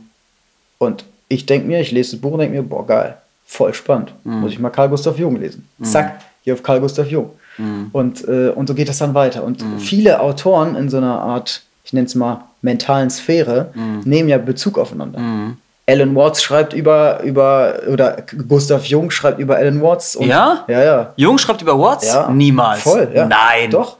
[0.79, 3.17] Und ich denke mir, ich lese das Buch und denke mir, boah, geil,
[3.47, 4.13] voll spannend.
[4.25, 4.41] Mhm.
[4.41, 5.69] Muss ich mal Carl Gustav Jung lesen.
[5.83, 7.31] Zack, hier auf Carl Gustav Jung.
[7.59, 7.91] Mhm.
[7.93, 9.45] Und, äh, und so geht das dann weiter.
[9.45, 13.71] Und viele Autoren in so einer Art, ich nenne es mal, mentalen Sphäre,
[14.05, 15.19] nehmen ja Bezug aufeinander.
[15.21, 15.59] Mhm.
[15.89, 20.17] Alan Watts schreibt über, über, oder Gustav Jung schreibt über Alan Watts.
[20.17, 20.65] Und, Ja?
[20.69, 21.13] Ja, ja.
[21.17, 22.07] Jung schreibt über Watts?
[22.07, 22.31] ja.
[22.31, 22.83] Niemals.
[22.83, 23.27] Voll, ja.
[23.27, 23.71] Nein.
[23.71, 23.97] Doch.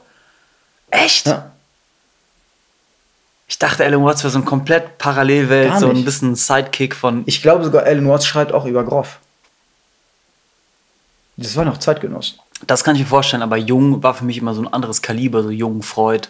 [0.91, 1.25] Echt?
[1.25, 1.45] Ja.
[3.47, 7.23] Ich dachte, Alan Watts wäre so ein komplett Parallelwelt, so ein bisschen Sidekick von.
[7.25, 9.17] Ich glaube sogar, Alan Watts schreibt auch über Groff.
[11.41, 12.37] Das war noch Zeitgenoss.
[12.67, 15.43] Das kann ich mir vorstellen, aber Jung war für mich immer so ein anderes Kaliber,
[15.43, 16.27] so Jung, Freud,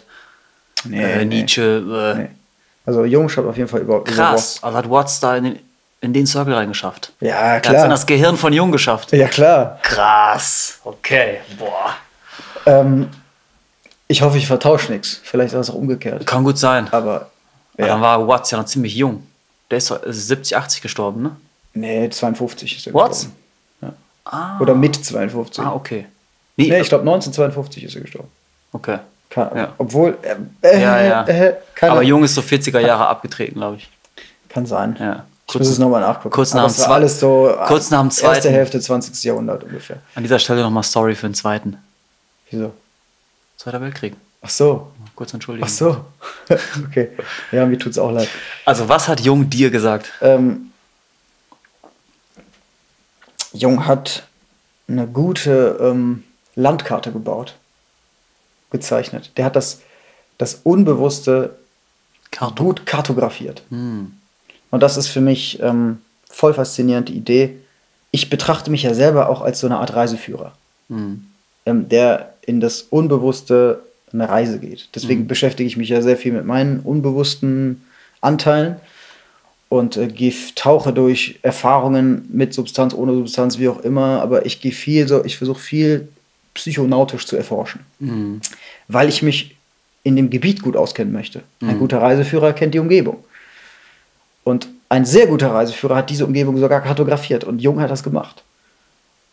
[0.90, 2.14] äh, Nietzsche.
[2.16, 2.28] Äh, Nee.
[2.86, 4.56] Also Jung schreibt auf jeden Fall über, über Krass.
[4.56, 4.64] Watts.
[4.64, 5.58] Also hat Watts da in den,
[6.00, 7.12] in den Circle reingeschafft.
[7.20, 7.88] Ja, Er hat in klar.
[7.88, 9.12] das Gehirn von Jung geschafft.
[9.12, 9.78] Ja, klar.
[9.82, 10.78] Krass.
[10.84, 11.40] Okay.
[11.58, 11.94] Boah.
[12.66, 13.08] Ähm,
[14.08, 15.20] ich hoffe, ich vertausche nichts.
[15.22, 16.26] Vielleicht ist es auch umgekehrt.
[16.26, 16.86] Kann gut sein.
[16.90, 17.30] Aber, Aber
[17.76, 18.00] Dann ja.
[18.00, 19.26] war Watts ja noch ziemlich jung.
[19.70, 21.36] Der ist doch- ist 70, 80 gestorben, ne?
[21.74, 23.20] Nee, 52 ist er Watts?
[23.20, 23.36] gestorben.
[24.24, 24.58] Ah.
[24.60, 25.64] Oder mit 52.
[25.64, 26.06] Ah, okay.
[26.56, 28.28] Nee, Nee, ich glaube 1952 ist er gestorben.
[28.72, 28.98] okay.
[29.30, 29.72] Keine, Ja.
[29.78, 31.24] Obwohl, äh, äh, Ja, ja.
[31.26, 33.88] Äh, keine, Aber Jung ist so 40er Jahre abgetreten, glaube ich.
[34.48, 34.96] Kann sein.
[34.98, 35.24] Ja.
[35.48, 36.30] Ich muss es nochmal nachgucken.
[36.30, 38.48] kurz Aber nach es dem alles so kurz nach dem erste Zweiten.
[38.50, 39.24] Hälfte 20.
[39.24, 39.96] Jahrhundert ungefähr.
[40.14, 41.76] An dieser Stelle nochmal Story für den zweiten.
[42.50, 42.72] Wieso?
[43.56, 44.14] Zweiter Weltkrieg.
[44.42, 44.90] Ach so.
[45.16, 45.66] Kurz entschuldigen.
[45.68, 46.04] Ach so.
[46.88, 47.10] okay.
[47.52, 48.28] Ja, mir tut's auch leid.
[48.64, 50.12] Also, was hat Jung dir gesagt?
[50.22, 50.69] Ähm,
[53.52, 54.24] Jung hat
[54.88, 56.24] eine gute ähm,
[56.54, 57.54] Landkarte gebaut,
[58.70, 59.32] gezeichnet.
[59.36, 59.80] Der hat das,
[60.38, 61.56] das Unbewusste
[62.30, 62.66] Karton.
[62.66, 63.62] gut kartografiert.
[63.70, 64.12] Hm.
[64.70, 65.98] Und das ist für mich ähm,
[66.28, 67.56] voll faszinierende Idee.
[68.12, 70.52] Ich betrachte mich ja selber auch als so eine Art Reiseführer,
[70.88, 71.26] Hm.
[71.66, 73.82] ähm, der in das Unbewusste
[74.12, 74.88] eine Reise geht.
[74.94, 77.84] Deswegen beschäftige ich mich ja sehr viel mit meinen unbewussten
[78.20, 78.76] Anteilen
[79.70, 84.20] und äh, geh, tauche durch Erfahrungen mit Substanz, ohne Substanz, wie auch immer.
[84.20, 86.08] Aber ich gehe viel so, ich versuche viel
[86.54, 88.40] psychonautisch zu erforschen, Hm.
[88.88, 89.56] weil ich mich
[90.02, 91.42] in dem Gebiet gut auskennen möchte.
[91.60, 93.18] Ein guter Reiseführer kennt die Umgebung.
[94.44, 98.42] Und ein sehr guter Reiseführer hat diese Umgebung sogar kartografiert und Jung hat das gemacht.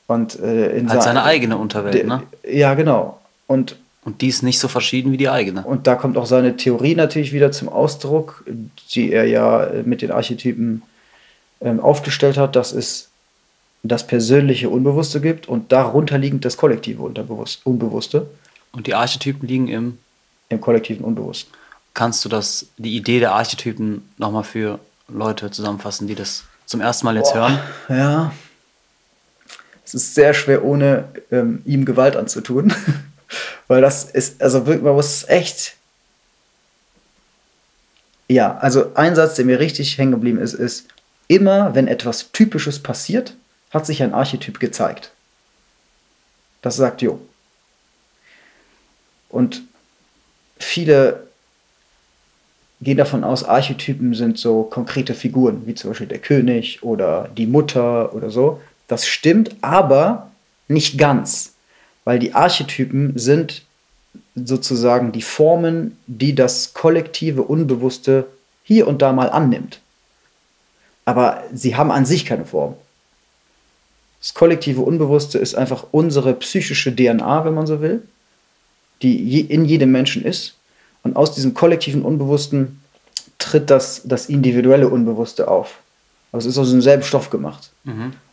[0.07, 2.23] Und äh, in Hat sein- seine eigene Unterwelt, ne?
[2.47, 3.19] Ja, genau.
[3.47, 3.75] Und,
[4.07, 5.63] Und die ist nicht so verschieden wie die eigene.
[5.63, 8.45] und da kommt auch seine Theorie natürlich wieder zum Ausdruck,
[8.93, 10.81] die er ja äh, mit den Archetypen
[11.59, 13.09] ähm, aufgestellt hat, dass es
[13.83, 18.27] das persönliche Unbewusste gibt und darunter liegend das kollektive Unterbewusst Unbewusste
[18.71, 19.97] Und die Archetypen liegen im.
[20.47, 21.51] im kollektiven Unbewussten.
[21.93, 24.79] Kannst du das, die Idee der Archetypen nochmal für
[25.09, 27.59] Leute zusammenfassen, die das zum ersten Mal jetzt hören?
[27.89, 28.31] Ja.
[29.83, 32.73] Es ist sehr schwer, ohne ähm, ihm Gewalt anzutun.
[33.67, 35.75] Weil das ist, also man muss echt.
[38.29, 40.87] Ja, also ein Satz, der mir richtig hängen geblieben ist, ist,
[41.27, 43.33] immer wenn etwas Typisches passiert,
[43.71, 45.11] hat sich ein Archetyp gezeigt.
[46.61, 47.19] Das sagt Jo.
[49.29, 49.61] Und
[50.57, 51.27] viele
[52.81, 57.47] gehen davon aus, Archetypen sind so konkrete Figuren, wie zum Beispiel der König oder die
[57.47, 58.61] Mutter oder so.
[58.87, 60.31] Das stimmt, aber
[60.67, 61.53] nicht ganz,
[62.07, 63.63] weil die Archetypen sind
[64.33, 68.27] sozusagen die Formen, die das kollektive Unbewusste
[68.63, 69.81] hier und da mal annimmt.
[71.03, 72.75] Aber sie haben an sich keine Form.
[74.21, 78.01] Das kollektive Unbewusste ist einfach unsere psychische DNA, wenn man so will,
[79.01, 80.55] die in jedem Menschen ist.
[81.03, 82.81] Und aus diesem kollektiven Unbewussten
[83.37, 85.79] tritt das, das individuelle Unbewusste auf.
[86.31, 87.69] Aber es ist aus demselben Stoff gemacht.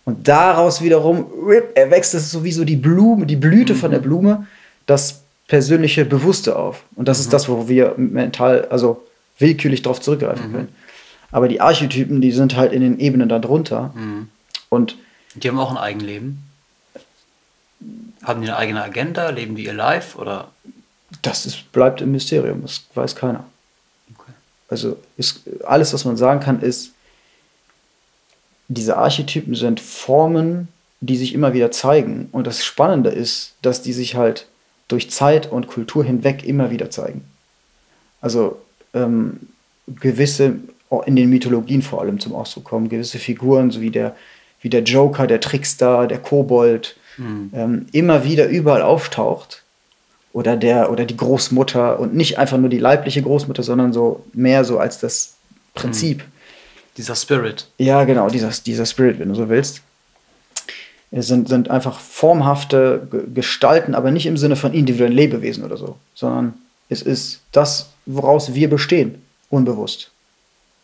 [0.04, 4.46] Und daraus wiederum rip, erwächst es sowieso die Blume, die Blüte von der Blume,
[4.86, 6.82] das persönliche Bewusste auf.
[6.94, 9.06] Und das ist das, wo wir mental, also
[9.38, 10.68] willkürlich darauf zurückgreifen können.
[11.30, 13.92] Aber die Archetypen, die sind halt in den Ebenen darunter.
[14.68, 14.96] Und
[15.34, 16.44] Die haben auch ein Eigenleben.
[18.22, 19.30] Haben die eine eigene Agenda?
[19.30, 20.16] Leben die ihr Life?
[20.18, 20.48] Oder
[21.22, 23.44] das ist, bleibt im Mysterium, das weiß keiner.
[24.14, 24.32] Okay.
[24.68, 26.93] Also ist, alles, was man sagen kann, ist,
[28.68, 30.68] diese Archetypen sind Formen,
[31.00, 32.28] die sich immer wieder zeigen.
[32.32, 34.46] Und das Spannende ist, dass die sich halt
[34.88, 37.24] durch Zeit und Kultur hinweg immer wieder zeigen.
[38.20, 38.58] Also
[38.94, 39.40] ähm,
[39.86, 40.56] gewisse,
[41.06, 44.16] in den Mythologien vor allem zum Ausdruck kommen, gewisse Figuren, so wie der,
[44.60, 46.96] wie der Joker, der Trickster, der Kobold,
[47.52, 49.62] ähm, immer wieder überall auftaucht.
[50.32, 54.64] Oder, der, oder die Großmutter und nicht einfach nur die leibliche Großmutter, sondern so mehr
[54.64, 55.34] so als das
[55.74, 56.24] Prinzip.
[56.96, 57.66] Dieser Spirit?
[57.78, 59.80] Ja, genau, dieser, dieser Spirit, wenn du so willst.
[61.10, 65.76] Es sind, sind einfach formhafte Ge- Gestalten, aber nicht im Sinne von individuellen Lebewesen oder
[65.76, 66.54] so, sondern
[66.88, 70.10] es ist das, woraus wir bestehen, unbewusst.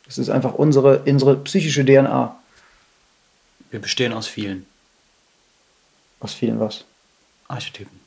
[0.08, 2.36] Es ist einfach unsere, unsere psychische DNA.
[3.70, 4.66] Wir bestehen aus vielen
[6.20, 6.84] Aus vielen was.
[7.48, 7.98] Archetypen.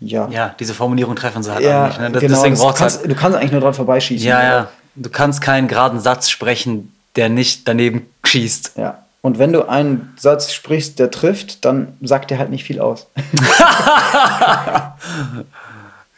[0.00, 0.28] Ja.
[0.30, 1.98] Ja, diese Formulierung treffen sie halt Ja, eigentlich.
[1.98, 2.10] Ne?
[2.12, 3.10] Das, genau, deswegen das kannst, halt.
[3.10, 4.26] du kannst eigentlich nur dran vorbeischießen.
[4.26, 4.70] Ja, ja.
[4.96, 8.72] Du kannst keinen geraden Satz sprechen, der nicht daneben schießt.
[8.76, 9.04] Ja.
[9.22, 13.06] Und wenn du einen Satz sprichst, der trifft, dann sagt der halt nicht viel aus.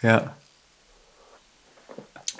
[0.02, 0.32] Ja.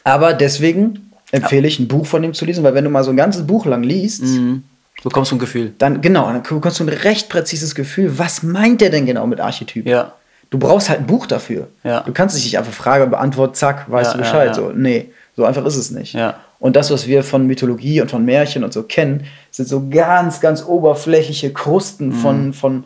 [0.04, 3.10] Aber deswegen empfehle ich, ein Buch von ihm zu lesen, weil wenn du mal so
[3.10, 4.64] ein ganzes Buch lang liest, Mhm.
[5.02, 5.72] Du bekommst so ein Gefühl.
[5.78, 9.40] dann genau, dann bekommst du ein recht präzises Gefühl, was meint der denn genau mit
[9.40, 9.90] Archetypen?
[9.90, 10.12] Ja.
[10.50, 11.68] Du brauchst halt ein Buch dafür.
[11.82, 12.00] Ja.
[12.02, 14.54] Du kannst dich nicht einfach Frage beantworten, zack, weißt Ja, du Bescheid.
[14.54, 16.14] So, nee, so einfach ist es nicht.
[16.14, 16.40] Ja.
[16.58, 20.40] Und das, was wir von Mythologie und von Märchen und so kennen, sind so ganz,
[20.40, 22.12] ganz oberflächliche Krusten Mhm.
[22.14, 22.84] von, von,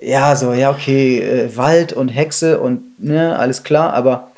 [0.00, 4.30] ja, so, ja, okay, äh, Wald und Hexe und, ne, alles klar, aber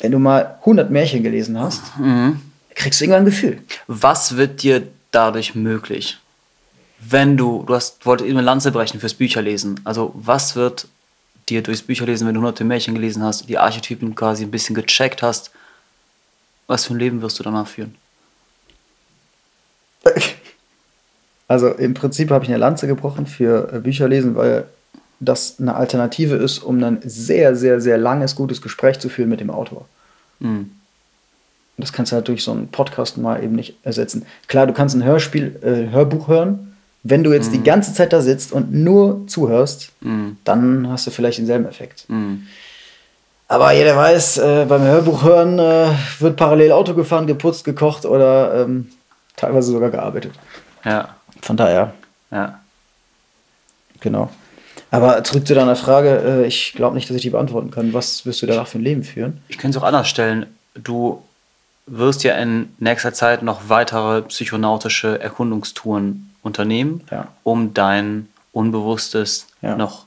[0.00, 2.40] wenn du mal 100 Märchen gelesen hast, Mhm.
[2.74, 3.58] kriegst du irgendwann ein Gefühl.
[3.86, 6.18] Was wird dir dadurch möglich?
[6.98, 9.80] Wenn du, du hast, wolltest eben eine Lanze brechen fürs Bücherlesen.
[9.84, 10.86] Also, was wird
[11.48, 15.22] dir durchs Bücherlesen, wenn du hunderte Märchen gelesen hast, die Archetypen quasi ein bisschen gecheckt
[15.22, 15.50] hast,
[16.70, 17.94] was für ein Leben wirst du danach führen?
[21.48, 24.66] Also im Prinzip habe ich eine Lanze gebrochen für äh, Bücherlesen, weil
[25.18, 29.40] das eine Alternative ist, um ein sehr, sehr, sehr langes, gutes Gespräch zu führen mit
[29.40, 29.88] dem Autor.
[30.38, 30.70] Mhm.
[31.76, 34.26] Das kannst du halt durch so einen Podcast mal eben nicht ersetzen.
[34.46, 36.76] Klar, du kannst ein Hörspiel, äh, Hörbuch hören.
[37.02, 40.36] Wenn du jetzt die ganze Zeit da sitzt und nur zuhörst, Mhm.
[40.44, 42.04] dann hast du vielleicht denselben Effekt.
[42.08, 42.46] Mhm.
[43.50, 45.88] Aber jeder weiß, äh, beim Hörbuch hören äh,
[46.20, 48.92] wird parallel Auto gefahren, geputzt, gekocht oder ähm,
[49.34, 50.32] teilweise sogar gearbeitet.
[50.84, 51.92] Ja, Von daher,
[52.30, 52.60] ja.
[53.98, 54.30] genau.
[54.92, 57.92] Aber zurück zu deiner Frage, äh, ich glaube nicht, dass ich die beantworten kann.
[57.92, 59.42] Was wirst du danach für ein Leben führen?
[59.48, 60.46] Ich könnte es auch anders stellen.
[60.74, 61.20] Du
[61.86, 67.26] wirst ja in nächster Zeit noch weitere psychonautische Erkundungstouren unternehmen, Ja.
[67.42, 69.74] um dein Unbewusstes Ja.
[69.74, 70.06] noch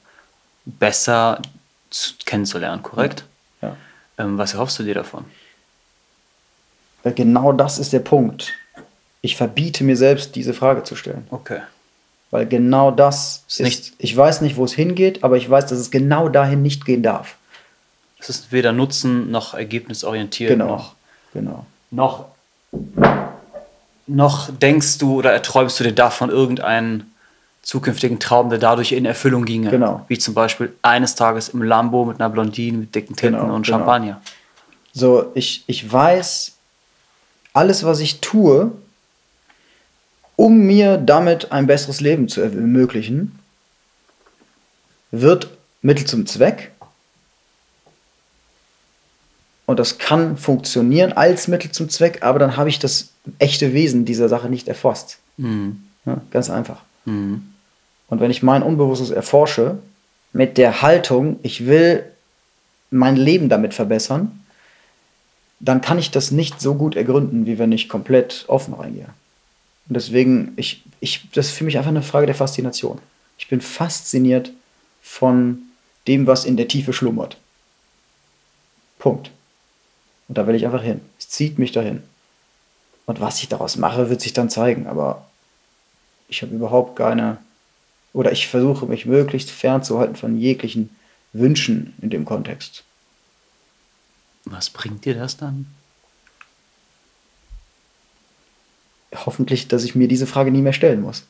[0.66, 1.42] besser
[1.90, 3.26] zu, kennenzulernen, korrekt?
[4.18, 5.26] Ähm, was erhoffst du dir davon?
[7.04, 8.54] Weil genau das ist der Punkt.
[9.22, 11.28] Ich verbiete mir selbst, diese Frage zu stellen.
[11.32, 11.62] Okay.
[12.32, 15.80] Weil genau das ist, nicht- ich weiß nicht, wo es hingeht, aber ich weiß, dass
[15.80, 17.36] es genau dahin nicht gehen darf.
[18.20, 20.68] Es ist weder Nutzen noch ergebnisorientiert Genau.
[20.68, 20.96] noch,
[21.34, 21.66] Genau.
[21.92, 22.26] noch,
[24.08, 27.13] noch denkst du oder erträumst du dir davon irgendeinen
[27.64, 29.72] zukünftigen Traum, der dadurch in Erfüllung ginge.
[29.72, 30.06] Genau.
[30.10, 33.66] Wie zum Beispiel eines Tages im Lambo mit einer Blondine mit dicken Tinten Genau, und
[33.66, 33.80] genau.
[33.80, 34.22] Champagner.
[34.94, 36.52] So, ich, ich weiß,
[37.54, 38.72] alles, was ich tue,
[40.36, 43.40] um mir damit ein besseres Leben zu ermöglichen,
[45.12, 45.50] wird
[45.82, 46.72] Mittel zum Zweck.
[49.66, 53.10] Und das kann funktionieren als Mittel zum Zweck, aber dann habe ich das
[53.40, 55.20] echte Wesen dieser Sache nicht erfasst.
[55.38, 55.84] Mhm.
[56.06, 56.82] Ja, ganz einfach.
[57.06, 57.53] Mhm.
[58.14, 59.80] Und wenn ich mein Unbewusstes erforsche,
[60.34, 62.06] mit der Haltung, ich will
[62.92, 64.46] mein Leben damit verbessern,
[65.60, 69.10] dann kann ich das nicht so gut ergründen, wie wenn ich komplett offen reingehe.
[69.90, 73.00] Und deswegen, ich, ich, das ist für mich einfach eine Frage der Faszination.
[73.40, 74.52] Ich bin fasziniert
[75.02, 75.64] von
[76.08, 77.38] dem, was in der Tiefe schlummert.
[79.00, 79.32] Punkt.
[80.28, 81.02] Und da will ich einfach hin.
[81.18, 82.04] Es zieht mich dahin.
[83.08, 84.86] Und was ich daraus mache, wird sich dann zeigen.
[84.86, 85.26] Aber
[86.28, 87.40] ich habe überhaupt keine,
[88.14, 90.96] oder ich versuche mich möglichst fernzuhalten von jeglichen
[91.34, 92.84] Wünschen in dem Kontext.
[94.46, 95.68] Was bringt dir das dann?
[99.16, 101.24] Hoffentlich, dass ich mir diese Frage nie mehr stellen muss.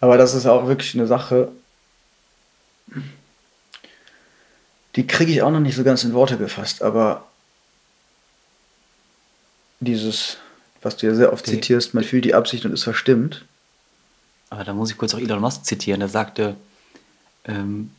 [0.00, 1.50] Aber das ist auch wirklich eine Sache,
[4.96, 7.26] die kriege ich auch noch nicht so ganz in Worte gefasst, aber
[9.80, 10.38] dieses,
[10.82, 13.44] was du ja sehr oft Die- zitierst, man fühlt die Absicht und ist verstimmt.
[14.52, 16.00] Aber da muss ich kurz auch Elon Musk zitieren.
[16.00, 16.56] Der sagte,
[17.46, 17.90] ähm,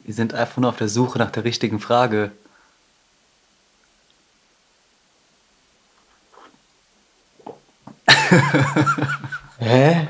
[0.00, 2.32] wir sind einfach nur auf der Suche nach der richtigen Frage.
[9.60, 10.08] Hä?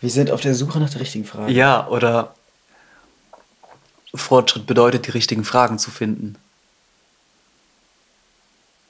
[0.00, 1.52] Wir sind auf der Suche nach der richtigen Frage.
[1.52, 2.34] Ja, oder
[4.14, 6.38] Fortschritt bedeutet, die richtigen Fragen zu finden.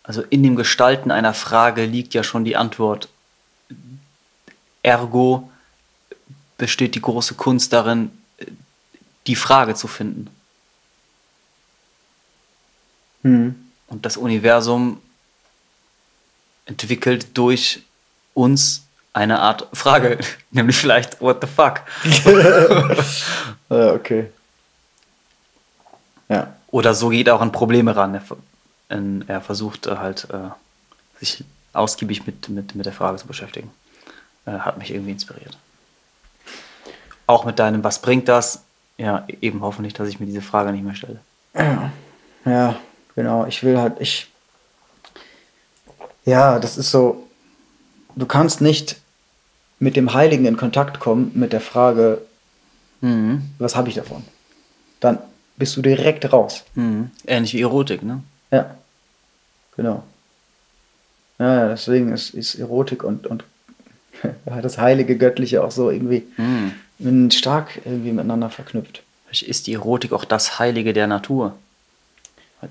[0.04, 3.08] Also in dem Gestalten einer Frage liegt ja schon die Antwort.
[4.82, 5.50] Ergo
[6.58, 8.10] besteht die große Kunst darin,
[9.26, 10.30] die Frage zu finden.
[13.22, 13.54] Hm.
[13.88, 15.00] Und das Universum
[16.66, 17.82] entwickelt durch
[18.34, 18.82] uns
[19.12, 20.18] eine Art Frage,
[20.50, 21.82] nämlich vielleicht, what the fuck?
[23.68, 24.30] Ja, okay.
[26.28, 26.54] Ja.
[26.68, 28.14] Oder so geht er auch an Probleme ran.
[28.14, 30.50] Er, er versucht halt, äh,
[31.18, 31.42] sich
[31.76, 33.70] ausgiebig mit, mit, mit der Frage zu beschäftigen.
[34.46, 35.56] Äh, hat mich irgendwie inspiriert.
[37.26, 38.62] Auch mit deinem, was bringt das?
[38.98, 41.20] Ja, eben hoffentlich, dass ich mir diese Frage nicht mehr stelle.
[41.54, 41.92] Ja.
[42.44, 42.76] Ja.
[43.14, 44.28] Genau, ich will halt, ich.
[46.24, 47.26] Ja, das ist so.
[48.14, 48.96] Du kannst nicht
[49.78, 52.22] mit dem Heiligen in Kontakt kommen mit der Frage,
[53.02, 53.50] Mhm.
[53.58, 54.24] was habe ich davon?
[55.00, 55.18] Dann
[55.56, 56.64] bist du direkt raus.
[56.74, 57.10] Mhm.
[57.26, 58.22] Ähnlich wie Erotik, ne?
[58.50, 58.74] Ja,
[59.76, 60.02] genau.
[61.38, 63.44] Ja, deswegen ist, ist Erotik und, und
[64.46, 66.24] ja, das Heilige, Göttliche auch so irgendwie
[66.98, 67.30] Mhm.
[67.30, 69.02] stark irgendwie miteinander verknüpft.
[69.30, 71.54] Ist die Erotik auch das Heilige der Natur.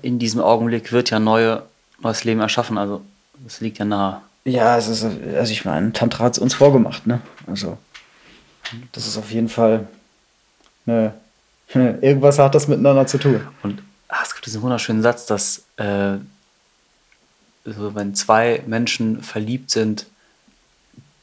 [0.02, 1.62] In diesem Augenblick wird ja neue,
[2.02, 3.02] neues Leben erschaffen, also
[3.44, 4.20] das liegt ja nahe.
[4.44, 7.20] Ja, es ist, also ich meine, Tantra hat es uns vorgemacht, ne?
[7.46, 7.78] Also,
[8.92, 9.86] das ist auf jeden Fall,
[10.86, 11.12] ne,
[11.74, 13.40] irgendwas hat das miteinander zu tun.
[13.62, 16.16] Und ah, es gibt diesen wunderschönen Satz, dass äh,
[17.66, 20.06] so, wenn zwei Menschen verliebt sind,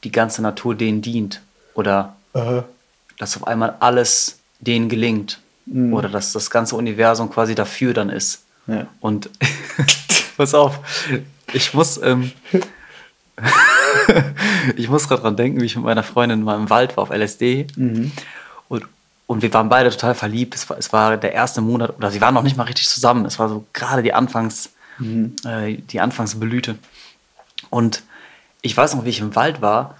[0.04, 1.40] die ganze Natur denen dient.
[1.74, 2.16] Oder
[3.18, 5.40] dass auf einmal alles denen gelingt.
[5.66, 5.94] Mhm.
[5.94, 8.44] Oder dass das ganze Universum quasi dafür dann ist.
[8.66, 8.86] Ja.
[9.00, 9.30] Und
[10.36, 10.80] pass auf,
[11.52, 12.32] ich muss, ähm,
[14.76, 17.10] ich muss gerade dran denken, wie ich mit meiner Freundin mal im Wald war auf
[17.10, 17.66] LSD.
[17.76, 18.12] Mhm.
[18.68, 18.84] Und,
[19.26, 20.54] und wir waren beide total verliebt.
[20.54, 23.24] Es war, es war der erste Monat, oder sie waren noch nicht mal richtig zusammen.
[23.24, 26.76] Es war so gerade die Anfangs, äh, die Anfangsblüte.
[27.70, 28.02] Und
[28.62, 29.96] ich weiß noch, wie ich im Wald war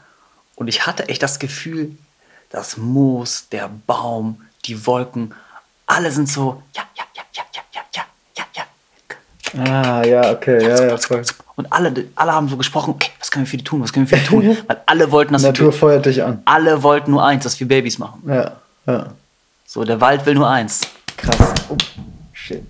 [0.56, 1.96] und ich hatte echt das Gefühl,
[2.50, 5.34] das Moos, der Baum, die Wolken,
[5.86, 7.62] alle sind so, ja, ja, ja, ja, ja,
[7.94, 8.02] ja,
[8.36, 9.72] ja, ja, ja.
[9.72, 11.22] Ah, ja, okay, ja, ja, voll.
[11.56, 14.10] Und alle, alle haben so gesprochen, okay, was können wir für die tun, was können
[14.10, 14.56] wir für die tun?
[14.66, 16.42] Weil alle wollten das Natur feuert dich an.
[16.44, 18.22] alle wollten nur eins, dass wir Babys machen.
[18.26, 18.56] Ja,
[18.86, 19.06] ja.
[19.66, 20.82] So, der Wald will nur eins.
[21.16, 21.36] Krass.
[21.68, 21.76] Oh,
[22.32, 22.64] shit.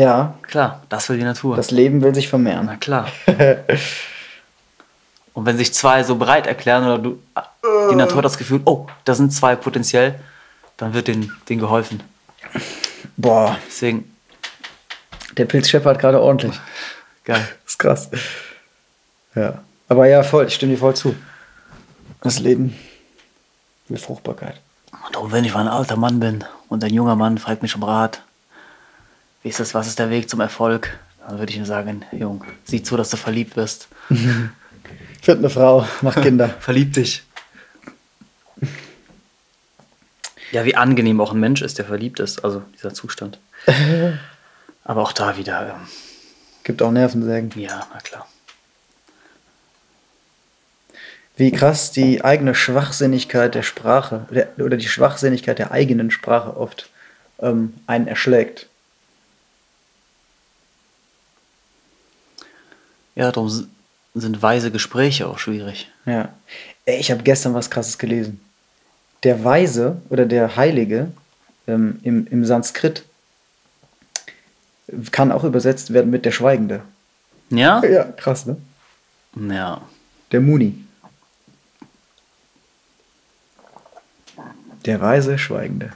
[0.00, 1.56] Ja, Klar, das will die Natur.
[1.56, 2.80] das Leben will sich Na vermehren.
[2.80, 3.08] klar.
[5.34, 7.22] Und wenn sich zwei so bereit erklären oder du,
[7.90, 10.14] die Natur hat das Gefühl, oh, da sind zwei potenziell,
[10.78, 12.02] dann wird denen, denen geholfen.
[13.16, 14.10] Boah, Deswegen,
[15.36, 16.58] der Pilz scheppert gerade ordentlich.
[17.24, 17.46] geil.
[17.64, 18.10] Das ist krass.
[19.34, 19.62] Ja.
[19.88, 21.14] Aber ja, voll, ich stimme dir voll zu.
[22.22, 22.74] Das Leben
[23.88, 24.60] will Fruchtbarkeit.
[25.06, 27.76] Und auch wenn ich mal ein alter Mann bin und ein junger Mann fragt mich
[27.76, 28.22] um Rat,
[29.42, 30.98] wie ist das, was ist der Weg zum Erfolg?
[31.26, 33.88] Dann würde ich ihm sagen, Jung, sieh zu, dass du verliebt wirst.
[34.08, 36.48] Find eine Frau, mach Kinder.
[36.60, 37.22] Verlieb dich.
[40.52, 43.38] Ja, wie angenehm auch ein Mensch ist, der verliebt ist, also dieser Zustand.
[44.84, 45.86] Aber auch da wieder, ähm,
[46.64, 47.52] Gibt auch Nervensägen.
[47.60, 48.26] ja, na klar.
[51.36, 56.90] Wie krass die eigene Schwachsinnigkeit der Sprache der, oder die Schwachsinnigkeit der eigenen Sprache oft
[57.40, 58.69] ähm, einen erschlägt.
[63.20, 63.50] Ja, darum
[64.14, 65.90] sind weise Gespräche auch schwierig.
[66.06, 66.30] Ja.
[66.86, 68.40] Ich habe gestern was Krasses gelesen.
[69.24, 71.12] Der Weise oder der Heilige
[71.66, 73.04] ähm, im, im Sanskrit
[75.10, 76.80] kann auch übersetzt werden mit der Schweigende.
[77.50, 77.82] Ja?
[77.90, 78.56] Ja, krass, ne?
[79.34, 79.82] Ja.
[80.32, 80.82] Der Muni.
[84.86, 85.92] Der weise Schweigende.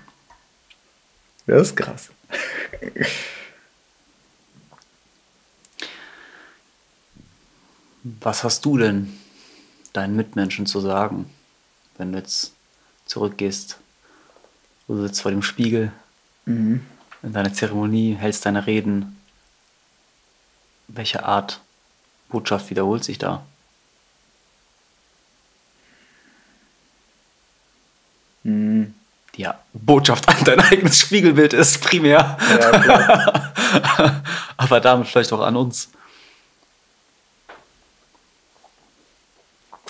[1.46, 2.10] Das ist krass.
[8.04, 9.18] Was hast du denn
[9.94, 11.30] deinen Mitmenschen zu sagen,
[11.96, 12.52] wenn du jetzt
[13.06, 13.78] zurückgehst?
[14.86, 15.90] Du sitzt vor dem Spiegel
[16.44, 16.84] Mhm.
[17.22, 19.18] in deiner Zeremonie, hältst deine Reden.
[20.88, 21.60] Welche Art
[22.28, 23.46] Botschaft wiederholt sich da?
[28.42, 28.94] Mhm.
[29.34, 32.36] Die ja, Botschaft an dein eigenes Spiegelbild ist primär.
[32.60, 34.22] Ja.
[34.56, 35.88] Aber damit vielleicht auch an uns.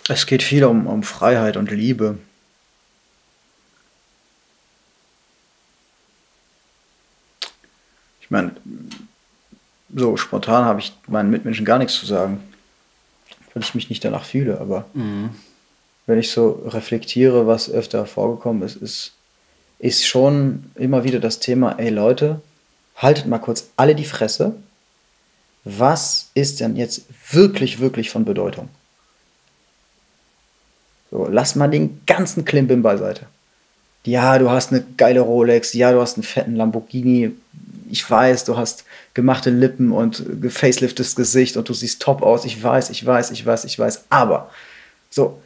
[0.08, 2.18] Es geht viel um, um Freiheit und Liebe.
[8.20, 8.52] Ich meine,
[9.94, 12.42] so spontan habe ich meinen Mitmenschen gar nichts zu sagen,
[13.52, 14.60] weil ich mich nicht danach fühle.
[14.60, 14.84] Aber
[16.06, 19.12] wenn ich so reflektiere, was öfter vorgekommen ist, ist,
[19.78, 22.42] ist schon immer wieder das Thema, ey Leute,
[22.96, 24.54] haltet mal kurz alle die Fresse.
[25.64, 28.68] Was ist denn jetzt wirklich, wirklich von Bedeutung?
[31.14, 33.26] So, lass mal den ganzen Klimbim beiseite.
[34.04, 37.30] Ja, du hast eine geile Rolex, ja, du hast einen fetten Lamborghini.
[37.88, 38.82] Ich weiß, du hast
[39.14, 42.44] gemachte Lippen und gefaceliftes Gesicht und du siehst top aus.
[42.44, 44.06] Ich weiß, ich weiß, ich weiß, ich weiß.
[44.10, 44.50] Aber,
[45.08, 45.40] so,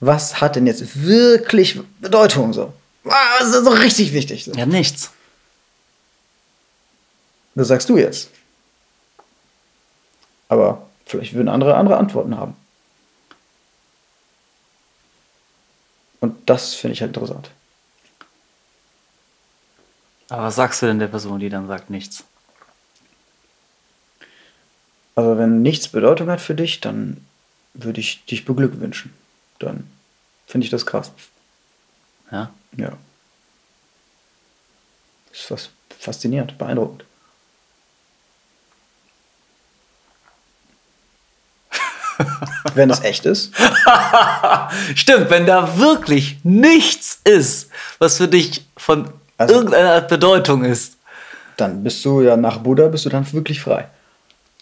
[0.00, 2.72] was hat denn jetzt wirklich Bedeutung so?
[3.04, 4.46] Ah, Das ist so richtig wichtig.
[4.46, 4.52] So.
[4.52, 5.10] Ja, nichts.
[7.54, 8.30] Das sagst du jetzt.
[10.48, 12.56] Aber vielleicht würden andere andere Antworten haben.
[16.22, 17.50] Und das finde ich halt interessant.
[20.28, 22.22] Aber was sagst du denn der Person, die dann sagt nichts?
[25.16, 27.26] Also wenn nichts Bedeutung hat für dich, dann
[27.74, 29.12] würde ich dich beglückwünschen.
[29.58, 29.90] Dann
[30.46, 31.10] finde ich das krass.
[32.30, 32.54] Ja?
[32.76, 32.96] Ja.
[35.30, 37.04] Das ist fast faszinierend, beeindruckend.
[42.74, 43.52] Wenn es echt ist.
[44.94, 49.08] Stimmt, wenn da wirklich nichts ist, was für dich von
[49.38, 50.96] Also- irgendeiner Art Bedeutung ist.
[51.56, 53.88] Dann bist du ja nach Buddha, bist du dann wirklich frei.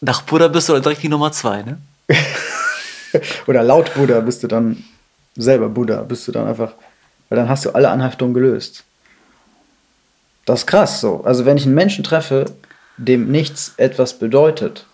[0.01, 1.79] Nach Buddha bist du dann direkt die Nummer zwei, ne?
[3.47, 4.85] Oder laut Buddha bist du dann
[5.37, 6.73] selber Buddha, bist du dann einfach,
[7.29, 8.85] weil dann hast du alle Anhaftungen gelöst.
[10.47, 11.23] Das ist krass so.
[11.25, 12.47] Also wenn ich einen Menschen treffe,
[12.97, 14.85] dem nichts etwas bedeutet,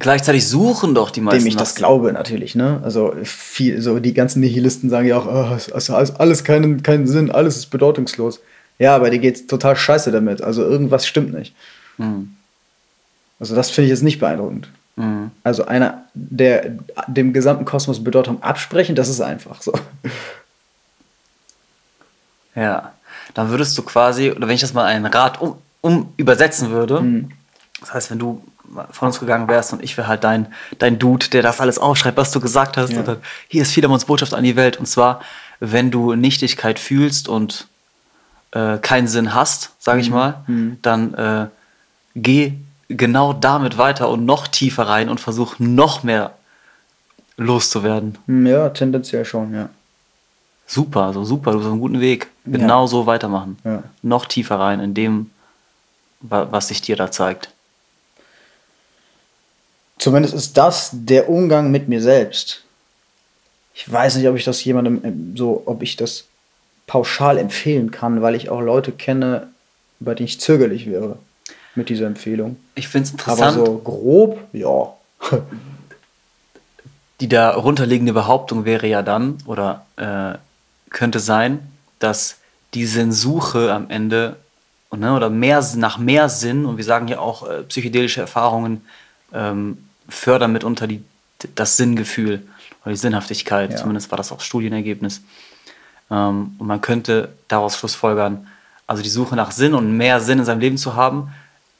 [0.00, 1.40] Gleichzeitig suchen doch die meisten.
[1.44, 2.80] dem ich das glaube natürlich, ne?
[2.82, 6.82] Also viel, so die ganzen Nihilisten sagen ja auch, oh, es es hat alles keinen,
[6.82, 8.40] keinen Sinn, alles ist bedeutungslos.
[8.78, 10.42] Ja, aber dir geht's total scheiße damit.
[10.42, 11.54] Also irgendwas stimmt nicht.
[11.98, 12.34] Mhm.
[13.38, 14.68] Also das finde ich jetzt nicht beeindruckend.
[14.96, 15.30] Mhm.
[15.44, 16.72] Also einer, der
[17.06, 19.72] dem gesamten Kosmos Bedeutung absprechen, das ist einfach so.
[22.54, 22.92] Ja.
[23.34, 27.00] Dann würdest du quasi, oder wenn ich das mal einen Rat um, um übersetzen würde,
[27.00, 27.28] Mhm.
[27.80, 28.42] das heißt, wenn du
[28.90, 30.46] von uns gegangen wärst und ich wäre halt dein,
[30.78, 32.92] dein Dude, der das alles aufschreibt, was du gesagt hast.
[32.92, 33.00] Ja.
[33.00, 33.16] Und dann,
[33.48, 34.76] hier ist Philemons Botschaft an die Welt.
[34.78, 35.20] Und zwar,
[35.58, 37.66] wenn du Nichtigkeit fühlst und
[38.52, 40.78] äh, keinen Sinn hast, sage ich mal, Mhm.
[40.82, 41.46] dann äh,
[42.16, 42.52] geh
[42.88, 46.32] genau damit weiter und noch tiefer rein und versuch noch mehr
[47.36, 48.18] loszuwerden.
[48.26, 49.68] Hm, Ja, tendenziell schon, ja.
[50.66, 52.28] Super, so super, du bist auf einem guten Weg.
[52.44, 53.58] Genau so weitermachen.
[53.64, 53.82] Ja.
[54.02, 55.30] Noch tiefer rein in dem,
[56.20, 57.50] wa- was sich dir da zeigt.
[60.00, 62.64] Zumindest ist das der Umgang mit mir selbst.
[63.74, 66.24] Ich weiß nicht, ob ich das jemandem ähm, so, ob ich das
[66.86, 69.48] pauschal empfehlen kann, weil ich auch Leute kenne,
[70.00, 71.18] bei denen ich zögerlich wäre
[71.74, 72.56] mit dieser Empfehlung.
[72.74, 74.94] Ich finde es Aber interessant, so grob, ja.
[77.20, 80.38] die darunterliegende Behauptung wäre ja dann, oder äh,
[80.88, 81.60] könnte sein,
[81.98, 82.38] dass
[82.72, 84.36] die Sinnsuche am Ende
[84.96, 88.82] ne, oder mehr, nach mehr Sinn, und wir sagen ja auch, äh, psychedelische Erfahrungen
[89.32, 91.02] ähm, fördern mitunter die,
[91.54, 92.42] das Sinngefühl
[92.82, 93.70] oder die Sinnhaftigkeit.
[93.70, 93.76] Ja.
[93.76, 95.22] Zumindest war das auch Studienergebnis.
[96.10, 98.46] Ähm, und man könnte daraus schlussfolgern,
[98.86, 101.32] also die Suche nach Sinn und mehr Sinn in seinem Leben zu haben,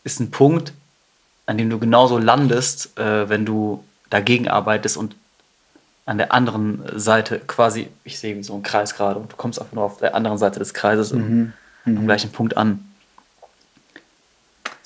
[0.05, 0.73] ist ein Punkt,
[1.47, 5.17] an dem du genauso landest, äh, wenn du dagegen arbeitest und
[6.07, 9.75] an der anderen Seite quasi, ich sehe so einen Kreis gerade und du kommst einfach
[9.75, 11.53] nur auf der anderen Seite des Kreises im,
[11.85, 12.90] am gleichen Punkt an.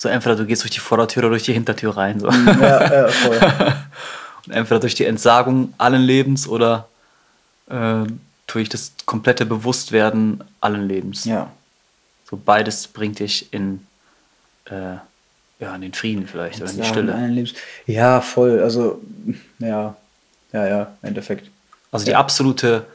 [0.05, 2.19] So entweder du gehst durch die Vordertür oder durch die Hintertür rein.
[2.19, 2.29] So.
[2.29, 3.39] ja, ja, voll.
[4.45, 6.87] Und entweder durch die Entsagung allen Lebens oder
[7.71, 8.03] äh,
[8.45, 11.25] durch das komplette Bewusstwerden allen Lebens.
[11.25, 11.49] Ja.
[12.29, 13.87] So beides bringt dich in,
[14.65, 14.97] äh,
[15.59, 17.15] ja, in den Frieden vielleicht oder in die Stille.
[17.15, 17.55] einen Lebens-
[17.87, 18.61] Ja, voll.
[18.61, 19.01] Also,
[19.57, 19.95] ja,
[20.53, 21.49] ja, ja, im Endeffekt.
[21.91, 22.85] Also die absolute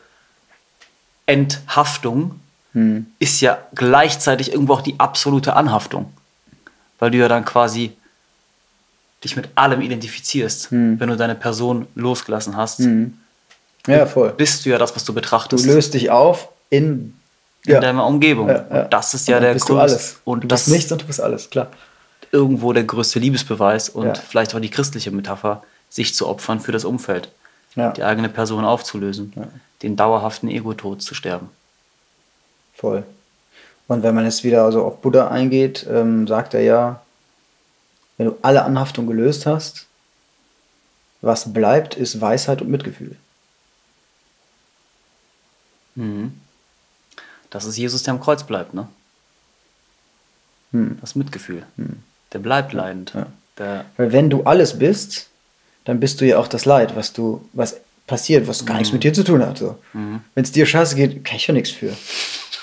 [1.27, 2.39] Enthaftung
[2.73, 3.07] Hm.
[3.19, 6.13] ist ja gleichzeitig irgendwo auch die absolute Anhaftung.
[7.01, 7.93] Weil du ja dann quasi
[9.25, 10.71] dich mit allem identifizierst.
[10.71, 11.01] Hm.
[11.01, 13.19] Wenn du deine Person losgelassen hast, Hm.
[13.87, 14.33] Ja, voll.
[14.37, 17.15] bist du ja das, was du Du betrachtest löst dich auf in,
[17.65, 18.49] in ja, deiner Umgebung.
[18.49, 18.83] ja, ja.
[18.85, 20.21] Und das ist ja der bist du größte alles.
[20.25, 21.69] und du das bist nichts und du bist alles, klar.
[22.31, 26.85] irgendwo der größte Liebesbeweis und vielleicht auch die christliche Metapher, sich zu opfern für das
[26.85, 27.31] Umfeld,
[27.75, 29.33] die eigene Person aufzulösen,
[29.83, 31.49] den dauerhaften Ego-Tod zu sterben.
[32.75, 33.05] voll.
[33.91, 37.03] Und wenn man jetzt wieder also auf Buddha eingeht, ähm, sagt er ja,
[38.19, 39.89] wenn du alle Anhaftung gelöst hast,
[41.23, 43.17] was bleibt, ist Weisheit und Mitgefühl.
[45.97, 46.41] Mhm.
[47.51, 48.87] Das ist Jesus, der am Kreuz bleibt, ne?
[50.71, 50.99] Hm.
[51.01, 51.65] Das Mitgefühl.
[52.33, 53.13] Der bleibt leidend.
[53.13, 53.27] Ja.
[53.59, 55.31] Der, Weil wenn du alles bist,
[55.85, 59.03] dann bist du ja auch das Leid, was du, was passiert, was gar nichts mit
[59.03, 59.59] dir zu tun hat.
[59.59, 59.81] So.
[59.95, 60.21] Mhm.
[60.37, 61.93] Wenn es dir scheiße geht, kann ich schon nichts für.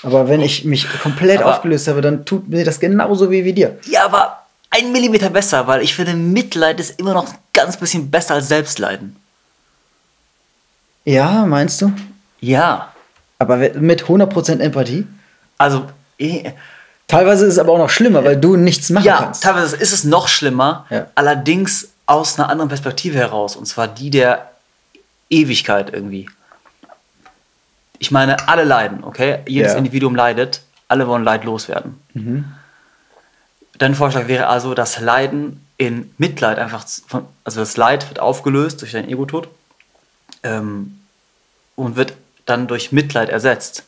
[0.02, 3.52] Aber wenn ich mich komplett Aber- aufgelöst habe, dann tut mir das genauso wie, wie
[3.52, 3.78] dir.
[3.90, 8.10] ja, aber ein Millimeter besser, weil ich finde, Mitleid ist immer noch ein ganz bisschen
[8.10, 9.16] besser als Selbstleiden.
[11.04, 11.92] Ja, meinst du?
[12.40, 12.92] Ja.
[13.38, 15.06] Aber mit 100% Empathie?
[15.56, 15.86] Also,
[16.18, 16.50] eh,
[17.06, 19.42] Teilweise ist es aber auch noch schlimmer, weil du nichts machen ja, kannst.
[19.42, 21.06] teilweise ist es noch schlimmer, Ja.
[21.14, 24.50] allerdings aus einer anderen Perspektive heraus, und zwar die der
[25.30, 26.28] Ewigkeit irgendwie.
[27.98, 29.40] Ich meine, alle leiden, okay?
[29.46, 29.78] Jedes Ja.
[29.78, 32.00] Individuum leidet, alle wollen Leid loswerden.
[32.14, 32.44] Mhm.
[33.78, 38.80] Dein Vorschlag wäre also, das Leiden in Mitleid einfach, von, also das Leid wird aufgelöst
[38.80, 39.48] durch deinen Ego-Tod
[40.42, 40.98] ähm,
[41.76, 42.14] und wird
[42.46, 43.84] dann durch Mitleid ersetzt.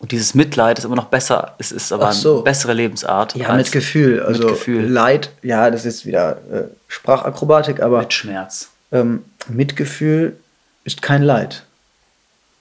[0.00, 1.54] Und dieses Mitleid ist immer noch besser.
[1.58, 2.36] Es ist aber so.
[2.36, 3.36] eine bessere Lebensart.
[3.36, 4.22] Ja, mit Gefühl.
[4.22, 4.86] Also Gefühl.
[4.86, 8.70] Leid, ja, das ist wieder äh, Sprachakrobatik, aber Mit Schmerz.
[8.92, 10.38] ähm, Mitgefühl
[10.84, 11.64] ist kein Leid.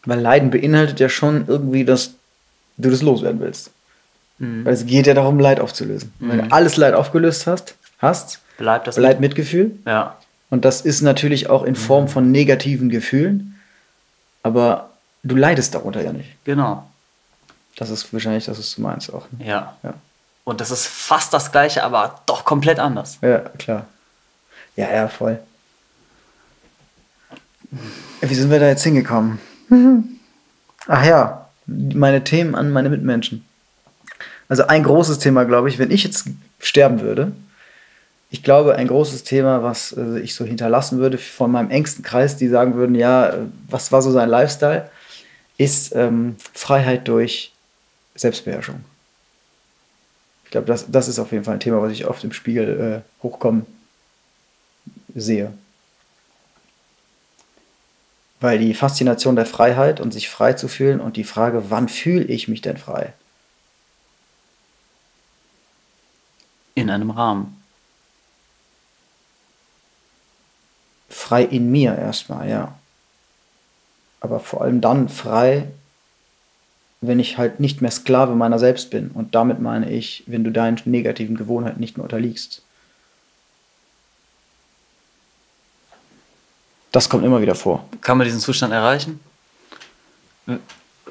[0.09, 2.11] Weil Leiden beinhaltet ja schon irgendwie, dass
[2.77, 3.71] du das loswerden willst.
[4.39, 4.65] Mhm.
[4.65, 6.11] Weil es geht ja darum, Leid aufzulösen.
[6.19, 9.71] Wenn du alles Leid aufgelöst hast, hast, Bleibt das bleibt Mitgefühl.
[9.85, 10.17] Ja.
[10.49, 13.59] Und das ist natürlich auch in Form von negativen Gefühlen.
[14.43, 14.89] Aber
[15.23, 16.29] du leidest darunter ja nicht.
[16.43, 16.89] Genau.
[17.77, 19.27] Das ist wahrscheinlich, das ist du meinst auch.
[19.37, 19.45] Ne?
[19.45, 19.77] Ja.
[19.83, 19.93] Ja.
[20.43, 23.19] Und das ist fast das gleiche, aber doch komplett anders.
[23.21, 23.85] ja, klar.
[24.75, 25.39] Ja, ja, voll.
[28.21, 29.39] Wie sind wir da jetzt hingekommen?
[30.87, 33.45] Ach ja, meine Themen an meine Mitmenschen.
[34.47, 36.27] Also ein großes Thema, glaube ich, wenn ich jetzt
[36.59, 37.31] sterben würde,
[38.31, 42.37] ich glaube, ein großes Thema, was äh, ich so hinterlassen würde von meinem engsten Kreis,
[42.37, 43.37] die sagen würden, ja, äh,
[43.67, 44.89] was war so sein Lifestyle,
[45.57, 47.51] ist ähm, Freiheit durch
[48.15, 48.83] Selbstbeherrschung.
[50.45, 53.03] Ich glaube, das, das ist auf jeden Fall ein Thema, was ich oft im Spiegel
[53.03, 53.65] äh, hochkommen
[55.15, 55.51] sehe.
[58.39, 62.23] Weil die Faszination der Freiheit und sich frei zu fühlen und die Frage, wann fühle
[62.23, 63.13] ich mich denn frei?
[66.75, 67.61] In einem Rahmen.
[71.09, 72.75] Frei in mir erstmal, ja.
[74.21, 75.67] Aber vor allem dann frei,
[77.01, 79.11] wenn ich halt nicht mehr Sklave meiner selbst bin.
[79.11, 82.61] Und damit meine ich, wenn du deinen negativen Gewohnheiten nicht mehr unterliegst.
[86.91, 87.87] Das kommt immer wieder vor.
[88.01, 89.19] Kann man diesen Zustand erreichen?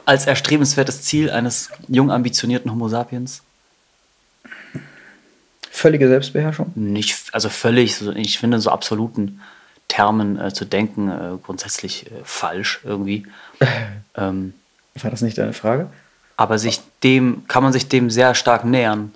[0.05, 3.43] Als erstrebenswertes Ziel eines jung ambitionierten Homo sapiens?
[5.71, 6.73] Völlige Selbstbeherrschung?
[6.75, 9.41] Nicht, also völlig, ich finde in so absoluten
[9.87, 13.27] Termen äh, zu denken äh, grundsätzlich äh, falsch irgendwie.
[14.17, 14.55] ähm,
[15.01, 15.89] War das nicht deine Frage?
[16.39, 19.13] aber sich dem, kann man sich dem sehr stark nähern.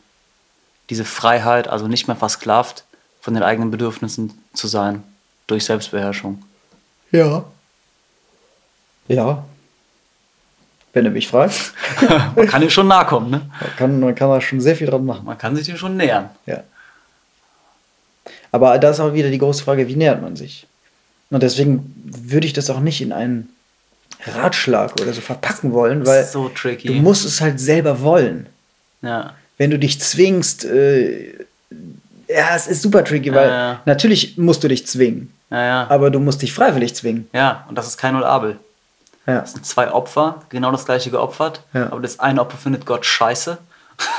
[0.91, 2.85] Diese Freiheit, also nicht mehr versklavt
[3.21, 5.05] von den eigenen Bedürfnissen zu sein,
[5.47, 6.43] durch Selbstbeherrschung.
[7.13, 7.45] Ja.
[9.09, 9.45] Ja.
[10.93, 11.73] Wenn du mich fragst,
[12.37, 13.51] Man kann ihm schon nahe kommen, ne?
[13.61, 15.25] man kann, man kann da schon sehr viel dran machen.
[15.25, 16.31] Man kann sich dem schon nähern.
[16.45, 16.65] Ja.
[18.51, 20.67] Aber da ist auch wieder die große Frage, wie nähert man sich?
[21.31, 23.49] Und deswegen würde ich das auch nicht in einen
[24.27, 26.89] Ratschlag oder so verpacken wollen, weil so tricky.
[26.89, 28.47] du musst es halt selber wollen.
[29.01, 29.35] Ja.
[29.57, 31.33] Wenn du dich zwingst, äh,
[32.35, 33.81] ja, es ist super tricky, weil Ja, ja.
[33.85, 37.29] natürlich musst du dich zwingen, Ja, aber du musst dich freiwillig zwingen.
[37.33, 38.59] ja, und das ist kein Null Abel.
[39.27, 39.41] Ja.
[39.41, 41.87] Das sind zwei Opfer, genau das gleiche geopfert, Ja.
[41.93, 43.59] aber das eine Opfer findet Gott scheiße.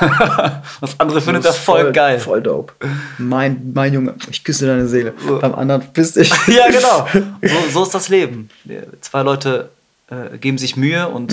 [0.80, 2.18] das andere findet er Das ist voll, geil.
[2.18, 2.72] Voll dope.
[3.18, 5.12] Mein, mein Junge, ich küsse deine Seele.
[5.40, 6.30] Beim anderen bist ich.
[6.46, 7.06] ja, genau.
[7.42, 8.48] So, so ist das Leben.
[9.02, 9.68] Zwei Leute
[10.10, 11.32] äh, geben sich Mühe und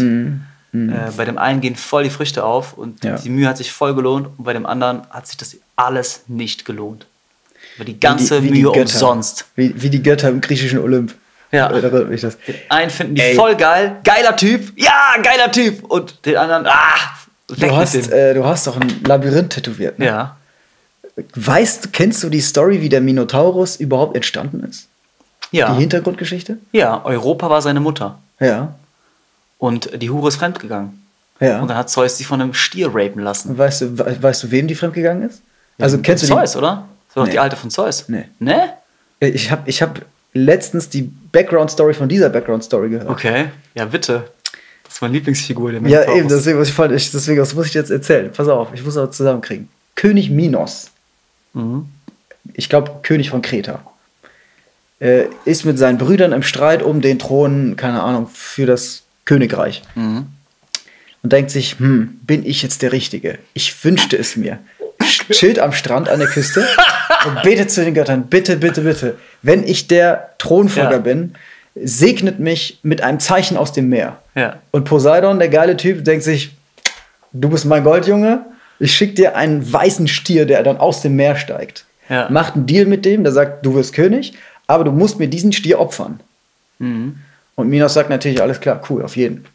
[0.73, 3.09] Äh, bei dem einen gehen voll die Früchte auf und Mhm.
[3.09, 3.17] Ja.
[3.17, 6.63] die Mühe hat sich voll gelohnt und bei dem anderen hat sich das alles nicht
[6.65, 7.05] gelohnt.
[7.75, 8.81] Aber die ganze Wie die- wie die Mühe Götter.
[8.93, 9.45] umsonst.
[9.55, 11.13] Wie, wie die Götter im griechischen Olymp.
[11.51, 11.67] Ja.
[11.67, 12.37] Erinnert mich das.
[12.69, 13.35] Einen finden die Ey.
[13.35, 15.83] voll geil, geiler Typ, ja, geiler Typ.
[15.83, 16.95] Und den anderen, ah,
[17.47, 19.99] Du hast, äh, du hast doch ein Labyrinth tätowiert.
[19.99, 20.05] Ne?
[20.05, 20.37] ja.
[21.35, 24.87] Weißt, kennst du die Story, wie der Minotaurus überhaupt entstanden ist?
[25.51, 25.73] Ja.
[25.73, 26.57] Die Hintergrundgeschichte?
[26.71, 28.19] ja, Europa war seine Mutter.
[28.39, 28.73] Ja.
[29.61, 31.03] Und die Hure ist fremdgegangen.
[31.39, 31.61] Ja.
[31.61, 33.49] Und dann hat Zeus sie von einem Stier rapen lassen.
[33.51, 35.43] Und weißt du, we- weißt du, wem die fremdgegangen ist?
[35.79, 36.33] Also kennst du die?
[36.33, 36.87] Zeus, oder?
[37.09, 37.31] Das war doch Nee.
[37.33, 38.05] die alte von Zeus.
[38.09, 38.25] Nee.
[38.39, 38.73] Ne?
[39.19, 40.01] Ich habe ich hab
[40.33, 43.07] letztens die Background-Story von dieser Background-Story gehört.
[43.07, 43.49] Okay.
[43.75, 44.23] Ja, bitte.
[44.83, 45.71] Das ist meine Lieblingsfigur.
[45.73, 48.31] Der Ja, eben, deswegen, was ich fand, ich, deswegen, das muss ich jetzt erzählen.
[48.35, 49.69] Pass auf, ich muss auch zusammenkriegen.
[49.95, 50.89] König Minos,
[51.53, 51.85] Mhm.
[52.55, 53.79] ich glaube König von Kreta,
[54.99, 59.81] äh, ist mit seinen Brüdern im Streit um den Thron, keine Ahnung, für das Königreich.
[59.95, 60.27] Mhm.
[61.23, 63.37] Und denkt sich, hm, bin ich jetzt der Richtige?
[63.53, 64.59] Ich wünschte es mir.
[65.31, 66.65] Chillt am Strand an der Küste
[67.25, 70.97] und betet zu den Göttern, bitte, bitte, bitte, wenn ich der Thronfolger Ja.
[70.99, 71.33] bin,
[71.75, 74.17] segnet mich mit einem Zeichen aus dem Meer.
[74.35, 74.57] Ja.
[74.71, 76.51] Und Poseidon, der geile Typ, denkt sich,
[77.33, 78.45] du bist mein Goldjunge,
[78.79, 81.85] ich schick dir einen weißen Stier, der dann aus dem Meer steigt.
[82.09, 82.29] Ja.
[82.29, 84.33] Macht einen Deal mit dem, der sagt, du wirst König,
[84.67, 86.19] aber du musst mir diesen Stier opfern.
[86.79, 87.19] Mhm.
[87.61, 89.45] Und Minos sagt natürlich, alles klar, cool, auf jeden.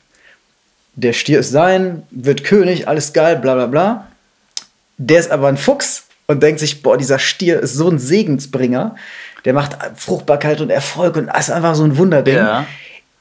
[0.94, 4.06] Der Stier ist sein, wird König, alles geil, bla bla bla.
[4.96, 8.96] Der ist aber ein Fuchs und denkt sich, boah, dieser Stier ist so ein Segensbringer.
[9.44, 12.36] Der macht Fruchtbarkeit und Erfolg und ist einfach so ein Wunderding.
[12.36, 12.66] Ja.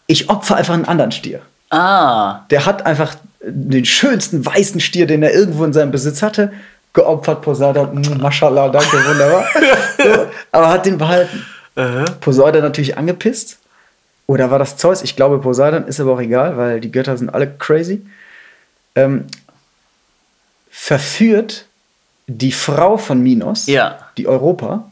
[0.08, 1.42] Ich opfer einfach einen anderen Stier.
[1.70, 2.46] Ah.
[2.50, 6.54] Der hat einfach den schönsten weißen Stier, den er irgendwo in seinem Besitz hatte,
[6.94, 7.42] geopfert.
[7.42, 9.46] Poseidon, mm, mashallah, danke, wunderbar.
[9.98, 11.46] so, aber hat den behalten.
[11.76, 12.06] Äh.
[12.22, 13.60] Poseidon natürlich angepisst.
[14.28, 15.02] Oder war das Zeus?
[15.04, 18.06] Ich glaube Poseidon, ist aber auch egal, weil die Götter sind alle crazy.
[18.96, 19.26] ähm,
[20.72, 21.66] verführt
[22.28, 24.00] die Frau von Minos, Ja.
[24.18, 24.90] die Europa,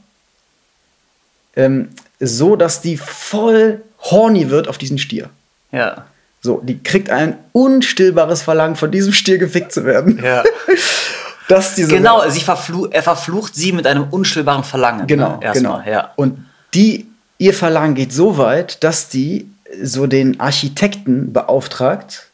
[1.56, 1.90] ähm,
[2.20, 5.30] so, dass die voll horny wird auf diesen Stier.
[5.72, 6.06] Ja.
[6.42, 10.22] So, die kriegt ein unstillbares Verlangen, von diesem Stier gefickt zu werden.
[10.24, 10.44] Ja.
[11.50, 15.08] Dass diese Genau, sie verflu er verflucht sie mit einem unstillbaren Verlangen.
[15.08, 15.40] Genau, ne?
[15.42, 15.92] Erstmal, genau.
[15.98, 16.12] ja.
[16.16, 17.08] Und die,
[17.44, 19.50] ihr Verlangen geht so weit, dass die
[19.82, 22.28] so den Architekten beauftragt,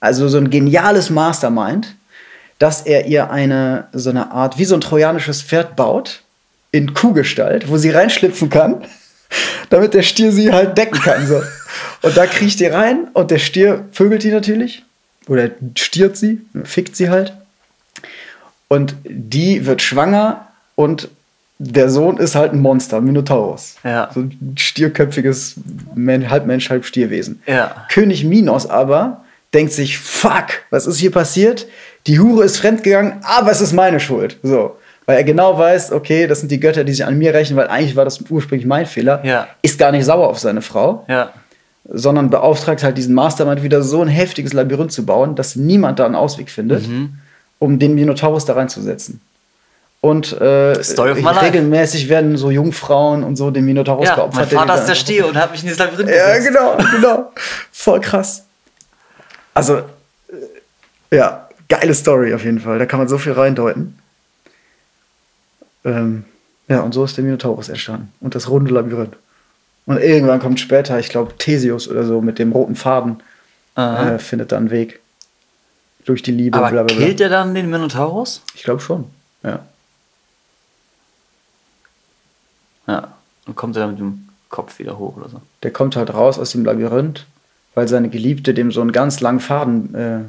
[0.00, 1.94] also so ein geniales Mastermind,
[2.58, 6.20] dass er ihr eine, so eine Art, wie so ein trojanisches Pferd baut,
[6.72, 8.84] in Kuhgestalt, wo sie reinschlüpfen kann,
[9.70, 11.26] damit der Stier sie halt decken kann.
[11.26, 11.42] So.
[12.02, 14.82] Und da kriecht die rein und der Stier vögelt die natürlich.
[15.26, 17.32] Oder stiert sie, fickt sie halt.
[18.68, 21.08] Und die wird schwanger und
[21.58, 23.76] der Sohn ist halt ein Monster, ein Minotaurus.
[23.84, 24.10] Ja.
[24.12, 25.54] So ein stierköpfiges,
[25.94, 27.42] Men halb Mensch, halb Stierwesen.
[27.46, 27.86] Ja.
[27.90, 31.66] König Minos aber denkt sich, fuck, was ist hier passiert?
[32.08, 34.36] Die Hure ist fremdgegangen, aber es ist meine Schuld.
[34.42, 34.76] So.
[35.06, 37.68] Weil er genau weiß, okay, das sind die Götter, die sich an mir rächen, weil
[37.68, 39.20] eigentlich war das ursprünglich mein Fehler.
[39.24, 39.46] Ja.
[39.62, 41.30] Ist gar nicht sauer auf seine Frau Ja.
[41.86, 46.06] sondern beauftragt halt diesen Mastermind wieder so ein heftiges Labyrinth zu bauen, dass niemand da
[46.06, 47.18] einen Ausweg findet, Mhm.
[47.58, 49.20] um den Minotaurus da reinzusetzen.
[50.04, 50.44] Und äh,
[50.76, 54.52] regelmäßig werden so Jungfrauen und so den Minotaurus Ja, geopfert.
[54.52, 56.48] mein Vater ist der Stier und hat mich in dieses Labyrinth Ja, gesetzt.
[56.48, 57.32] genau, genau.
[57.72, 58.44] Voll krass.
[59.54, 62.78] Also, äh, ja, geile Story auf jeden Fall.
[62.78, 63.98] Da kann man so viel reindeuten.
[65.86, 66.24] Ähm,
[66.68, 68.12] ja, und so ist der Minotaurus entstanden.
[68.20, 69.16] Und das runde Labyrinth.
[69.86, 73.22] Und irgendwann kommt später, ich glaube, Theseus oder so mit dem roten Faden,
[73.76, 75.00] äh, findet dann einen Weg.
[76.04, 77.06] Durch die Liebe, Aber bla bla bla.
[77.06, 78.42] killt er dann den Minotaurus?
[78.54, 79.04] Ich glaube schon.
[79.42, 79.60] Ja.
[82.86, 83.08] Ja.
[83.46, 85.40] Und kommt er dann mit dem Kopf wieder hoch oder so.
[85.62, 87.26] Der kommt halt raus aus dem Labyrinth,
[87.74, 90.20] weil seine Geliebte dem so einen ganz langen Faden äh,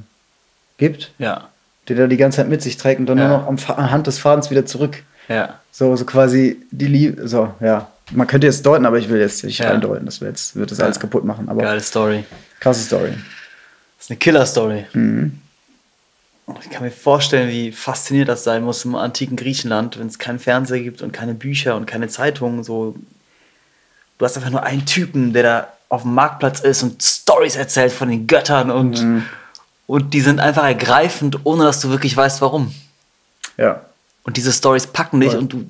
[0.77, 1.11] gibt.
[1.17, 1.49] Ja.
[1.87, 3.27] der da die ganze Zeit mit sich trägt und dann Ja.
[3.27, 5.03] nur noch am anhand des Fadens wieder zurück.
[5.29, 5.59] Ja.
[5.71, 7.87] So, so quasi die Liebe, so, ja.
[8.11, 9.69] Man könnte jetzt deuten, aber ich will jetzt nicht Ja.
[9.69, 10.05] reindeuten.
[10.07, 10.35] Das wird
[10.71, 11.01] das alles Ja.
[11.01, 11.47] kaputt machen.
[11.47, 12.23] Aber Geile Story.
[12.59, 13.09] krasse Story.
[13.97, 14.85] Das ist eine Killer-Story.
[14.93, 15.39] Mhm.
[16.45, 20.19] Und Ich kann mir vorstellen, wie faszinierend das sein muss im antiken Griechenland, wenn es
[20.19, 22.63] keinen Fernseher gibt und keine Bücher und keine Zeitungen.
[22.63, 22.95] So,
[24.17, 27.91] du hast einfach nur einen Typen, der da auf dem Marktplatz ist und Stories erzählt
[27.91, 29.25] von den Göttern und, Mhm.
[29.87, 32.73] und die sind einfach ergreifend, ohne dass du wirklich weißt, warum.
[33.57, 33.81] Ja.
[34.23, 35.39] Und diese Stories packen dich Voll.
[35.39, 35.65] und du,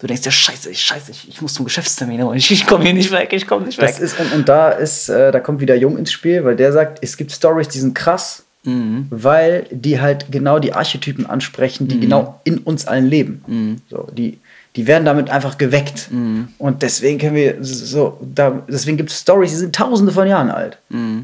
[0.00, 2.84] du denkst ja, scheiße, ich, scheiße, ich, ich muss zum Geschäftstermin, aber ich, ich komme
[2.84, 3.88] hier nicht weg, ich komme nicht weg.
[3.88, 6.72] Das ist, und, und da ist, äh, da kommt wieder Jung ins Spiel, weil der
[6.72, 9.06] sagt, es gibt Stories, die sind krass, Mhm.
[9.10, 13.80] weil die halt genau die Archetypen ansprechen, die genau in uns allen leben.
[13.88, 14.38] So, die,
[14.76, 16.10] die werden damit einfach geweckt.
[16.58, 20.50] Und deswegen können wir so, da, deswegen gibt es Stories, die sind tausende von Jahren
[20.50, 20.76] alt.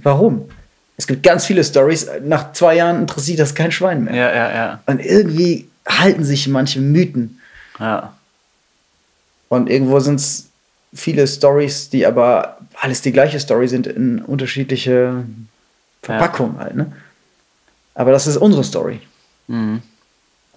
[0.03, 0.43] Warum?
[0.97, 4.15] Es gibt ganz viele Stories, nach zwei Jahren interessiert das kein Schwein mehr.
[4.15, 7.41] ja, ja, ja, Und irgendwie halten sich manche Mythen.
[7.79, 8.15] ja.
[9.51, 10.49] Und irgendwo sind es
[10.95, 15.25] viele Stories, die aber alles die gleiche Story sind in unterschiedliche
[16.03, 16.87] Verpackungen halt, ne?
[17.95, 19.01] Aber das ist unsere Story.
[19.47, 19.83] Mhm.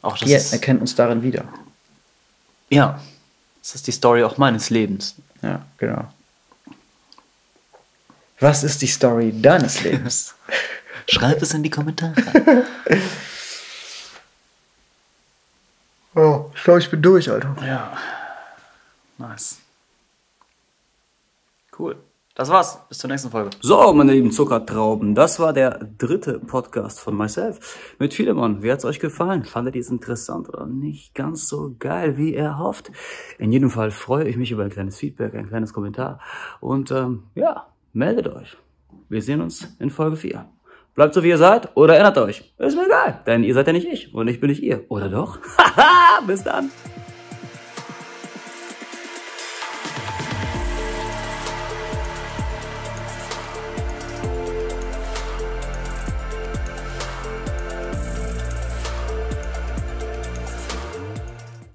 [0.01, 1.45] Auch das Wir ist, erkennen uns darin wieder.
[2.69, 2.99] ja,
[3.61, 5.15] das ist die Story auch meines Lebens.
[5.41, 6.11] Ja, genau.
[8.39, 10.35] Was ist die Story deines Lebens?
[11.09, 12.13] Schreib es in die Kommentare.
[16.15, 17.55] oh, ich glaube, ich bin durch, Alter.
[17.65, 17.97] ja.
[19.17, 19.57] Nice.
[21.77, 21.97] Cool.
[22.37, 22.87] Das war's.
[22.87, 23.49] Bis zur nächsten Folge.
[23.61, 28.61] So, meine lieben Zuckertrauben, das war der dritte Podcast von Myself mit Philemon.
[28.61, 29.43] Wie hat's euch gefallen?
[29.43, 32.91] Fandet ihr es interessant oder nicht ganz so geil, wie er hofft?
[33.39, 36.19] In jedem Fall freue ich mich über ein kleines Feedback, ein kleines Kommentar.
[36.59, 38.55] Und ähm, ja, meldet euch.
[39.09, 40.47] Wir sehen uns in Folge 4.
[40.93, 42.53] Bleibt so, wie ihr seid oder ändert euch.
[42.59, 44.85] Ist mir egal, denn ihr seid ja nicht ich und ich bin nicht ihr.
[44.89, 45.39] Oder doch?
[45.57, 46.69] Haha, bis dann.